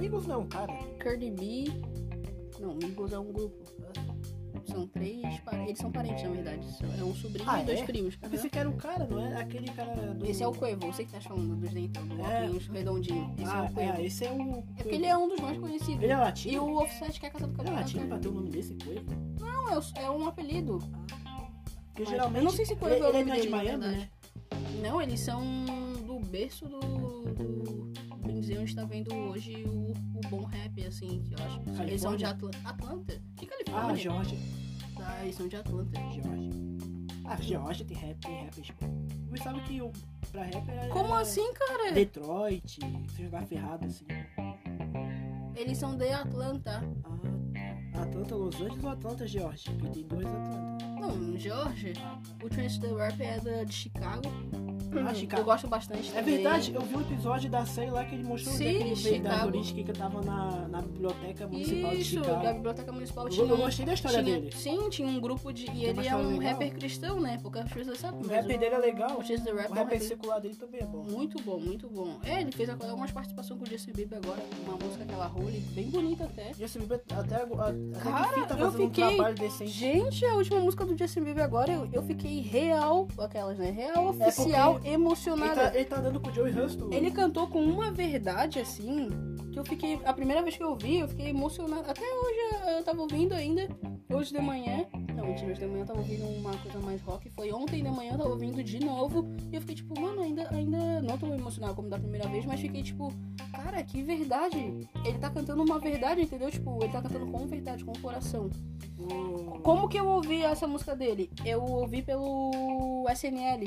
Amigos 0.00 0.26
não, 0.26 0.46
cara. 0.46 0.72
Cardi 0.98 1.30
B. 1.30 1.64
Não, 2.58 2.74
Migos 2.74 3.12
é 3.12 3.18
um 3.18 3.30
grupo. 3.30 3.62
São 4.64 4.86
três. 4.86 5.20
Eles 5.66 5.78
são 5.78 5.92
parentes, 5.92 6.22
na 6.22 6.30
verdade. 6.30 6.66
É 6.98 7.04
um 7.04 7.14
sobrinho 7.14 7.44
Ah, 7.46 7.60
e 7.60 7.66
dois 7.66 7.80
é? 7.80 7.84
primos. 7.84 8.18
Eu 8.22 8.30
pensei 8.30 8.48
que 8.48 8.58
era 8.58 8.70
o 8.70 8.76
cara, 8.76 9.06
não 9.06 9.20
é? 9.20 9.36
Aquele 9.42 9.68
cara 9.68 10.14
do... 10.14 10.24
Esse 10.24 10.42
é 10.42 10.46
o 10.46 10.52
Quavo, 10.52 10.86
você 10.86 11.04
que 11.04 11.12
tá 11.12 11.20
falando 11.20 11.54
dos 11.54 11.70
dentão, 11.70 12.06
do 12.06 12.18
É. 12.18 12.44
óculos 12.46 12.66
redondinho. 12.68 13.30
Esse 13.36 13.44
é 13.44 13.46
Ah, 13.54 13.62
o 13.70 13.74
Quavo. 13.74 13.80
é, 14.00 14.06
esse 14.06 14.24
é 14.24 14.32
o... 14.32 14.58
É 14.58 14.82
porque 14.82 14.94
ele 14.94 15.06
é 15.06 15.16
um 15.18 15.28
dos 15.28 15.40
mais 15.40 15.58
conhecidos. 15.58 16.02
Ele 16.02 16.12
é 16.12 16.16
latino? 16.16 16.54
E 16.54 16.58
o 16.58 16.76
Offset 16.78 17.20
que 17.20 17.26
é 17.26 17.30
casado 17.30 17.52
com 17.52 17.60
a 17.60 17.64
Ele 17.66 17.74
é 17.74 17.76
latino 17.76 18.06
pra 18.08 18.18
ter 18.18 18.28
o 18.28 18.32
nome 18.32 18.48
desse, 18.48 18.74
Coelho? 18.82 19.04
Não, 19.38 19.68
é, 19.68 19.80
é 20.02 20.10
um 20.10 20.26
apelido. 20.26 20.78
Porque 20.78 22.02
Mas 22.04 22.08
geralmente... 22.08 22.38
eu 22.38 22.44
não 22.44 22.50
sei 22.50 22.64
se 22.64 22.74
Coelho 22.76 22.94
ele, 22.96 23.04
é 23.04 23.06
o 23.06 23.08
ele 23.10 23.18
nome 23.18 23.24
não 23.28 23.34
é 23.34 23.36
de 23.36 23.42
dele, 23.42 23.54
Miami, 23.56 23.86
né? 23.86 24.08
Não, 24.82 25.02
eles 25.02 25.20
são 25.20 25.42
do 26.06 26.18
berço 26.20 26.66
do. 26.66 26.80
do 27.34 27.79
bem 28.50 28.58
dizer, 28.58 28.58
onde 28.60 28.74
tá 28.74 28.84
vendo 28.84 29.14
hoje 29.14 29.64
o, 29.64 29.92
o 29.92 30.20
bom 30.28 30.44
rap, 30.44 30.86
assim, 30.86 31.22
que 31.22 31.34
eu 31.34 31.38
acho. 31.44 31.82
Eles 31.82 32.00
são 32.00 32.16
de 32.16 32.24
Atla 32.24 32.50
Atlanta. 32.64 33.22
Que 33.36 33.46
Ah, 33.46 33.48
Califórnia? 33.48 33.96
Georgia. 33.96 34.38
Tá, 34.96 35.18
eles 35.22 35.36
são 35.36 35.48
de 35.48 35.56
Atlanta. 35.56 36.00
Georgia. 36.00 36.50
Ah, 37.24 37.36
Georgia 37.40 37.86
tem 37.86 37.96
rap, 37.96 38.16
tem 38.18 38.44
rappers, 38.44 38.70
pô. 38.72 38.86
Mas 39.30 39.42
sabe 39.42 39.60
que 39.62 39.80
o, 39.80 39.92
pra 40.32 40.42
rap 40.42 40.68
é... 40.68 40.88
Como 40.88 41.14
assim, 41.14 41.52
cara? 41.54 41.92
Detroit, 41.92 42.80
se 43.14 43.22
jogar 43.22 43.46
ferrado, 43.46 43.86
assim. 43.86 44.04
Eles 45.54 45.78
são 45.78 45.96
de 45.96 46.08
Atlanta. 46.08 46.82
Ah, 47.04 47.18
Atlanta, 47.94 48.34
Los 48.34 48.54
Angeles 48.56 48.84
ou 48.84 48.90
Atlanta, 48.90 49.26
Georgia? 49.26 49.72
Porque 49.78 49.88
tem 49.92 50.06
dois 50.06 50.26
Atlanta. 50.26 50.84
Não, 51.00 51.38
George. 51.38 51.92
O 52.42 52.54
Chance 52.54 52.80
the 52.80 52.88
Rap 52.92 53.20
é 53.20 53.40
da, 53.40 53.64
de 53.64 53.72
Chicago. 53.72 54.22
Ah, 55.06 55.14
Chicago. 55.14 55.42
Eu 55.42 55.44
gosto 55.44 55.68
bastante 55.68 56.10
É 56.10 56.14
também. 56.20 56.34
verdade, 56.34 56.74
eu 56.74 56.80
vi 56.80 56.96
um 56.96 57.00
episódio 57.00 57.48
da 57.48 57.64
série 57.64 57.90
lá 57.90 58.04
que 58.04 58.14
ele 58.16 58.24
mostrou 58.24 58.54
Sim, 58.56 58.64
é 58.66 58.72
que 58.72 58.76
ele 58.82 58.94
veio 58.96 59.22
da 59.22 59.30
Chicago. 59.30 59.52
Jurídica 59.52 59.84
que 59.84 59.98
tava 59.98 60.20
na, 60.22 60.68
na 60.68 60.82
biblioteca 60.82 61.46
municipal 61.46 61.90
de 61.92 62.00
Isso, 62.00 62.10
Chicago. 62.16 62.42
da 62.42 62.52
Biblioteca 62.52 62.92
Municipal 62.92 63.24
Eu, 63.26 63.30
tinha 63.30 63.46
eu 63.46 63.56
gostei 63.56 63.86
da 63.86 63.94
história 63.94 64.22
tinha- 64.22 64.40
dele. 64.40 64.52
Sim, 64.52 64.88
tinha 64.90 65.06
um 65.08 65.20
grupo 65.20 65.52
de. 65.52 65.70
E 65.70 65.84
ele 65.84 66.06
é 66.08 66.16
um 66.16 66.38
legal. 66.38 66.52
rapper 66.52 66.72
cristão, 66.74 67.20
né? 67.20 67.38
Porque 67.40 67.60
as 67.60 67.72
pessoas 67.72 67.98
sabem. 67.98 68.20
O 68.20 68.26
mas 68.26 68.30
rap 68.44 68.46
dele 68.48 68.74
é 68.74 68.78
legal. 68.78 69.18
O 69.20 69.22
Chance 69.24 69.44
the 69.44 69.52
Rap 69.52 69.70
O 69.70 69.74
é 69.74 69.78
rapper 69.78 69.82
rapper 69.84 70.00
secular 70.02 70.40
dele 70.40 70.56
também 70.56 70.80
é 70.80 70.86
bom. 70.86 71.04
Muito 71.08 71.40
bom, 71.44 71.60
muito 71.60 71.88
bom. 71.88 72.18
É, 72.24 72.40
ele 72.40 72.50
fez 72.50 72.68
algumas 72.68 73.12
participações 73.12 73.60
com 73.60 73.64
o 73.66 73.68
Justin 73.70 73.92
Bieber 73.92 74.18
agora, 74.18 74.42
uma 74.66 74.76
música 74.76 75.04
aquela 75.04 75.28
Holy, 75.32 75.60
bem 75.72 75.88
bonita 75.88 76.24
até. 76.24 76.52
Justin 76.54 76.80
Bieber 76.80 77.00
até 77.16 77.46
Cara, 77.98 78.46
tá 78.46 78.56
eu 78.58 78.70
fiquei- 78.72 79.20
um. 79.20 79.66
Gente, 79.66 80.24
a 80.24 80.34
última 80.34 80.60
música 80.60 80.84
do 80.84 80.96
Justin 80.96 81.22
Bieber 81.24 81.44
agora, 81.44 81.72
eu, 81.72 81.88
eu 81.92 82.02
fiquei 82.02 82.40
real, 82.40 83.08
aquelas, 83.18 83.58
né? 83.58 83.70
Real 83.70 84.08
oficial, 84.08 84.70
É 84.70 84.72
porque 84.74 84.88
Ele 84.88 84.94
emocionada. 84.94 85.54
tá, 85.70 85.74
ele 85.76 85.84
tá 85.84 85.96
dando 85.96 86.20
com 86.20 86.30
o 86.30 86.34
Joey 86.34 86.52
Hustle. 86.58 86.92
Ele 86.92 87.10
cantou 87.10 87.46
com 87.48 87.62
uma 87.64 87.90
verdade 87.90 88.58
assim, 88.58 89.08
eu 89.60 89.64
fiquei. 89.64 90.00
A 90.04 90.12
primeira 90.12 90.42
vez 90.42 90.56
que 90.56 90.62
eu 90.62 90.70
ouvi, 90.70 90.98
eu 90.98 91.08
fiquei 91.08 91.28
emocionada. 91.28 91.90
Até 91.90 92.02
hoje 92.02 92.76
eu 92.78 92.84
tava 92.84 93.00
ouvindo 93.02 93.32
ainda. 93.34 93.68
hoje 94.12 94.32
de 94.32 94.40
manhã. 94.40 94.86
Não, 95.14 95.24
mentira, 95.26 95.50
hoje 95.52 95.60
de 95.60 95.66
manhã 95.66 95.82
eu 95.82 95.86
tava 95.86 95.98
ouvindo 96.00 96.24
uma 96.38 96.56
coisa 96.56 96.78
mais 96.80 97.00
rock. 97.02 97.30
Foi 97.30 97.52
ontem 97.52 97.82
de 97.82 97.90
manhã 97.90 98.12
eu 98.12 98.18
tava 98.18 98.30
ouvindo 98.30 98.62
de 98.62 98.80
novo. 98.80 99.26
E 99.52 99.54
eu 99.54 99.60
fiquei 99.60 99.76
tipo, 99.76 100.00
mano, 100.00 100.22
ainda, 100.22 100.48
ainda 100.54 101.00
não 101.02 101.16
tô 101.18 101.26
emocionado 101.26 101.74
como 101.74 101.88
da 101.88 101.98
primeira 101.98 102.28
vez, 102.28 102.44
mas 102.44 102.60
fiquei 102.60 102.82
tipo, 102.82 103.12
cara, 103.52 103.82
que 103.82 104.02
verdade. 104.02 104.88
Ele 105.04 105.18
tá 105.18 105.30
cantando 105.30 105.62
uma 105.62 105.78
verdade, 105.78 106.22
entendeu? 106.22 106.50
Tipo, 106.50 106.82
ele 106.82 106.92
tá 106.92 107.00
cantando 107.02 107.26
com 107.30 107.46
verdade, 107.46 107.84
com 107.84 107.92
coração. 108.00 108.50
O- 108.98 109.60
Como 109.60 109.88
que 109.88 109.98
eu 109.98 110.06
ouvi 110.08 110.42
essa 110.42 110.66
música 110.66 110.96
dele? 110.96 111.30
Eu 111.44 111.62
ouvi 111.62 112.02
pelo 112.02 113.06
SNL. 113.10 113.64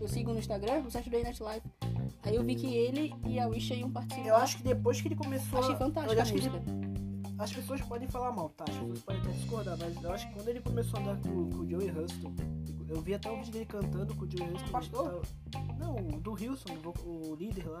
Eu 0.00 0.08
sigo 0.08 0.32
no 0.32 0.38
Instagram, 0.38 0.82
o 0.86 0.90
Saturday 0.90 1.22
Night 1.22 1.42
Live. 1.42 1.62
Aí 2.22 2.34
eu 2.34 2.42
vi 2.42 2.54
que 2.56 2.66
ele 2.74 3.14
e 3.24 3.38
a 3.38 3.46
Wish 3.46 3.72
iam 3.74 3.90
participar. 3.90 4.26
Eu 4.26 4.36
acho 4.36 4.56
que 4.58 4.62
depois 4.64 5.00
que 5.00 5.06
ele 5.08 5.14
começou. 5.16 5.35
Achei 5.36 5.74
a- 5.74 5.76
fantástica 5.78 6.14
eu 6.14 6.18
a 6.18 6.22
acho 6.22 6.32
que 6.34 6.50
as 7.38 7.52
pessoas 7.52 7.80
podem 7.82 8.08
falar 8.08 8.32
mal, 8.32 8.48
tá? 8.50 8.64
As 8.68 8.74
pessoas 8.76 9.00
podem 9.00 9.20
até 9.22 9.30
discordar, 9.32 9.76
mas 9.78 10.02
eu 10.02 10.12
acho 10.12 10.28
que 10.28 10.34
quando 10.34 10.48
ele 10.48 10.60
começou 10.60 10.98
a 10.98 11.02
andar 11.02 11.16
com, 11.16 11.50
com 11.50 11.58
o 11.58 11.68
Joey 11.70 11.90
Huston, 11.90 12.34
eu 12.88 13.00
vi 13.02 13.14
até 13.14 13.30
um 13.30 13.36
vídeo 13.38 13.52
dele 13.52 13.66
cantando 13.66 14.14
com 14.14 14.24
o 14.24 14.30
Joey 14.30 14.52
Huston. 14.54 14.70
Pastor? 14.70 15.22
tava- 15.50 15.74
Não, 15.78 15.94
o 15.96 16.20
do 16.20 16.32
Wilson, 16.32 16.74
o, 17.04 17.32
o 17.32 17.34
líder 17.34 17.68
lá. 17.68 17.78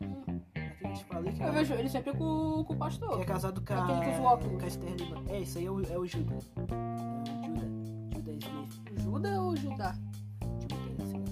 Hum. 0.00 0.40
Aquele 0.54 0.74
que 0.78 0.86
eu 0.86 0.92
te 0.94 1.04
falei 1.04 1.32
que, 1.32 1.42
Eu 1.42 1.46
é- 1.46 1.52
vejo 1.52 1.74
ele 1.74 1.88
sempre 1.88 2.12
com, 2.12 2.18
com 2.18 2.60
o 2.60 2.64
que 2.64 2.74
pastor. 2.76 3.20
é 3.20 3.24
casado 3.24 3.60
com 3.64 3.72
a. 3.74 3.98
Aquele 3.98 4.16
os 4.18 4.24
óculos. 4.24 4.58
Com 4.58 4.64
a 4.64 4.68
Esther 4.68 4.94
Lima. 4.96 5.22
É, 5.28 5.40
isso 5.40 5.58
aí 5.58 5.66
é 5.66 5.70
o, 5.70 5.80
é 5.80 5.98
o 5.98 6.06
Judah. 6.06 6.34
É 6.34 6.40
o 6.40 7.44
Judah. 7.44 7.68
Judah 8.14 8.32
Smith. 8.32 9.00
Juda 9.02 9.42
ou 9.42 9.56
Judá? 9.56 9.94
Judah, 10.68 11.06
sei 11.06 11.20
lá. 11.20 11.26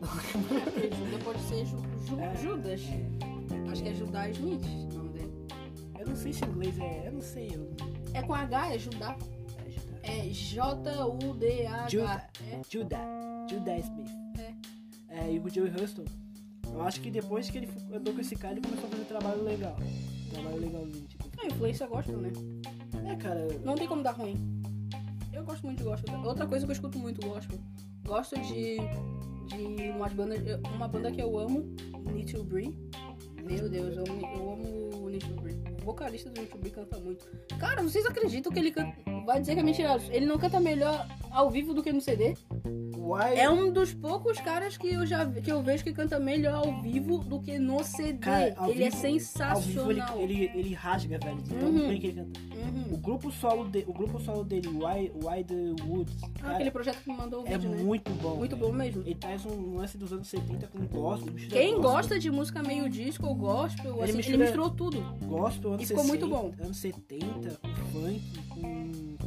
Porque 0.00 0.90
Juda 0.96 1.24
pode 1.24 1.40
ser 1.40 1.64
Ju- 1.64 1.76
Ju- 2.06 2.20
É. 2.20 2.36
Judas. 2.36 2.80
Acho 3.76 3.82
que 3.82 3.88
é 3.90 3.94
Judá 3.94 4.28
Smith 4.30 4.62
o 4.64 4.94
nome 4.96 5.08
dele. 5.10 5.32
Eu 5.98 6.06
não 6.06 6.16
sei 6.16 6.32
se 6.32 6.44
em 6.44 6.48
inglês 6.48 6.78
é. 6.78 7.08
Eu 7.08 7.12
não 7.12 7.20
sei. 7.20 7.50
Eu, 7.54 7.70
É 8.14 8.22
com 8.22 8.34
H, 8.34 8.74
é 8.74 8.78
Judá. 8.78 9.16
é. 10.02 10.18
É 10.20 10.28
J-U-D-A-H. 10.30 11.88
Judah. 11.88 12.26
É. 12.50 12.60
Judah. 12.70 13.46
Judah 13.50 13.78
Smith. 13.78 14.10
É. 14.38 14.54
É, 15.08 15.32
e 15.32 15.38
o 15.38 15.48
Joey 15.48 15.70
Huston. 15.70 16.04
Eu 16.72 16.82
acho 16.82 17.00
que 17.00 17.10
depois 17.10 17.48
que 17.50 17.58
ele 17.58 17.68
andou 17.92 18.12
com 18.14 18.20
esse 18.20 18.34
cara, 18.36 18.54
ele 18.54 18.62
começou 18.62 18.86
a 18.86 18.90
fazer 18.90 19.04
trabalho 19.04 19.42
legal. 19.42 19.76
Trabalho 20.30 20.56
legalzinho, 20.60 21.06
tipo. 21.06 21.24
A 21.42 21.46
influência 21.46 21.86
gosta, 21.86 22.12
né? 22.16 22.32
É, 23.10 23.16
cara. 23.16 23.46
Não 23.64 23.74
tem 23.74 23.86
como 23.86 24.02
dar 24.02 24.12
ruim. 24.12 24.36
Eu 25.32 25.44
gosto 25.44 25.64
muito 25.64 25.78
de 25.78 25.84
gospel. 25.84 26.18
Outra 26.24 26.46
coisa 26.46 26.64
que 26.64 26.70
eu 26.70 26.74
escuto 26.74 26.98
muito 26.98 27.26
gospel. 27.26 27.58
Gosto 28.06 28.36
de, 28.40 28.76
de 29.48 29.90
umas 29.90 30.12
bandas. 30.12 30.44
eu- 30.46 30.60
Uma 30.74 30.88
banda 30.88 31.10
que 31.12 31.20
eu 31.20 31.38
amo, 31.38 31.60
Need 32.12 32.32
to 32.32 32.42
Brie. 32.44 32.76
Meu 33.46 33.68
Deus, 33.68 33.96
eu, 33.96 34.04
amo- 34.12 34.26
eu 34.26 34.52
amo 34.52 35.06
o 35.06 35.40
Brie. 35.40 35.56
O 35.80 35.84
vocalista 35.84 36.28
do 36.30 36.58
Brie 36.58 36.70
canta 36.72 36.98
muito. 36.98 37.24
Cara, 37.58 37.82
vocês 37.82 38.04
acreditam 38.06 38.52
que 38.52 38.58
ele 38.58 38.70
canta. 38.72 38.92
Vai 39.24 39.40
dizer 39.40 39.54
que 39.54 39.60
é 39.60 39.62
mentira. 39.62 39.96
Ele 40.10 40.26
não 40.26 40.38
canta 40.38 40.58
melhor 40.60 41.06
ao 41.30 41.50
vivo 41.50 41.72
do 41.72 41.82
que 41.82 41.92
no 41.92 42.00
CD? 42.00 42.34
É 43.36 43.48
um 43.50 43.70
dos 43.72 43.92
poucos 43.94 44.40
caras 44.40 44.76
que 44.76 44.88
eu 44.88 45.06
já 45.06 45.24
vi- 45.24 45.40
que 45.40 45.50
eu 45.52 45.62
vejo 45.62 45.84
que 45.84 45.92
canta 45.92 46.18
melhor 46.18 46.66
ao 46.66 46.80
vivo 46.82 47.18
do 47.18 47.40
que 47.40 47.58
no 47.58 47.82
CD. 47.84 48.18
Cara, 48.18 48.42
ele 48.42 48.48
é 48.48 48.50
vivo- 48.50 48.60
Ao 48.62 48.72
vivo 48.72 48.96
sensacional. 48.96 50.18
ele, 50.20 50.32
ele, 50.44 50.50
ele 50.54 50.74
rasga, 50.74 51.18
velho. 51.18 51.36
De 51.42 51.54
tão 51.54 51.68
Uhum. 51.68 51.88
bem 51.88 52.00
que 52.00 52.06
ele 52.08 52.16
canta. 52.24 52.40
O 52.56 52.94
Uhum. 52.94 53.00
grupo 53.00 53.30
solo, 53.30 53.68
de, 53.68 53.84
o 53.86 53.92
grupo 53.92 54.18
solo 54.20 54.42
dele, 54.44 54.68
Why, 54.68 55.12
Why 55.22 55.44
the 55.44 55.84
Woods, 55.84 56.14
Ah, 56.22 56.28
cara, 56.40 56.54
aquele 56.54 56.70
projeto 56.70 56.96
que 57.02 57.10
me 57.10 57.16
mandou 57.16 57.42
o 57.42 57.46
é 57.46 57.56
vídeo, 57.58 57.70
né? 57.70 57.82
muito 57.82 58.10
bom. 58.14 58.36
Muito 58.36 58.56
velho. 58.56 58.70
bom 58.70 58.76
mesmo. 58.76 59.02
Ele 59.02 59.14
traz 59.14 59.44
um 59.46 59.76
lance 59.76 59.96
dos 59.98 60.12
anos 60.12 60.26
70 60.28 60.66
com 60.66 60.84
gospel. 60.86 61.32
Quem 61.48 61.74
gospel, 61.74 61.82
gosta 61.92 62.18
de 62.18 62.30
música 62.30 62.62
meio 62.62 62.88
disco 62.88 63.26
ou 63.26 63.34
gospel, 63.34 63.92
Ele 63.94 64.02
assim, 64.02 64.08
ele 64.10 64.16
mistura- 64.18 64.38
misturou 64.38 64.70
tudo. 64.70 65.00
Gospel, 65.26 65.70
anos 65.74 65.82
E 65.82 65.86
ficou 65.86 66.02
60, 66.04 66.26
muito 66.26 66.28
bom. 66.34 66.64
anos 66.64 66.76
70, 66.78 67.58
com 67.60 68.00
funk, 68.00 68.22
com, 68.48 68.85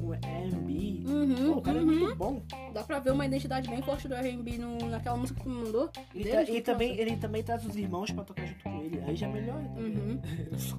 com 0.10 0.28
R&B. 0.28 1.04
Uhum, 1.10 1.54
Pô, 1.54 1.60
o 1.60 1.62
cara 1.62 1.78
é 1.80 1.82
uhum. 1.82 1.88
muito 1.88 2.16
bom. 2.16 2.42
Dá 2.74 2.84
pra 2.84 3.00
ver 3.00 3.12
uma 3.12 3.26
identidade 3.26 3.70
bem 3.70 3.82
forte 3.82 4.08
do 4.08 4.14
R&B 4.16 4.58
naquela 4.90 5.18
música 5.18 5.40
que 5.40 5.46
tu 5.46 5.50
me 5.50 5.64
mandou. 5.66 5.90
Ele, 6.14 6.24
Deles, 6.24 6.40
tá- 6.40 6.46
que 6.46 6.52
ele 6.52 6.62
também, 6.62 6.98
ele 7.00 7.18
também 7.18 7.44
traz 7.44 7.66
os 7.66 7.76
irmãos 7.76 8.12
pra 8.12 8.24
tocar 8.24 8.46
junto 8.46 8.64
com 8.64 8.82
ele. 8.82 9.02
Aí 9.06 9.16
já 9.16 9.28
melhora 9.28 9.64
também. 9.70 9.92
Uhum. 9.98 10.20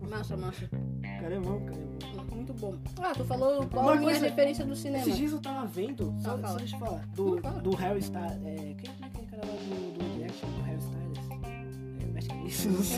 Massa, 0.11 0.37
massa. 0.37 0.65
O 0.65 1.23
cara 1.23 1.35
é 1.35 1.41
bom, 1.41 1.61
cara 1.65 1.81
é 1.81 1.85
bom. 2.17 2.35
Muito 2.37 2.55
bom. 2.55 2.75
Ah, 3.01 3.13
tu 3.15 3.25
falou 3.25 3.67
qual 3.67 3.85
Uma 3.85 3.93
a 3.93 3.97
minha 3.97 4.11
coisa- 4.11 4.27
referência 4.27 4.65
do 4.65 4.75
cinema. 4.75 5.03
Esses 5.05 5.17
dias 5.17 5.33
eu 5.33 5.41
tava 5.41 5.67
vendo, 5.67 6.15
só, 6.19 6.39
Ah, 6.43 6.49
só 6.49 6.57
deixa 6.57 6.77
eu 6.77 6.81
falar, 6.81 7.07
do, 7.09 7.41
do 7.63 7.71
Harry 7.77 7.99
Styles. 8.01 8.33
É, 8.45 8.75
quem 8.75 8.91
é 9.03 9.07
aquele 9.07 9.27
cara 9.27 9.43
lá 9.47 9.53
do, 9.53 9.90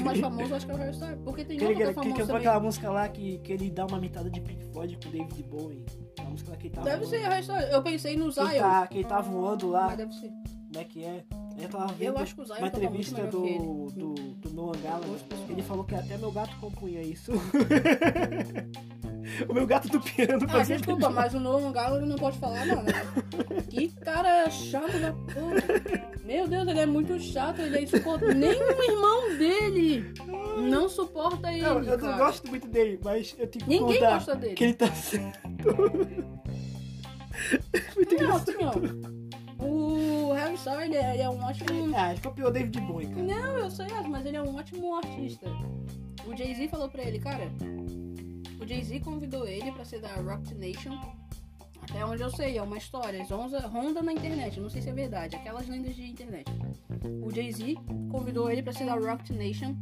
O 0.00 0.04
mais 0.04 0.18
famoso 0.20 0.54
acho 0.54 0.66
que 0.66 0.72
é 0.72 0.74
o 0.74 0.78
Harry 0.78 0.90
Styles. 0.92 1.18
Porque 1.24 1.44
tem 1.44 1.56
Aquele 1.56 1.70
outro 1.70 1.76
que 1.76 1.82
é 1.82 1.86
que, 1.86 1.92
que 1.92 1.94
famoso 1.94 2.10
cantou 2.16 2.26
também. 2.26 2.40
aquela 2.48 2.60
música 2.60 2.90
lá 2.90 3.08
que, 3.08 3.38
que 3.38 3.52
ele 3.52 3.70
dá 3.70 3.86
uma 3.86 3.98
mitada 4.00 4.30
de 4.30 4.40
Pink 4.40 4.64
Floyd 4.72 4.98
com 5.02 5.08
o 5.08 5.12
David 5.12 5.42
Bowie. 5.44 5.84
A 6.18 6.22
música 6.24 6.50
lá 6.50 6.56
que 6.56 6.66
ele 6.68 6.74
tá 6.74 6.80
Deve 6.82 6.96
voando. 7.04 7.10
ser 7.10 7.18
Harry 7.28 7.40
Styles. 7.40 7.70
Eu 7.72 7.82
pensei 7.82 8.16
no 8.16 8.26
Que 8.28 8.32
Zion. 8.32 8.58
tá, 8.60 8.86
que 8.86 8.98
ele 8.98 9.04
tá 9.08 9.20
voando 9.20 9.68
lá, 9.68 9.86
Mas 9.88 9.96
deve 9.98 10.12
ser. 10.14 10.28
como 10.28 10.78
é 10.78 10.84
que 10.84 11.04
é? 11.04 11.24
Eu 11.58 11.68
tava 11.68 11.86
vendo 11.92 12.08
Eu 12.08 12.18
acho 12.18 12.34
que 12.34 12.40
o 12.40 12.44
Zion 12.46 12.56
uma 12.56 12.60
muito 12.62 12.76
entrevista 12.78 13.26
do, 13.26 13.42
que 13.42 13.58
do, 13.58 14.14
do 14.14 14.50
Noah 14.54 14.78
Gallagher. 14.78 15.18
Ele 15.50 15.62
falou 15.62 15.84
que 15.84 15.94
até 15.94 16.16
meu 16.16 16.32
gato 16.32 16.56
compunha 16.58 17.02
isso. 17.02 17.32
o 19.48 19.54
meu 19.54 19.66
gato 19.66 19.88
do 19.88 20.00
piano 20.00 20.46
Ah, 20.48 20.62
desculpa, 20.62 21.10
mas 21.10 21.34
o 21.34 21.40
Nolan 21.40 21.72
Gallagher 21.72 22.06
não 22.06 22.16
pode 22.16 22.38
falar 22.38 22.64
nada. 22.66 22.82
né? 22.82 22.92
Que 23.68 23.88
cara 23.88 24.50
chato 24.50 24.98
da 24.98 25.12
porra. 25.12 26.12
Meu 26.24 26.46
Deus, 26.46 26.68
ele 26.68 26.80
é 26.80 26.86
muito 26.86 27.18
chato, 27.20 27.60
ele 27.60 27.78
é 27.78 27.82
insuportável. 27.82 28.34
Nem 28.34 28.50
o 28.52 28.82
irmão 28.82 29.36
dele 29.38 30.12
não 30.68 30.88
suporta 30.88 31.50
ele, 31.52 31.62
Não, 31.62 31.82
eu 31.82 31.98
cara. 31.98 32.12
não 32.12 32.18
gosto 32.18 32.48
muito 32.48 32.68
dele, 32.68 33.00
mas 33.02 33.34
eu 33.38 33.46
tenho 33.46 33.64
que 33.64 33.70
Ninguém 33.70 33.94
contar 34.00 34.14
gosta 34.14 34.34
dele. 34.36 34.54
que 34.54 34.64
ele 34.64 34.74
tá 34.74 34.88
certo. 34.92 35.40
muito 37.96 38.14
Não, 38.14 38.22
engraçado. 38.22 38.50
assim. 38.50 39.22
O 39.58 40.32
Harry 40.34 40.54
Styles, 40.54 40.82
ele 40.82 40.96
é, 40.96 41.14
ele 41.14 41.22
é 41.22 41.30
um 41.30 41.40
ótimo... 41.42 41.94
Ah, 41.96 42.10
ele 42.10 42.20
copiou 42.20 42.48
o 42.48 42.52
David 42.52 42.80
Bowie, 42.80 43.06
cara. 43.06 43.22
Não, 43.22 43.58
eu 43.58 43.70
sei, 43.70 43.86
mas 44.08 44.26
ele 44.26 44.36
é 44.36 44.42
um 44.42 44.54
ótimo 44.56 44.94
artista. 44.96 45.46
O 46.26 46.36
Jay-Z 46.36 46.68
falou 46.68 46.88
pra 46.88 47.02
ele, 47.04 47.18
cara... 47.20 47.50
O 48.62 48.66
Jay-Z 48.66 49.00
convidou 49.00 49.44
ele 49.44 49.72
pra 49.72 49.84
ser 49.84 50.00
da 50.00 50.14
Rock 50.14 50.54
Nation. 50.54 50.96
Até 51.82 52.04
onde 52.06 52.22
eu 52.22 52.30
sei, 52.30 52.58
é 52.58 52.62
uma 52.62 52.78
história. 52.78 53.24
Ronda 53.24 54.00
na 54.00 54.12
internet, 54.12 54.60
não 54.60 54.70
sei 54.70 54.80
se 54.80 54.88
é 54.88 54.92
verdade. 54.92 55.34
Aquelas 55.34 55.66
lendas 55.66 55.96
de 55.96 56.08
internet. 56.08 56.48
O 57.20 57.28
Jay-Z 57.28 57.74
convidou 58.08 58.48
ele 58.48 58.62
pra 58.62 58.72
ser 58.72 58.86
da 58.86 58.94
Rock 58.94 59.32
Nation. 59.32 59.74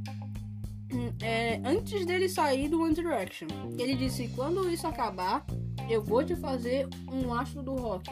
hum, 0.94 1.12
é, 1.22 1.60
antes 1.62 2.06
dele 2.06 2.26
sair 2.26 2.70
do 2.70 2.80
One 2.80 2.94
Direction. 2.94 3.48
Ele 3.78 3.94
disse, 3.94 4.28
quando 4.28 4.70
isso 4.70 4.86
acabar, 4.86 5.44
eu 5.86 6.02
vou 6.02 6.24
te 6.24 6.34
fazer 6.34 6.88
um 7.12 7.34
astro 7.34 7.62
do 7.62 7.74
rock. 7.74 8.08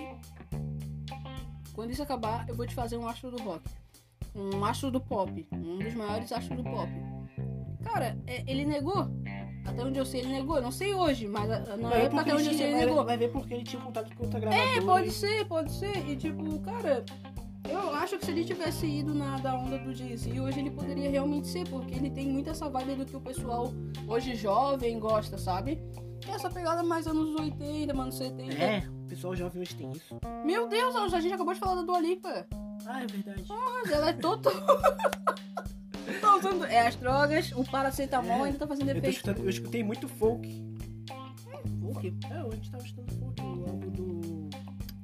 Quando 1.73 1.93
isso 1.93 2.03
acabar, 2.03 2.47
eu 2.47 2.55
vou 2.55 2.67
te 2.67 2.75
fazer 2.75 2.99
um 2.99 3.09
astro 3.09 3.31
do 3.31 3.43
rock. 3.43 3.71
Um 4.35 4.63
astro 4.67 4.91
do 4.91 5.01
pop. 5.01 5.49
Um 5.51 5.79
dos 5.79 5.95
maiores 5.95 6.31
astros 6.31 6.59
do 6.59 6.65
pop. 6.65 6.93
Cara, 7.83 8.19
é, 8.27 8.45
ele 8.47 8.67
negou. 8.67 9.09
Até 9.69 9.85
onde 9.85 9.99
eu 9.99 10.05
sei, 10.07 10.21
ele 10.21 10.31
negou. 10.33 10.61
Não 10.61 10.71
sei 10.73 10.95
hoje, 10.95 11.27
mas 11.29 11.51
ah, 11.51 11.77
na 11.77 11.89
Vai 11.89 12.03
época 12.03 12.17
porque 12.17 12.31
até 12.31 12.35
onde 12.35 12.45
eu 12.45 12.51
ele 12.51 12.57
sei, 12.59 12.67
ele 12.67 12.77
vai- 12.77 12.87
negou. 12.87 13.05
Vai 13.05 13.17
ver 13.17 13.29
porque 13.33 13.55
ele 13.55 13.65
tinha 13.65 13.83
contato 13.83 14.15
com 14.17 14.25
outra 14.25 14.41
gravadora. 14.41 14.77
É, 14.77 14.81
pode 14.81 15.09
e- 15.09 15.13
ser, 15.13 15.45
pode 15.47 15.73
ser. 15.73 15.97
E 16.09 16.17
tipo, 16.17 16.59
cara, 16.61 17.05
eu 17.69 17.95
acho 17.97 18.19
que 18.19 18.25
se 18.25 18.31
ele 18.33 18.45
tivesse 18.45 18.87
ido 18.87 19.15
na 19.15 19.37
da 19.39 19.55
onda 19.55 19.79
do 19.79 19.95
Jay-Z, 19.95 20.41
hoje 20.41 20.59
ele 20.59 20.71
poderia 20.71 21.11
realmente 21.11 21.47
ser, 21.49 21.69
porque 21.69 21.95
ele 21.95 22.11
tem 22.11 22.27
muito 22.29 22.49
essa 22.51 22.69
vibe 22.69 22.95
do 22.97 23.05
que 23.07 23.17
o 23.17 23.21
pessoal 23.21 23.73
hoje 24.07 24.35
jovem 24.35 24.99
gosta, 24.99 25.37
sabe? 25.37 25.79
Que 26.21 26.31
é 26.31 26.35
essa 26.35 26.51
pegada 26.51 26.83
mais 26.83 27.07
anos 27.07 27.35
80, 27.39 27.93
anos 27.93 28.17
70. 28.17 28.53
É, 28.55 28.83
o 29.05 29.09
pessoal 29.09 29.37
jovem 29.37 29.63
hoje 29.63 29.75
tem 29.77 29.93
isso. 29.93 30.17
Meu 30.45 30.67
Deus, 30.69 30.95
a 31.13 31.21
gente 31.21 31.33
acabou 31.35 31.55
de 31.55 31.61
falar 31.61 31.77
da 31.77 31.83
Dua 31.83 32.01
Lipa. 32.01 32.47
Ah, 32.87 33.03
é 33.03 33.07
verdade. 33.07 33.45
Ela 33.93 34.09
é 34.11 34.13
total. 34.15 34.53
tá 36.19 36.37
usando. 36.37 36.65
É 36.65 36.87
as 36.87 36.97
drogas, 36.97 37.53
o 37.53 37.65
paracetamol 37.65 38.45
É, 38.45 38.49
ainda 38.49 38.59
tá 38.59 38.67
fazendo 38.67 38.89
Eu, 38.91 38.97
efeito. 38.97 39.15
escutando, 39.17 39.39
eu 39.45 39.49
escutei 39.51 39.83
muito 39.83 40.09
folk. 40.09 40.77
Folk? 41.81 42.15
É, 42.31 42.35
a 42.35 42.51
gente 42.55 42.71
tava 42.71 42.85
escutando 42.85 43.19
folk, 43.19 43.41
o 43.43 43.47
álbum 43.69 43.91
do, 43.91 44.21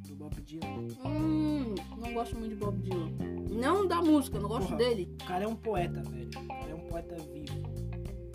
do 0.09 0.15
Bob 0.17 0.41
Dylan. 0.43 0.89
Hum, 1.05 1.75
não 1.99 2.13
gosto 2.15 2.37
muito 2.37 2.51
de 2.51 2.57
Bob 2.57 2.79
Dylan. 2.83 3.11
Não 3.51 3.87
da 3.87 4.01
música, 4.03 4.39
não 4.39 4.49
gosto 4.49 4.67
Porra. 4.69 4.79
dele. 4.79 5.17
O 5.23 5.25
cara 5.25 5.45
é 5.45 5.47
um 5.49 5.55
poeta, 5.57 6.03
velho. 6.03 6.29
O 6.29 6.49
cara 6.49 6.71
é 6.71 6.75
um 6.75 6.81
poeta 6.81 7.17
vivo. 7.17 7.59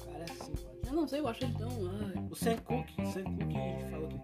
O 0.01 0.05
cara 0.05 0.19
é 0.19 0.23
assim, 0.31 0.53
pode. 0.53 0.79
Eu 0.87 0.93
não 0.93 1.07
sei, 1.07 1.19
eu 1.19 1.27
acho 1.27 1.43
ele 1.43 1.53
tão. 1.57 1.69
ai. 1.69 2.27
O 2.31 2.35
Sam 2.35 2.57
Cooke, 2.57 3.01
o 3.01 3.05
Sam 3.11 3.23
Cooke 3.23 3.89
falou 3.91 4.07
que. 4.09 4.19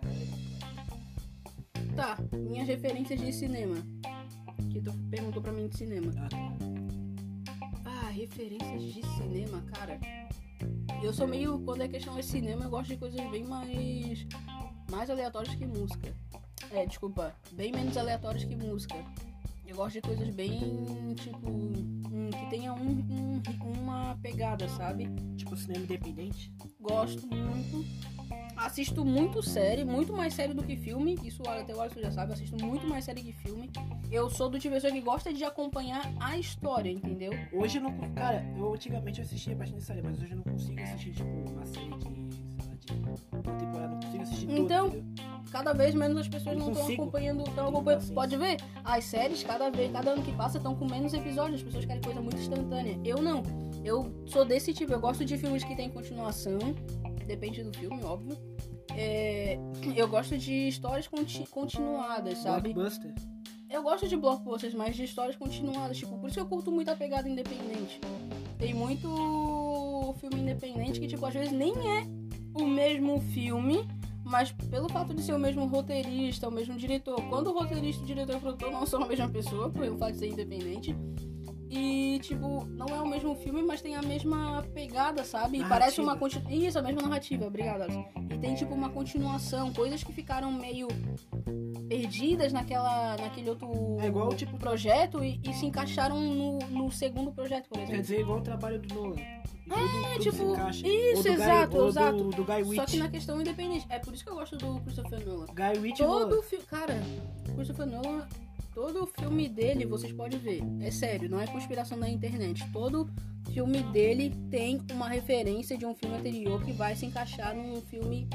Tá, 1.95 2.17
minhas 2.33 2.67
referências 2.67 3.19
de 3.19 3.31
cinema. 3.31 3.75
Que 4.71 4.81
tu 4.81 4.91
perguntou 5.09 5.41
pra 5.41 5.51
mim 5.53 5.67
de 5.67 5.77
cinema. 5.77 6.11
Ah, 6.17 6.27
tá. 6.29 6.37
Referências 8.15 8.81
de 8.93 9.01
cinema, 9.17 9.61
cara. 9.73 9.99
Eu 11.03 11.13
sou 11.13 11.27
meio. 11.27 11.59
Quando 11.59 11.81
é 11.81 11.87
questão 11.89 12.15
de 12.15 12.23
cinema, 12.23 12.63
eu 12.63 12.69
gosto 12.69 12.87
de 12.91 12.97
coisas 12.97 13.19
bem 13.29 13.43
mais. 13.43 14.25
mais 14.89 15.09
aleatórias 15.09 15.53
que 15.55 15.65
música. 15.65 16.13
É, 16.71 16.85
desculpa, 16.85 17.35
bem 17.51 17.73
menos 17.73 17.97
aleatórias 17.97 18.45
que 18.45 18.55
música. 18.55 18.95
Eu 19.67 19.75
gosto 19.75 19.95
de 19.95 20.01
coisas 20.01 20.29
bem. 20.33 21.13
tipo. 21.15 21.49
hum, 21.49 22.29
que 22.31 22.49
tenha 22.49 22.73
um, 22.73 22.89
um- 22.89 23.43
uma 23.81 24.17
pegada, 24.21 24.67
sabe? 24.69 25.09
Tipo 25.35 25.57
cinema 25.57 25.83
independente. 25.83 26.53
Gosto 26.79 27.27
muito. 27.27 27.85
Assisto 28.55 29.03
muito 29.05 29.41
série, 29.41 29.83
muito 29.83 30.13
mais 30.13 30.33
série 30.33 30.53
do 30.53 30.63
que 30.63 30.75
filme. 30.75 31.17
Isso 31.23 31.41
até 31.47 31.73
o 31.73 31.81
Alisson 31.81 32.01
já 32.01 32.11
sabe, 32.11 32.33
assisto 32.33 32.63
muito 32.63 32.87
mais 32.87 33.05
série 33.05 33.21
que 33.21 33.33
filme. 33.33 33.69
Eu 34.11 34.29
sou 34.29 34.49
do 34.49 34.59
tipo 34.59 34.73
de 34.73 34.81
pessoa 34.81 34.93
que 34.93 35.01
gosta 35.01 35.33
de 35.33 35.43
acompanhar 35.43 36.13
a 36.19 36.37
história, 36.37 36.89
entendeu? 36.89 37.31
Hoje 37.51 37.77
eu 37.77 37.83
não. 37.83 37.95
Cara, 38.13 38.45
eu 38.57 38.73
antigamente 38.73 39.19
eu 39.19 39.25
assistia 39.25 39.55
bastante 39.55 39.83
série, 39.83 40.01
mas 40.01 40.21
hoje 40.21 40.31
eu 40.31 40.37
não 40.37 40.43
consigo 40.43 40.81
assistir, 40.81 41.11
tipo, 41.13 41.29
uma 41.51 41.65
série 41.65 41.89
de. 41.89 42.07
uma 43.33 43.57
temporada, 43.57 43.87
não 43.87 43.99
consigo 43.99 44.23
assistir 44.23 44.51
Então? 44.51 44.91
Cada 45.51 45.73
vez 45.73 45.95
menos 45.95 46.17
as 46.17 46.27
pessoas 46.27 46.57
Eu 46.57 46.63
não 46.63 46.71
estão 46.71 46.93
acompanhando, 46.93 47.43
Tenho 47.43 47.67
acompanhando. 47.67 48.13
Pode 48.13 48.35
ver, 48.35 48.57
as 48.83 49.05
séries, 49.05 49.43
cada 49.43 49.69
vez, 49.69 49.91
cada 49.91 50.11
ano 50.11 50.23
que 50.23 50.33
passa, 50.33 50.57
estão 50.57 50.75
com 50.75 50.85
menos 50.85 51.13
episódios. 51.13 51.61
As 51.61 51.63
pessoas 51.63 51.85
querem 51.85 52.01
coisa 52.01 52.19
muito 52.19 52.37
instantânea. 52.37 52.99
Eu 53.05 53.21
não. 53.21 53.43
Eu 53.83 54.11
sou 54.25 54.43
desse 54.43 54.73
tipo. 54.73 54.91
Eu 54.91 54.99
gosto 54.99 55.23
de 55.23 55.37
filmes 55.37 55.63
que 55.63 55.75
têm 55.75 55.89
continuação. 55.89 56.59
Depende 57.25 57.63
do 57.63 57.73
filme, 57.77 58.03
óbvio. 58.03 58.37
É, 58.95 59.57
eu 59.95 60.07
gosto 60.07 60.37
de 60.37 60.67
histórias 60.69 61.07
conti- 61.07 61.45
continuadas, 61.49 62.37
sabe? 62.37 62.73
Blockbuster. 62.73 63.13
Eu 63.69 63.83
gosto 63.83 64.07
de 64.07 64.15
blockbusters, 64.15 64.73
mas 64.73 64.95
de 64.95 65.03
histórias 65.03 65.35
continuadas. 65.35 65.97
Tipo, 65.97 66.17
por 66.17 66.27
isso 66.27 66.35
que 66.35 66.41
eu 66.41 66.45
curto 66.45 66.71
muito 66.71 66.89
a 66.89 66.95
pegada 66.95 67.27
independente. 67.27 67.99
Tem 68.57 68.73
muito 68.73 70.15
filme 70.19 70.39
independente 70.39 70.99
que, 70.99 71.07
tipo, 71.07 71.25
às 71.25 71.33
vezes 71.33 71.51
nem 71.51 71.73
é 71.73 72.03
o 72.53 72.65
mesmo 72.65 73.19
filme, 73.19 73.85
mas 74.23 74.51
pelo 74.51 74.87
fato 74.87 75.13
de 75.13 75.21
ser 75.21 75.33
o 75.33 75.39
mesmo 75.39 75.65
roteirista, 75.65 76.47
o 76.47 76.51
mesmo 76.51 76.75
diretor. 76.77 77.21
Quando 77.27 77.47
o 77.47 77.53
roteirista, 77.53 78.03
o 78.03 78.05
diretor 78.05 78.33
e 78.33 78.37
o 78.37 78.41
produtor 78.41 78.71
não 78.71 78.85
são 78.85 79.03
a 79.03 79.07
mesma 79.07 79.27
pessoa, 79.27 79.69
pelo 79.69 79.97
fato 79.97 80.13
de 80.13 80.19
ser 80.19 80.27
independente. 80.29 80.95
E, 81.69 82.19
tipo, 82.21 82.65
não 82.65 82.87
é 82.87 83.01
o 83.01 83.07
mesmo 83.07 83.35
filme, 83.35 83.61
mas 83.63 83.81
tem 83.81 83.95
a 83.95 84.01
mesma 84.01 84.63
pegada, 84.73 85.23
sabe? 85.23 85.57
E 85.57 85.59
Narrativa. 85.61 85.69
parece 85.79 86.01
uma 86.01 86.15
continuação. 86.15 86.51
Isso, 86.57 86.79
a 86.79 86.81
mesma 86.81 87.01
narrativa, 87.01 87.45
obrigada. 87.47 87.87
E 88.31 88.37
tem, 88.37 88.53
tipo, 88.55 88.73
uma 88.73 88.89
continuação, 88.89 89.73
coisas 89.73 90.03
que 90.03 90.13
ficaram 90.13 90.51
meio 90.51 90.87
perdidas 91.87 92.51
naquela, 92.53 93.15
naquele 93.17 93.49
outro 93.49 93.97
É 93.99 94.07
igual, 94.07 94.29
tipo, 94.29 94.57
projeto 94.57 95.23
e, 95.23 95.39
e 95.43 95.53
se 95.53 95.65
encaixaram 95.65 96.19
no, 96.19 96.59
no 96.59 96.91
segundo 96.91 97.31
projeto, 97.31 97.67
por 97.69 97.77
Quer 97.77 97.83
exemplo. 97.83 98.01
dizer, 98.01 98.19
igual 98.21 98.39
o 98.39 98.41
trabalho 98.41 98.79
do 98.79 98.93
Nolan. 98.93 99.15
É, 99.67 100.19
tipo, 100.19 100.53
isso, 100.83 101.27
exato, 101.27 101.77
Guy, 101.77 101.87
exato. 101.87 102.17
Do, 102.17 102.29
do 102.29 102.43
Guy 102.45 102.75
Só 102.75 102.85
que 102.85 102.97
na 102.97 103.09
questão 103.09 103.41
independente. 103.41 103.85
É 103.89 103.97
por 103.97 104.13
isso 104.13 104.23
que 104.23 104.29
eu 104.29 104.35
gosto 104.35 104.55
do 104.57 104.79
Christopher 104.81 105.25
Nolan. 105.25 105.45
Guy 105.47 105.81
Ritchie 105.81 106.03
e 106.03 106.05
Todo 106.05 106.29
Nolan. 106.29 106.41
filme. 106.43 106.65
Cara, 106.65 106.93
Christopher 107.55 107.85
Nolan, 107.87 108.27
todo 108.75 109.07
filme 109.17 109.47
dele, 109.47 109.85
vocês 109.85 110.11
podem 110.11 110.37
ver. 110.37 110.61
É 110.81 110.91
sério, 110.91 111.29
não 111.29 111.39
é 111.39 111.47
conspiração 111.47 111.97
da 111.97 112.09
internet. 112.09 112.69
Todo 112.73 113.09
filme 113.51 113.81
dele 113.83 114.35
tem 114.51 114.81
uma 114.91 115.07
referência 115.07 115.77
de 115.77 115.85
um 115.85 115.95
filme 115.95 116.17
anterior 116.17 116.61
que 116.61 116.73
vai 116.73 116.93
se 116.93 117.05
encaixar 117.05 117.55
num 117.55 117.79
filme 117.81 118.27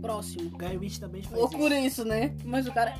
próximo. 0.00 0.50
Guy 0.56 0.78
Ritchie 0.78 1.00
também 1.00 1.22
faz 1.22 1.38
Loucura 1.38 1.78
isso. 1.78 2.00
isso, 2.00 2.04
né? 2.06 2.34
Mas 2.44 2.66
o 2.66 2.72
cara. 2.72 2.96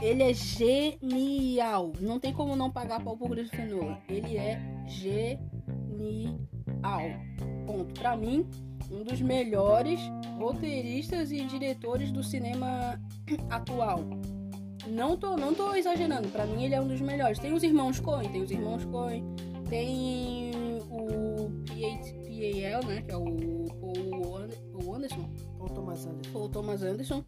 Ele 0.00 0.22
é 0.22 0.32
genial. 0.32 1.92
Não 2.00 2.18
tem 2.18 2.32
como 2.32 2.56
não 2.56 2.70
pagar 2.70 3.02
pau 3.02 3.16
pro 3.16 3.28
Christopher 3.28 3.68
Nolan. 3.68 3.98
Ele 4.08 4.38
é 4.38 4.58
genial. 4.86 6.40
Ponto. 7.66 7.92
Pra 8.00 8.16
mim, 8.16 8.46
um 8.90 9.02
dos 9.02 9.20
melhores 9.20 10.00
roteiristas 10.38 11.30
e 11.30 11.44
diretores 11.44 12.10
do 12.10 12.22
cinema 12.22 12.98
atual. 13.50 14.00
Não 14.86 15.16
tô, 15.16 15.36
não 15.36 15.54
tô 15.54 15.74
exagerando. 15.74 16.28
Pra 16.28 16.44
mim, 16.46 16.64
ele 16.64 16.74
é 16.74 16.80
um 16.80 16.88
dos 16.88 17.00
melhores. 17.00 17.38
Tem 17.38 17.52
os 17.52 17.62
irmãos 17.62 18.00
Coen, 18.00 18.28
tem 18.30 18.42
os 18.42 18.50
irmãos 18.50 18.84
Coen. 18.86 19.24
Tem 19.68 20.50
o 20.90 21.50
PAL, 21.60 22.84
né? 22.88 23.02
Que 23.02 23.10
é 23.12 23.16
o 23.16 23.24
Paul 23.80 24.36
Ander- 24.38 24.58
Paul 24.72 24.94
Anderson. 24.94 25.30
Paul 25.58 25.68
Thomas 25.70 26.06
Anderson. 26.06 26.32
Paul 26.32 26.48
Thomas 26.48 26.82
Anderson. 26.82 27.24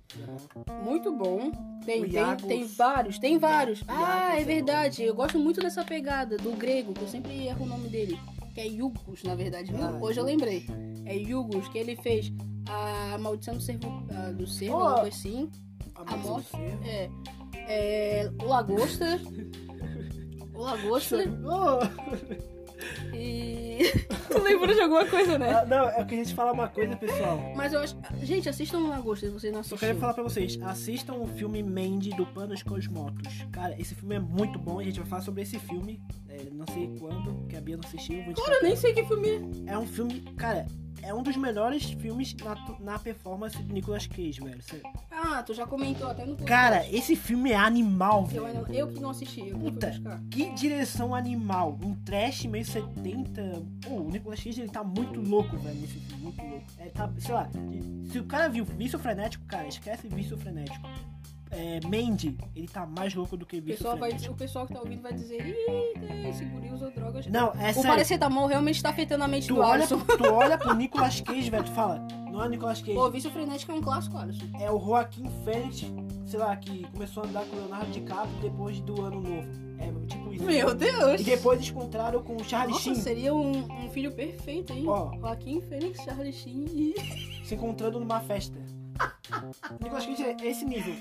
É. 0.68 0.82
Muito 0.84 1.12
bom. 1.16 1.50
Tem, 1.84 2.00
O 2.02 2.04
tem, 2.04 2.12
Iagos. 2.14 2.42
tem 2.44 2.64
vários, 2.66 3.18
tem 3.18 3.38
vários. 3.38 3.80
Iagos 3.82 3.94
Ah, 4.04 4.36
é 4.36 4.40
é 4.42 4.44
verdade. 4.44 5.02
Eu 5.02 5.14
gosto 5.14 5.38
muito 5.38 5.60
dessa 5.60 5.84
pegada 5.84 6.36
do 6.36 6.52
grego, 6.52 6.92
que 6.92 7.02
eu 7.02 7.08
sempre 7.08 7.46
erro 7.46 7.64
o 7.64 7.68
nome 7.68 7.88
dele. 7.88 8.18
Que 8.54 8.60
é 8.60 8.66
Yugos, 8.66 9.22
na 9.24 9.34
verdade. 9.34 9.72
Ah, 9.74 9.98
Hoje 10.00 10.20
eu 10.20 10.24
lembrei. 10.24 10.66
É 11.04 11.16
Yugos, 11.16 11.66
que 11.68 11.78
ele 11.78 11.96
fez 11.96 12.32
a 12.68 13.18
Maldição 13.18 13.54
do 13.54 13.60
Cervo, 13.62 14.04
ah, 14.10 14.30
do 14.32 14.46
Cervo, 14.46 14.76
Oh. 14.76 14.80
algo 14.88 15.06
assim. 15.06 15.50
A 15.94 16.12
A 16.12 16.16
Morte. 16.16 16.48
É. 16.86 17.08
É. 17.68 18.30
O 18.42 18.46
Lagosta. 18.46 19.20
o 20.54 20.60
Lagosta. 20.60 21.16
Oh! 21.44 23.14
E. 23.14 23.78
tu 24.28 24.42
lembra 24.42 24.74
de 24.74 24.80
alguma 24.80 25.06
coisa, 25.06 25.38
né? 25.38 25.50
Ah, 25.50 25.64
não, 25.64 25.88
eu 25.90 26.04
queria 26.06 26.24
te 26.24 26.34
falar 26.34 26.52
uma 26.52 26.68
coisa, 26.68 26.96
pessoal. 26.96 27.40
Mas 27.56 27.72
eu 27.72 27.80
acho. 27.80 27.96
Gente, 28.22 28.48
assistam 28.48 28.78
o 28.78 28.88
Lagosta 28.88 29.26
se 29.26 29.32
vocês 29.32 29.52
não 29.52 29.62
Só 29.62 29.74
assistiram. 29.74 29.88
quero 29.88 30.00
falar 30.00 30.14
pra 30.14 30.22
vocês, 30.22 30.58
assistam 30.62 31.14
o 31.14 31.26
filme 31.26 31.62
Mandy 31.62 32.10
do 32.10 32.26
Panos 32.26 32.62
Cosmotos. 32.62 33.44
Cara, 33.52 33.74
esse 33.80 33.94
filme 33.94 34.16
é 34.16 34.20
muito 34.20 34.58
bom, 34.58 34.78
a 34.80 34.84
gente 34.84 34.98
vai 35.00 35.08
falar 35.08 35.22
sobre 35.22 35.42
esse 35.42 35.58
filme. 35.58 36.00
é, 36.28 36.48
não 36.52 36.66
sei 36.74 36.92
quando, 36.98 37.46
que 37.48 37.56
a 37.56 37.60
Bia 37.60 37.76
não 37.76 37.84
assistiu. 37.84 38.22
Vou 38.24 38.34
Cara, 38.34 38.56
eu 38.56 38.62
nem 38.64 38.76
sei 38.76 38.92
que 38.92 39.04
filme 39.04 39.28
é. 39.66 39.72
É 39.72 39.78
um 39.78 39.86
filme, 39.86 40.20
cara, 40.36 40.66
é 41.04 41.14
um 41.14 41.22
dos 41.22 41.36
melhores 41.36 41.84
filmes 41.92 42.34
na, 42.34 42.56
na 42.80 42.98
performance 42.98 43.56
do 43.62 43.72
Nicolas 43.72 44.06
Cage, 44.06 44.40
velho. 44.40 44.62
Sério. 44.62 44.84
Ah, 45.10 45.42
tu 45.42 45.54
já 45.54 45.66
comentou 45.66 46.08
até 46.08 46.22
no 46.24 46.36
podcast. 46.36 46.46
Cara, 46.48 46.88
esse 46.90 47.14
filme 47.16 47.52
é 47.52 47.56
animal, 47.56 48.28
Eu, 48.32 48.44
velho. 48.44 48.66
eu 48.74 48.88
que 48.92 49.00
não 49.00 49.10
assisti, 49.10 49.48
eu 49.48 49.58
Puta. 49.58 49.92
Que 50.30 50.50
direção 50.54 51.14
animal. 51.14 51.78
Um 51.82 51.94
trash 51.94 52.44
meio 52.46 52.64
70. 52.64 53.62
Pô, 53.82 53.94
o 53.96 54.10
Nicolas 54.10 54.42
Cage 54.42 54.60
ele 54.62 54.70
tá 54.70 54.82
muito 54.82 55.20
louco, 55.20 55.56
velho, 55.58 55.80
nesse 55.80 55.98
filme. 55.98 56.22
Muito 56.24 56.42
louco. 56.42 56.64
É, 56.78 56.86
tá, 56.88 57.10
sei 57.18 57.34
lá, 57.34 57.48
se 58.10 58.18
o 58.18 58.24
cara 58.24 58.48
viu 58.48 58.64
Vício 58.64 58.98
Frenético, 58.98 59.44
cara, 59.46 59.66
esquece 59.68 60.08
Vício 60.08 60.36
Frenético. 60.36 60.88
É, 61.56 61.80
Mandy, 61.84 62.36
ele 62.56 62.66
tá 62.66 62.84
mais 62.84 63.14
louco 63.14 63.36
do 63.36 63.46
que 63.46 63.58
O 63.58 63.62
pessoal, 63.62 63.96
vai, 63.96 64.10
o 64.10 64.34
pessoal 64.34 64.66
que 64.66 64.74
tá 64.74 64.80
ouvindo 64.80 65.02
vai 65.02 65.12
dizer, 65.12 65.40
eita, 65.40 66.28
esse 66.28 66.44
guri 66.44 66.70
usou 66.70 66.90
drogas. 66.90 67.26
Não, 67.28 67.52
é 67.52 67.70
o 67.70 67.74
sério. 67.74 67.82
paracetamol 67.82 68.46
realmente 68.46 68.82
tá 68.82 68.90
afetando 68.90 69.22
a 69.22 69.28
mente 69.28 69.46
Tu 69.46 69.54
do 69.54 69.60
olha, 69.60 69.74
Alisson. 69.74 70.00
pro, 70.00 70.18
tu 70.18 70.24
olha 70.34 70.58
pro 70.58 70.74
Nicolas 70.74 71.20
Cage, 71.20 71.48
velho, 71.50 71.64
tu 71.64 71.70
fala, 71.70 72.04
não 72.30 72.42
é 72.42 72.46
o 72.46 72.48
Nicolas 72.50 72.80
Cage, 72.80 72.94
Pô, 72.94 73.08
vício 73.10 73.30
frenético 73.30 73.70
é 73.70 73.74
um 73.76 73.80
clássico, 73.80 74.16
Alisson. 74.18 74.46
é 74.58 74.70
o 74.70 74.80
Joaquim 74.80 75.30
Fênix, 75.44 75.84
sei 76.26 76.38
lá, 76.40 76.56
que 76.56 76.84
começou 76.90 77.22
a 77.22 77.26
andar 77.26 77.44
com 77.46 77.56
o 77.56 77.60
Leonardo 77.60 77.90
DiCaprio 77.92 78.40
depois 78.42 78.80
do 78.80 79.00
Ano 79.02 79.20
Novo. 79.20 79.64
É 79.78 80.06
tipo 80.06 80.32
isso. 80.32 80.44
Meu 80.44 80.74
Deus! 80.74 81.20
E 81.20 81.24
depois 81.24 81.58
eles 81.58 81.70
encontraram 81.70 82.22
com 82.22 82.36
o 82.36 82.44
Charlie 82.44 82.72
Nossa, 82.72 82.84
Sheen. 82.84 82.94
seria 82.96 83.34
um, 83.34 83.64
um 83.84 83.90
filho 83.90 84.12
perfeito, 84.12 84.72
hein? 84.72 84.84
Ó. 84.86 85.12
Joaquim 85.18 85.60
Fênix, 85.60 86.02
Charlie 86.04 86.32
Sheen 86.32 86.64
e... 86.72 86.94
se 87.44 87.54
encontrando 87.54 87.98
numa 88.00 88.20
festa. 88.20 88.58
Nicolas 89.80 90.06
Cage 90.06 90.22
é 90.22 90.36
esse 90.46 90.64
nível. 90.64 90.94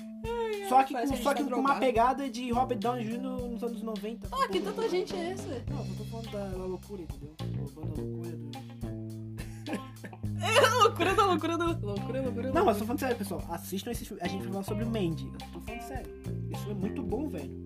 Só 0.68 0.82
que, 0.82 0.94
com, 0.94 1.16
só 1.16 1.30
a 1.30 1.34
que 1.34 1.44
com 1.44 1.50
tá 1.50 1.56
uma 1.56 1.74
pegada 1.76 2.28
de 2.28 2.50
Robert 2.50 2.78
Downey 2.78 3.04
Jr. 3.04 3.18
nos 3.18 3.62
anos 3.62 3.82
90. 3.82 4.28
Ah, 4.32 4.48
que 4.48 4.60
tanta 4.60 4.88
gente 4.88 5.14
é 5.14 5.30
essa? 5.30 5.48
Não, 5.68 5.78
eu 5.78 5.94
tô 5.96 6.04
falando 6.04 6.30
da, 6.30 6.48
da 6.48 6.64
loucura, 6.64 7.02
entendeu? 7.02 7.34
Da 7.38 7.80
banda 7.80 8.00
loucura 8.00 8.36
do... 8.36 8.50
A 10.44 10.74
loucura 10.84 11.14
da 11.14 11.26
loucura 11.26 11.58
da 11.58 11.64
loucura, 11.64 12.22
loucura. 12.22 12.52
Não, 12.52 12.64
mas 12.64 12.78
tô 12.78 12.84
falando 12.84 13.00
sério, 13.00 13.16
pessoal. 13.16 13.42
Assistam 13.50 13.90
esse 13.90 14.04
filme. 14.04 14.22
A 14.22 14.28
gente 14.28 14.42
vai 14.42 14.52
falar 14.52 14.64
sobre 14.64 14.84
o 14.84 14.86
Mandy. 14.86 15.26
Eu 15.26 15.38
tô 15.52 15.60
falando 15.60 15.82
sério. 15.82 16.12
Esse 16.50 16.64
filme 16.64 16.72
é 16.72 16.80
muito 16.80 17.02
bom, 17.02 17.28
velho. 17.28 17.64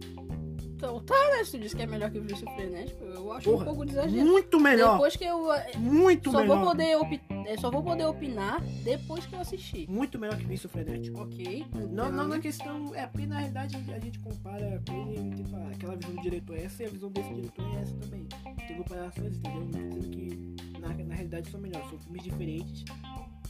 Então, 0.78 1.00
tá, 1.00 1.14
né? 1.36 1.42
Se 1.44 1.50
tu 1.50 1.58
disse 1.58 1.74
que 1.74 1.82
é 1.82 1.86
melhor 1.86 2.08
que 2.08 2.18
o 2.18 2.22
vício 2.22 2.48
frenético, 2.54 3.04
eu 3.04 3.32
acho 3.32 3.50
Porra, 3.50 3.62
um 3.62 3.64
pouco 3.66 3.84
de 3.84 3.90
exagero. 3.92 4.24
Muito 4.24 4.60
melhor. 4.60 4.92
Depois 4.92 5.16
que 5.16 5.24
eu... 5.24 5.52
eh, 5.52 5.72
Muito 5.76 6.30
Só 6.30 6.40
melhor. 6.40 6.56
vou, 6.58 6.66
poder 6.68 6.96
opi- 6.96 7.20
eh, 7.46 7.56
só 7.56 7.68
vou 7.68 7.82
poder 7.82 8.04
opinar 8.06 8.62
depois 8.84 9.26
que 9.26 9.34
eu 9.34 9.40
assistir. 9.40 9.90
Muito 9.90 10.20
melhor 10.20 10.36
que 10.38 10.44
Vício 10.44 10.68
Frenético. 10.68 11.20
Ok. 11.20 11.66
Não, 11.90 12.12
não 12.12 12.28
na 12.28 12.38
questão. 12.38 12.94
É, 12.94 13.08
porque 13.08 13.26
na 13.26 13.38
realidade 13.38 13.76
a 13.92 13.98
gente 13.98 14.20
compara 14.20 14.80
com 14.88 15.10
ele, 15.10 15.34
tipo, 15.34 15.56
aquela 15.74 15.96
visão 15.96 16.14
do 16.14 16.22
diretor 16.22 16.56
é 16.56 16.62
essa 16.62 16.82
e 16.84 16.86
a 16.86 16.90
visão 16.90 17.10
desse 17.10 17.34
diretor 17.34 17.64
é 17.76 17.82
essa 17.82 17.94
também. 17.96 18.26
Tem 18.68 18.76
comparações, 18.76 19.36
entendeu? 19.36 19.60
Não 19.60 19.88
dizendo 19.88 20.10
que 20.10 20.56
na, 20.78 20.88
na 20.94 21.14
realidade 21.14 21.50
são 21.50 21.58
melhores, 21.60 21.90
são 21.90 21.98
filmes 21.98 22.22
diferentes 22.22 22.84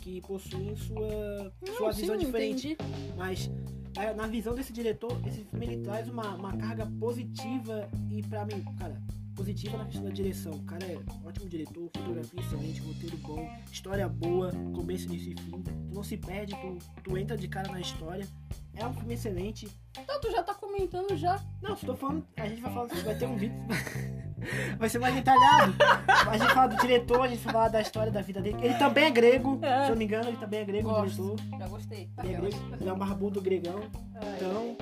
que 0.00 0.22
possuem 0.22 0.74
sua, 0.76 1.52
sua 1.76 1.88
Não, 1.88 1.92
visão 1.92 2.18
sim, 2.18 2.24
diferente. 2.24 2.72
entendi. 2.72 3.12
Mas 3.18 3.50
na, 3.94 4.14
na 4.14 4.26
visão 4.26 4.54
desse 4.54 4.72
diretor, 4.72 5.20
esse 5.26 5.44
filme 5.44 5.66
ele 5.66 5.82
traz 5.82 6.08
uma, 6.08 6.34
uma 6.34 6.56
carga 6.56 6.86
positiva 6.98 7.88
e 8.10 8.22
pra 8.22 8.44
mim, 8.44 8.64
cara, 8.78 9.00
positiva 9.34 9.78
na 9.78 9.84
questão 9.84 10.04
da 10.04 10.10
direção. 10.10 10.52
O 10.52 10.64
cara 10.64 10.84
é 10.84 10.98
ótimo 11.24 11.48
diretor, 11.48 11.88
fotografia 11.96 12.40
excelente, 12.40 12.80
roteiro 12.80 13.16
bom, 13.18 13.48
história 13.70 14.08
boa, 14.08 14.50
começo, 14.74 15.06
início 15.06 15.32
e 15.32 15.40
fim. 15.40 15.62
Tu 15.62 15.94
não 15.94 16.02
se 16.02 16.16
perde, 16.16 16.54
tu, 16.56 16.78
tu 17.02 17.16
entra 17.16 17.36
de 17.36 17.46
cara 17.46 17.70
na 17.70 17.80
história. 17.80 18.26
É 18.74 18.86
um 18.86 18.94
filme 18.94 19.14
excelente. 19.14 19.68
Então, 19.98 20.20
tu 20.20 20.30
já 20.30 20.42
tá 20.42 20.54
comentando 20.54 21.16
já. 21.16 21.42
Não, 21.62 21.74
estou 21.74 21.96
falando, 21.96 22.26
a 22.36 22.48
gente 22.48 22.60
vai 22.60 22.72
falar, 22.72 22.86
vai 22.86 23.18
ter 23.18 23.26
um 23.26 23.36
vídeo. 23.36 23.56
Vai 24.78 24.88
ser 24.88 24.98
mais 24.98 25.14
detalhado. 25.14 25.74
A 26.30 26.36
gente 26.38 26.52
fala 26.54 26.66
do 26.68 26.76
diretor, 26.76 27.22
a 27.22 27.28
gente 27.28 27.42
vai 27.44 27.52
falar 27.52 27.68
da 27.68 27.80
história 27.80 28.10
da 28.12 28.20
vida 28.22 28.40
dele. 28.40 28.56
Ele 28.62 28.74
também 28.74 29.04
é 29.04 29.10
grego, 29.10 29.58
É. 29.62 29.80
se 29.80 29.84
eu 29.86 29.90
não 29.90 29.96
me 29.96 30.04
engano, 30.04 30.28
ele 30.28 30.36
também 30.36 30.60
é 30.60 30.64
grego, 30.64 30.88
Gosto. 30.88 31.36
diretor. 31.36 31.58
Já 31.58 31.68
gostei. 31.68 32.08
Ele 32.22 32.34
é 32.34 32.40
grego, 32.40 32.56
ele 32.80 32.88
é 32.88 32.92
um 32.92 32.98
barbudo 32.98 33.40
gregão. 33.40 33.80
Então, 34.36 34.76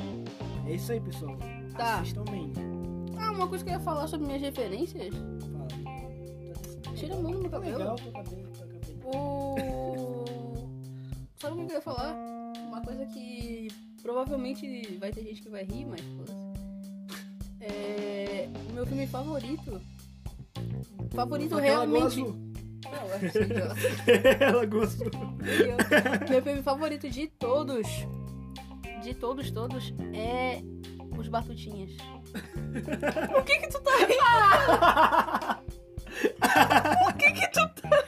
é 0.67 0.73
isso 0.73 0.93
aí, 0.93 1.01
pessoal. 1.01 1.37
Tá. 1.77 2.01
Assistam 2.01 2.25
bem. 2.25 2.53
Ah, 3.19 3.33
uma 3.33 3.49
coisa 3.49 3.65
que 3.65 3.71
eu 3.71 3.75
ia 3.75 3.81
falar 3.81 4.07
sobre 4.07 4.27
minhas 4.27 4.43
referências. 4.43 5.15
Fala. 5.15 5.67
Tira 6.95 7.15
a 7.15 7.19
mão 7.19 7.33
do 7.33 7.39
meu 7.41 7.51
Tá 7.51 7.57
cabelo. 7.59 7.79
legal 7.79 7.97
teu 7.97 8.13
cabelo, 8.13 8.49
cabelo. 8.59 8.77
O. 9.05 10.25
sabe 11.39 11.61
o 11.61 11.67
que 11.67 11.73
eu 11.73 11.77
ia 11.77 11.83
falar? 11.83 12.15
Uma 12.69 12.81
coisa 12.81 13.05
que 13.07 13.69
provavelmente 14.03 14.97
vai 14.99 15.11
ter 15.13 15.23
gente 15.25 15.43
que 15.43 15.49
vai 15.49 15.65
rir, 15.65 15.85
mas 15.87 16.01
foda-se. 16.01 16.46
É. 17.73 18.49
O 18.71 18.73
meu 18.73 18.87
filme 18.87 19.07
favorito. 19.07 19.81
Favorito 21.15 21.57
Aquela 21.57 21.85
realmente. 21.87 22.21
Não, 22.21 22.35
é. 22.93 24.39
Ela 24.45 24.65
gostou. 24.67 25.07
Eu- 25.07 26.29
Meu 26.31 26.43
filme 26.43 26.63
favorito 26.63 27.09
de 27.11 27.27
todos, 27.27 27.87
de 29.03 29.15
todos, 29.15 29.51
todos, 29.51 29.93
é 30.15 30.63
Os 31.19 31.29
Batutinhas. 31.29 31.91
O 33.39 33.43
que 33.45 33.57
que 33.59 33.69
tu 33.69 33.81
tá 33.81 33.91
rindo? 33.97 35.56
O 37.09 37.13
que 37.15 37.33
que 37.33 37.49
tu 37.49 37.69
tá 37.81 38.05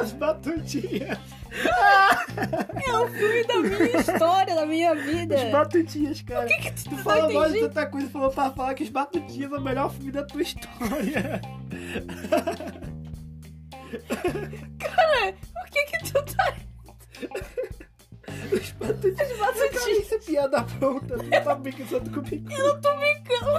As 0.00 0.12
batutinhas. 0.12 1.18
É 2.86 2.92
o 2.96 3.08
filme 3.08 3.44
da 3.44 3.58
minha 3.58 3.96
história, 3.98 4.54
da 4.54 4.66
minha 4.66 4.94
vida. 4.94 5.34
As 5.34 5.50
batutinhas, 5.50 6.22
cara. 6.22 6.46
que 6.46 6.56
que 6.56 6.72
tu 6.72 6.84
tu 6.84 6.90
não 6.92 6.98
fala 6.98 7.30
mal 7.30 7.50
de 7.50 7.60
tanta 7.60 7.86
coisa, 7.86 8.08
falou 8.08 8.30
pra 8.30 8.50
falar 8.50 8.74
que 8.74 8.84
os 8.84 8.90
batutinhas 8.90 9.52
é 9.52 9.56
o 9.56 9.60
melhor 9.60 9.90
filme 9.92 10.12
da 10.12 10.24
tua 10.24 10.42
história. 10.42 11.40
Cara, 14.78 15.34
o 15.60 15.70
que 15.70 15.84
que 15.84 15.98
tu 16.10 16.22
tá 16.34 16.54
Os 18.82 19.38
batutinhas. 19.38 19.72
Cara, 19.82 19.90
isso 19.92 20.14
é 20.14 20.18
piada 20.18 20.62
pronta. 20.62 21.18
Tu 21.18 21.30
tá 21.30 21.54
brincando 21.54 22.10
comigo. 22.10 22.52
Eu 22.52 22.74
não 22.74 22.80
tô 22.80 22.96
brincando. 22.96 23.52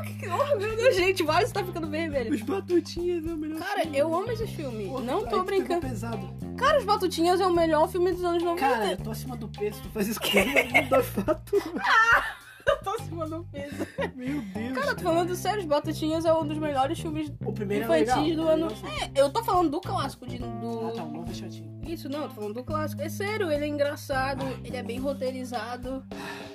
Oh, 0.54 0.58
meu 0.58 0.76
Deus, 0.76 0.96
gente, 0.96 1.24
vai, 1.24 1.46
você 1.46 1.54
tá 1.54 1.64
ficando 1.64 1.90
vermelho. 1.90 2.34
Os 2.34 2.42
batutinhas 2.42 3.26
é 3.26 3.34
o 3.34 3.38
melhor 3.38 3.60
Cara, 3.60 3.82
filme. 3.82 3.98
eu 3.98 4.14
amo 4.16 4.32
esse 4.32 4.48
filme. 4.48 4.88
Pô, 4.88 5.00
não 5.00 5.26
tô 5.26 5.44
brincando. 5.44 5.82
pesado. 5.88 6.34
Cara, 6.58 6.78
Os 6.80 6.86
Batutinhas 6.86 7.42
é 7.42 7.46
o 7.48 7.54
melhor 7.54 7.90
filme 7.90 8.12
dos 8.14 8.24
anos 8.24 8.44
90. 8.44 8.60
Cara, 8.68 8.92
eu 8.92 8.98
tô 8.98 9.12
acima 9.12 9.36
do 9.36 9.48
peso, 9.48 9.82
tu 9.82 9.90
faz 9.90 10.08
isso 10.08 10.20
comigo, 10.22 10.50
não 10.74 10.88
dá 10.90 11.04
fato. 11.04 11.56
eu 11.56 11.62
tô 12.84 12.90
acima 12.92 13.28
do 13.28 13.44
peso. 13.46 13.88
Meu 14.16 14.42
Deus. 14.42 14.74
Cara, 14.74 14.96
tô 14.96 15.02
falando 15.04 15.36
sério, 15.36 15.60
Os 15.60 15.66
Batutinhas 15.66 16.26
é 16.26 16.34
um 16.34 16.46
dos 16.46 16.58
melhores 16.58 17.00
filmes 17.00 17.32
o 17.44 17.54
primeiro 17.54 17.92
é 17.92 18.02
infantis 18.02 18.30
legal. 18.30 18.46
do 18.46 18.52
ano. 18.52 18.68
É, 19.02 19.22
eu 19.22 19.30
tô 19.30 19.44
falando 19.44 19.72
do 19.72 19.82
clássico 19.82 20.28
de, 20.28 20.38
do. 20.38 20.88
Ah, 20.88 20.92
tá, 20.92 21.04
o 21.04 21.12
novo 21.12 21.32
é 21.32 21.34
chatinho. 21.34 21.74
Isso, 21.86 22.10
não, 22.10 22.28
tô 22.28 22.36
falando 22.36 22.54
do 22.56 22.64
clássico. 22.64 23.02
É 23.02 23.10
sério, 23.10 23.52
ele 23.52 23.66
é 23.66 23.68
engraçado, 23.68 24.44
ele 24.64 24.78
é 24.78 24.84
bem 24.84 25.00
roteirizado. 25.00 26.04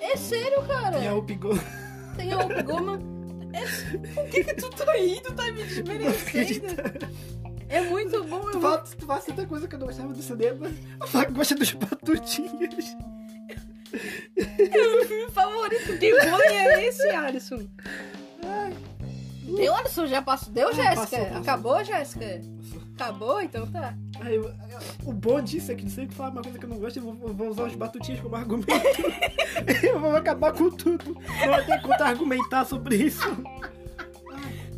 É 0.01 0.17
sério, 0.17 0.63
cara. 0.67 0.99
É 0.99 1.13
o 1.13 1.23
Pigou. 1.23 1.59
Tem 2.17 2.33
a 2.33 2.39
Op 2.39 2.63
Goma. 2.63 2.99
É... 3.53 4.21
O 4.21 4.29
que 4.29 4.45
que 4.45 4.55
tu 4.55 4.69
tá 4.71 4.93
rindo? 4.93 5.33
Tá 5.33 5.45
me 5.53 5.63
desmerecendo? 5.65 6.67
É 7.69 7.83
muito 7.83 8.25
bom, 8.25 8.49
é 8.49 8.53
Tu 8.53 8.61
fala, 8.61 8.79
tu 8.79 9.07
fala 9.07 9.21
tanta 9.21 9.47
coisa 9.47 9.69
que 9.69 9.75
eu 9.75 9.79
não 9.79 9.87
gostava 9.87 10.13
do 10.13 10.23
cinema. 10.23 10.71
Fala 11.07 11.27
que 11.27 11.33
gosta 11.33 11.55
dos 11.55 11.73
batutinhas. 11.73 12.97
É 14.37 14.69
meu 14.71 15.07
filme 15.07 15.31
favorito. 15.33 15.99
Que 15.99 16.11
ruim 16.13 16.55
é 16.55 16.87
esse, 16.87 17.09
Alisson? 17.09 17.67
Deu, 19.57 19.75
Alisson, 19.75 20.07
já 20.07 20.21
passou. 20.23 20.53
Deu, 20.53 20.69
Ah, 20.69 20.73
Jéssica? 20.73 21.19
passou. 21.19 21.37
Acabou, 21.39 21.85
Jéssica? 21.85 22.41
Acabou? 22.95 23.41
Então 23.41 23.67
tá. 23.67 23.95
Aí, 24.21 24.35
eu- 24.37 24.53
o 25.07 25.13
bom 25.13 25.41
disso 25.41 25.73
é 25.73 25.75
que 25.75 25.89
sempre 25.89 26.09
que 26.11 26.15
falar 26.15 26.31
uma 26.31 26.43
coisa 26.43 26.59
que 26.59 26.65
eu 26.65 26.69
não 26.69 26.79
gosto, 26.79 26.99
eu 26.99 27.03
vou, 27.03 27.29
eu 27.29 27.35
vou 27.35 27.49
usar 27.49 27.65
os 27.65 27.75
batutinhas 27.75 28.21
como 28.21 28.37
argumento. 28.37 28.69
eu 29.83 29.99
vou 30.01 30.15
acabar 30.17 30.53
com 30.53 30.69
tudo. 30.71 31.15
Não 31.15 31.49
vai 31.51 31.65
ter 31.65 31.81
conta 31.81 32.05
argumentar 32.05 32.65
sobre 32.67 32.97
isso. 32.97 33.25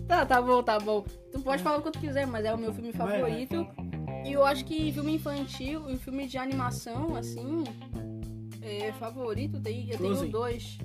Tá, 0.07 0.25
tá 0.27 0.41
bom, 0.43 0.63
tá 0.63 0.79
bom. 0.79 1.05
Tu 1.33 1.41
pode 1.41 1.63
falar 1.63 1.79
o 1.79 1.83
que 1.83 1.91
tu 1.93 1.99
quiser, 2.01 2.27
mas 2.27 2.45
é 2.45 2.53
o 2.55 2.59
meu 2.59 2.73
filme 2.73 2.93
Vai, 2.93 3.07
vai, 3.09 3.21
favorito. 3.21 3.67
E 4.25 4.33
eu 4.33 4.45
acho 4.45 4.65
que 4.65 4.93
filme 4.93 5.15
infantil 5.15 5.89
e 5.89 5.97
filme 5.97 6.27
de 6.27 6.37
animação, 6.37 7.17
assim, 7.17 7.65
é, 8.63 8.93
favorito, 8.93 9.61
tem, 9.61 9.91
eu 9.91 9.99
tenho 9.99 10.15
Frozen. 10.15 10.31
dois. 10.31 10.79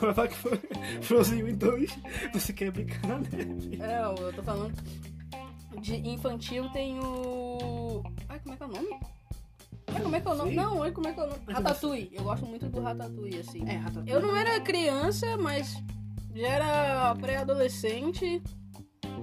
Vai 0.00 0.14
falar 0.14 0.28
que 0.28 0.36
foi 0.36 0.60
Frozen 1.02 1.42
1 1.44 1.48
e 1.48 1.52
2. 1.52 1.98
Você 2.32 2.52
quer 2.52 2.70
brincar 2.70 3.20
neve. 3.20 3.78
É, 3.82 4.02
eu 4.04 4.32
tô 4.32 4.42
falando 4.42 4.74
de 5.80 5.96
infantil 6.08 6.68
tem 6.70 6.98
o. 7.00 8.02
Ai, 8.28 8.40
como 8.40 8.54
é 8.54 8.56
que 8.56 8.62
é 8.62 8.66
o 8.66 8.68
nome? 8.70 9.00
Ai, 9.88 10.02
como 10.02 10.16
é 10.16 10.20
que 10.20 10.28
é 10.28 10.30
o 10.30 10.34
nome? 10.34 10.48
Sei. 10.50 10.56
Não, 10.56 10.82
ai, 10.82 10.92
como 10.92 11.08
é 11.08 11.12
que 11.12 11.20
é 11.20 11.22
o 11.22 11.26
nome? 11.26 11.40
Ratatouille. 11.48 12.10
Eu 12.12 12.24
gosto 12.24 12.46
muito 12.46 12.68
do 12.68 12.80
Ratatouille, 12.80 13.38
assim. 13.38 13.68
É, 13.68 13.76
Ratatouille. 13.76 14.10
Eu 14.10 14.20
não 14.22 14.36
era 14.36 14.60
criança, 14.60 15.36
mas 15.36 15.82
já 16.34 16.46
era 16.48 17.14
pré-adolescente. 17.16 18.42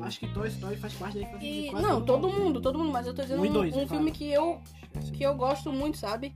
Acho 0.02 0.20
que 0.20 0.28
Toy 0.34 0.48
Story 0.50 0.76
faz 0.78 0.94
parte 0.94 1.20
da 1.20 1.24
infância 1.24 1.48
E. 1.48 1.72
Não, 1.72 2.04
todo 2.04 2.30
mundo, 2.30 2.62
todo 2.62 2.78
mundo, 2.78 2.92
mas 2.92 3.08
eu 3.08 3.14
tô 3.14 3.22
dizendo 3.22 3.42
Um 3.42 3.46
um, 3.46 3.54
dois, 3.54 3.76
um 3.76 3.88
filme 3.88 4.12
que 4.12 4.30
eu, 4.30 4.62
que 5.14 5.24
eu 5.24 5.36
gosto 5.36 5.72
muito, 5.72 5.98
sabe? 5.98 6.34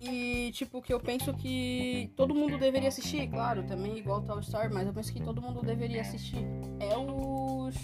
E, 0.00 0.50
tipo, 0.52 0.80
que 0.80 0.94
eu 0.94 0.98
penso 0.98 1.34
que 1.34 2.10
todo 2.16 2.34
mundo 2.34 2.56
deveria 2.56 2.88
assistir, 2.88 3.28
claro, 3.28 3.62
também 3.64 3.98
igual 3.98 4.22
Toy 4.22 4.40
Story, 4.40 4.72
mas 4.72 4.86
eu 4.86 4.94
penso 4.94 5.12
que 5.12 5.22
todo 5.22 5.42
mundo 5.42 5.60
deveria 5.60 6.00
assistir. 6.00 6.46
É 6.80 6.96
os. 6.96 7.76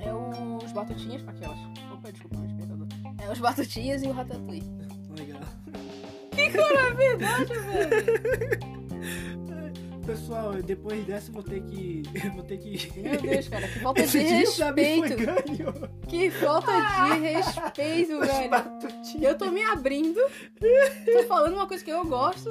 É 0.00 0.14
os 0.14 0.72
Batutinhas, 0.72 1.26
aquelas. 1.26 1.58
Opa, 1.92 2.12
desculpa, 2.12 2.36
mas 2.38 2.52
perdão. 2.52 2.88
É 3.20 3.32
os 3.32 3.40
Batutinhas 3.40 4.02
e 4.04 4.06
o 4.06 4.12
Ratatouille. 4.12 4.62
Legal. 5.18 5.40
Que 6.30 6.48
cara, 6.48 6.88
é 6.88 6.94
verdade, 6.94 7.52
velho. 7.52 8.81
Pessoal, 10.04 10.54
depois 10.54 11.04
dessa 11.06 11.30
eu 11.30 11.34
vou 11.34 11.42
ter 11.42 11.62
que. 11.62 12.02
eu 12.12 12.30
vou 12.34 12.42
ter 12.42 12.58
que. 12.58 13.00
Meu 13.00 13.20
Deus, 13.20 13.48
cara, 13.48 13.68
que 13.68 13.78
falta 13.78 14.02
de 14.06 14.18
Esse 14.18 14.56
foi 14.56 14.74
respeito. 14.74 15.16
Que 16.08 16.30
falta 16.30 16.72
de 16.72 17.20
respeito, 17.22 18.20
velho. 18.20 19.24
Eu 19.28 19.38
tô 19.38 19.50
me 19.50 19.62
abrindo, 19.62 20.20
tô 20.58 21.22
falando 21.28 21.54
uma 21.54 21.66
coisa 21.68 21.84
que 21.84 21.90
eu 21.90 22.04
gosto. 22.04 22.50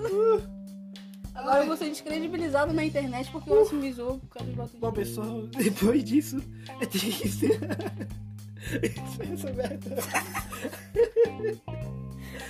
Agora 1.34 1.62
eu 1.64 1.68
vou 1.68 1.78
ser 1.78 1.90
descredibilizado 1.90 2.74
na 2.74 2.86
internet 2.86 3.30
porque 3.32 3.50
o 3.50 3.60
Alisson 3.60 3.76
me 3.76 3.94
zoou 3.94 4.20
por 4.20 4.30
causa 4.30 4.52
dos 4.52 4.56
batutinhos. 4.56 4.82
Bom, 4.82 4.92
pessoal, 4.92 5.42
depois 5.48 6.04
disso, 6.04 6.42
eu 6.80 6.88
que 6.88 7.30
ser. 7.30 7.60
Isso 8.82 9.22
é 9.22 9.34
essa 9.34 9.54
merda. 9.54 9.96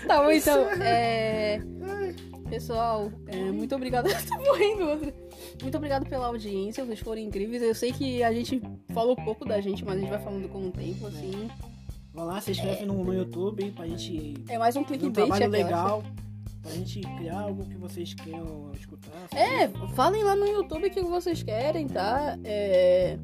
Tá 0.07 0.23
bom, 0.23 0.31
então, 0.31 0.69
é... 0.71 1.61
Pessoal, 2.51 3.09
é, 3.27 3.49
muito 3.49 3.73
obrigado. 3.73 4.07
Eu 4.11 4.25
tô 4.25 4.37
morrendo 4.43 4.83
outra. 4.89 5.13
Muito 5.61 5.77
obrigado 5.77 6.05
pela 6.05 6.27
audiência, 6.27 6.83
vocês 6.83 6.99
foram 6.99 7.21
incríveis. 7.21 7.63
Eu 7.63 7.73
sei 7.73 7.93
que 7.93 8.21
a 8.21 8.33
gente 8.33 8.61
falou 8.93 9.15
pouco 9.15 9.45
da 9.45 9.61
gente, 9.61 9.85
mas 9.85 9.95
a 9.95 9.99
gente 10.01 10.09
vai 10.09 10.19
falando 10.19 10.49
com 10.49 10.67
o 10.67 10.71
tempo, 10.71 11.07
assim. 11.07 11.49
Vão 12.13 12.25
lá, 12.25 12.41
se 12.41 12.51
inscreve 12.51 12.85
no, 12.85 13.05
no 13.05 13.13
YouTube 13.13 13.71
pra 13.71 13.87
gente 13.87 14.33
É 14.49 14.57
mais 14.57 14.75
um 14.75 14.83
fazer 14.83 14.95
um 14.97 14.99
clickbait 14.99 15.27
trabalho 15.27 15.45
aquela. 15.45 15.65
legal. 15.65 16.03
Pra 16.61 16.71
gente 16.71 16.99
criar 16.99 17.39
algo 17.39 17.65
que 17.65 17.77
vocês 17.77 18.13
queiram 18.13 18.69
escutar. 18.77 19.29
É, 19.33 19.69
falem 19.95 20.21
lá 20.21 20.35
no 20.35 20.45
YouTube 20.45 20.87
o 20.87 20.91
que 20.91 21.01
vocês 21.01 21.41
querem, 21.41 21.87
tá? 21.87 22.37
É, 22.43 23.17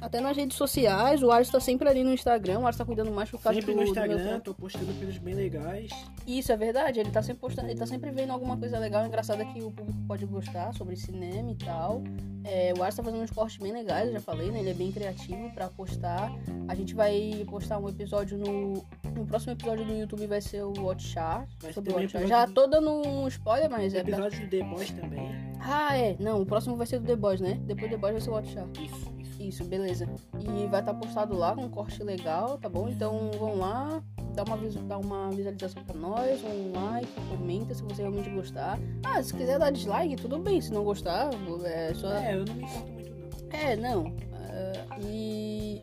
Até 0.00 0.20
nas 0.20 0.36
redes 0.36 0.56
sociais, 0.56 1.22
o 1.22 1.30
Ars 1.30 1.50
tá 1.50 1.60
sempre 1.60 1.88
ali 1.88 2.02
no 2.02 2.12
Instagram, 2.12 2.60
o 2.60 2.66
Ars 2.66 2.76
tá 2.76 2.84
cuidando 2.84 3.10
mais 3.10 3.30
por 3.30 3.40
causa 3.40 3.60
Sempre 3.60 3.74
do, 3.74 3.76
no 3.80 3.84
do 3.86 3.92
meu 3.92 4.02
Instagram, 4.04 4.28
trampo. 4.28 4.44
tô 4.44 4.54
postando 4.54 4.92
coisas 4.94 5.18
bem 5.18 5.34
legais. 5.34 5.90
Isso 6.26 6.50
é 6.52 6.56
verdade, 6.56 7.00
ele 7.00 7.10
tá 7.10 7.22
sempre 7.22 7.40
postando, 7.40 7.68
ele 7.68 7.78
tá 7.78 7.86
sempre 7.86 8.10
vendo 8.10 8.32
alguma 8.32 8.56
coisa 8.56 8.78
legal, 8.78 9.04
engraçada 9.06 9.44
que 9.44 9.62
o 9.62 9.70
público 9.70 9.98
pode 10.06 10.24
gostar 10.26 10.72
sobre 10.74 10.96
cinema 10.96 11.50
e 11.50 11.56
tal. 11.56 12.02
É, 12.44 12.72
o 12.78 12.82
Ars 12.82 12.94
tá 12.94 13.02
fazendo 13.02 13.22
uns 13.22 13.30
cortes 13.30 13.58
bem 13.58 13.72
legais, 13.72 14.06
eu 14.08 14.14
já 14.14 14.20
falei, 14.20 14.50
né? 14.50 14.60
Ele 14.60 14.70
é 14.70 14.74
bem 14.74 14.90
criativo 14.90 15.50
pra 15.52 15.68
postar. 15.68 16.32
A 16.68 16.74
gente 16.74 16.94
vai 16.94 17.44
postar 17.50 17.78
um 17.78 17.88
episódio 17.88 18.38
no. 18.38 18.82
No 19.14 19.26
próximo 19.26 19.52
episódio 19.52 19.84
do 19.84 19.92
YouTube 19.92 20.26
vai 20.26 20.40
ser 20.40 20.62
o 20.62 20.72
Watch 20.82 21.08
Chart. 21.08 21.46
Vai 21.60 21.72
Sobre 21.72 21.90
o 21.90 21.94
ter 21.96 22.00
Watch 22.02 22.12
Chart. 22.12 22.26
Já 22.26 22.44
episódio- 22.44 22.54
tô 22.54 22.66
dando 22.66 22.90
um 23.08 23.28
spoiler, 23.28 23.68
mas 23.68 23.92
é 23.92 24.02
pra... 24.02 24.12
Episódio 24.12 24.40
do 24.40 24.48
The 24.50 24.62
Boys 24.64 24.90
também. 24.92 25.30
Ah, 25.60 25.96
é. 25.98 26.16
Não, 26.18 26.40
o 26.40 26.46
próximo 26.46 26.76
vai 26.76 26.86
ser 26.86 27.00
do 27.00 27.06
The 27.06 27.16
Boys, 27.16 27.40
né? 27.40 27.58
Depois 27.64 27.90
do 27.90 27.96
The 27.96 28.00
Boys 28.00 28.12
vai 28.12 28.20
ser 28.22 28.30
o 28.30 28.32
Watch 28.34 28.52
Chart. 28.54 28.78
Isso, 28.78 29.12
isso. 29.48 29.64
Beleza. 29.64 30.08
E 30.38 30.66
vai 30.66 30.80
estar 30.80 30.94
postado 30.94 31.36
lá 31.36 31.54
com 31.54 31.62
um 31.62 31.70
corte 31.70 32.02
legal, 32.02 32.58
tá 32.58 32.68
bom? 32.68 32.88
Então 32.88 33.30
vão 33.38 33.58
lá, 33.58 34.02
dá 34.34 34.44
uma, 34.44 34.56
dá 34.56 34.98
uma 34.98 35.30
visualização 35.30 35.82
pra 35.84 35.94
nós, 35.94 36.40
um 36.44 36.72
like, 36.72 37.08
comenta 37.28 37.74
se 37.74 37.82
você 37.82 38.02
realmente 38.02 38.30
gostar. 38.30 38.78
Ah, 39.04 39.22
se 39.22 39.34
quiser 39.34 39.58
dar 39.58 39.70
dislike, 39.70 40.16
tudo 40.16 40.38
bem. 40.38 40.60
Se 40.60 40.72
não 40.72 40.84
gostar, 40.84 41.30
é 41.64 41.94
só. 41.94 42.12
É, 42.12 42.34
eu 42.34 42.44
não 42.44 42.54
me 42.54 42.64
importo 42.64 42.92
muito 42.92 43.10
não. 43.10 43.58
É, 43.58 43.76
não. 43.76 44.16
É, 44.50 44.86
e. 45.02 45.82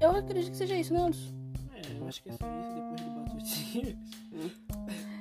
Eu 0.00 0.10
acredito 0.10 0.50
que 0.50 0.56
seja 0.56 0.76
isso, 0.76 0.92
né, 0.92 1.00
Anderson? 1.00 1.32
É, 1.74 2.00
eu 2.00 2.08
acho 2.08 2.22
que 2.22 2.28
é 2.28 2.32
só 2.32 2.44
isso 2.60 2.74
depois 2.74 3.00
do 3.00 3.10
Batutinhas. 3.20 3.96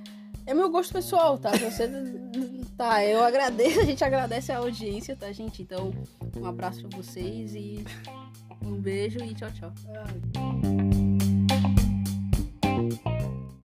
É 0.48 0.54
meu 0.54 0.70
gosto 0.70 0.94
pessoal, 0.94 1.40
tá? 1.40 1.52
Se 1.58 1.66
Você. 1.72 1.88
tá, 2.78 3.06
eu 3.06 3.24
agradeço, 3.24 3.80
a 3.82 3.86
gente 3.86 4.04
agradece 4.04 4.52
a 4.52 4.58
audiência, 4.58 5.16
tá, 5.16 5.32
gente? 5.32 5.62
Então, 5.62 5.92
um 6.38 6.46
abraço 6.46 6.88
pra 6.88 6.98
vocês 6.98 7.56
e 7.56 7.86
um 8.62 8.76
beijo 8.76 9.20
e 9.20 9.34
tchau, 9.34 9.52
tchau. 9.52 11.05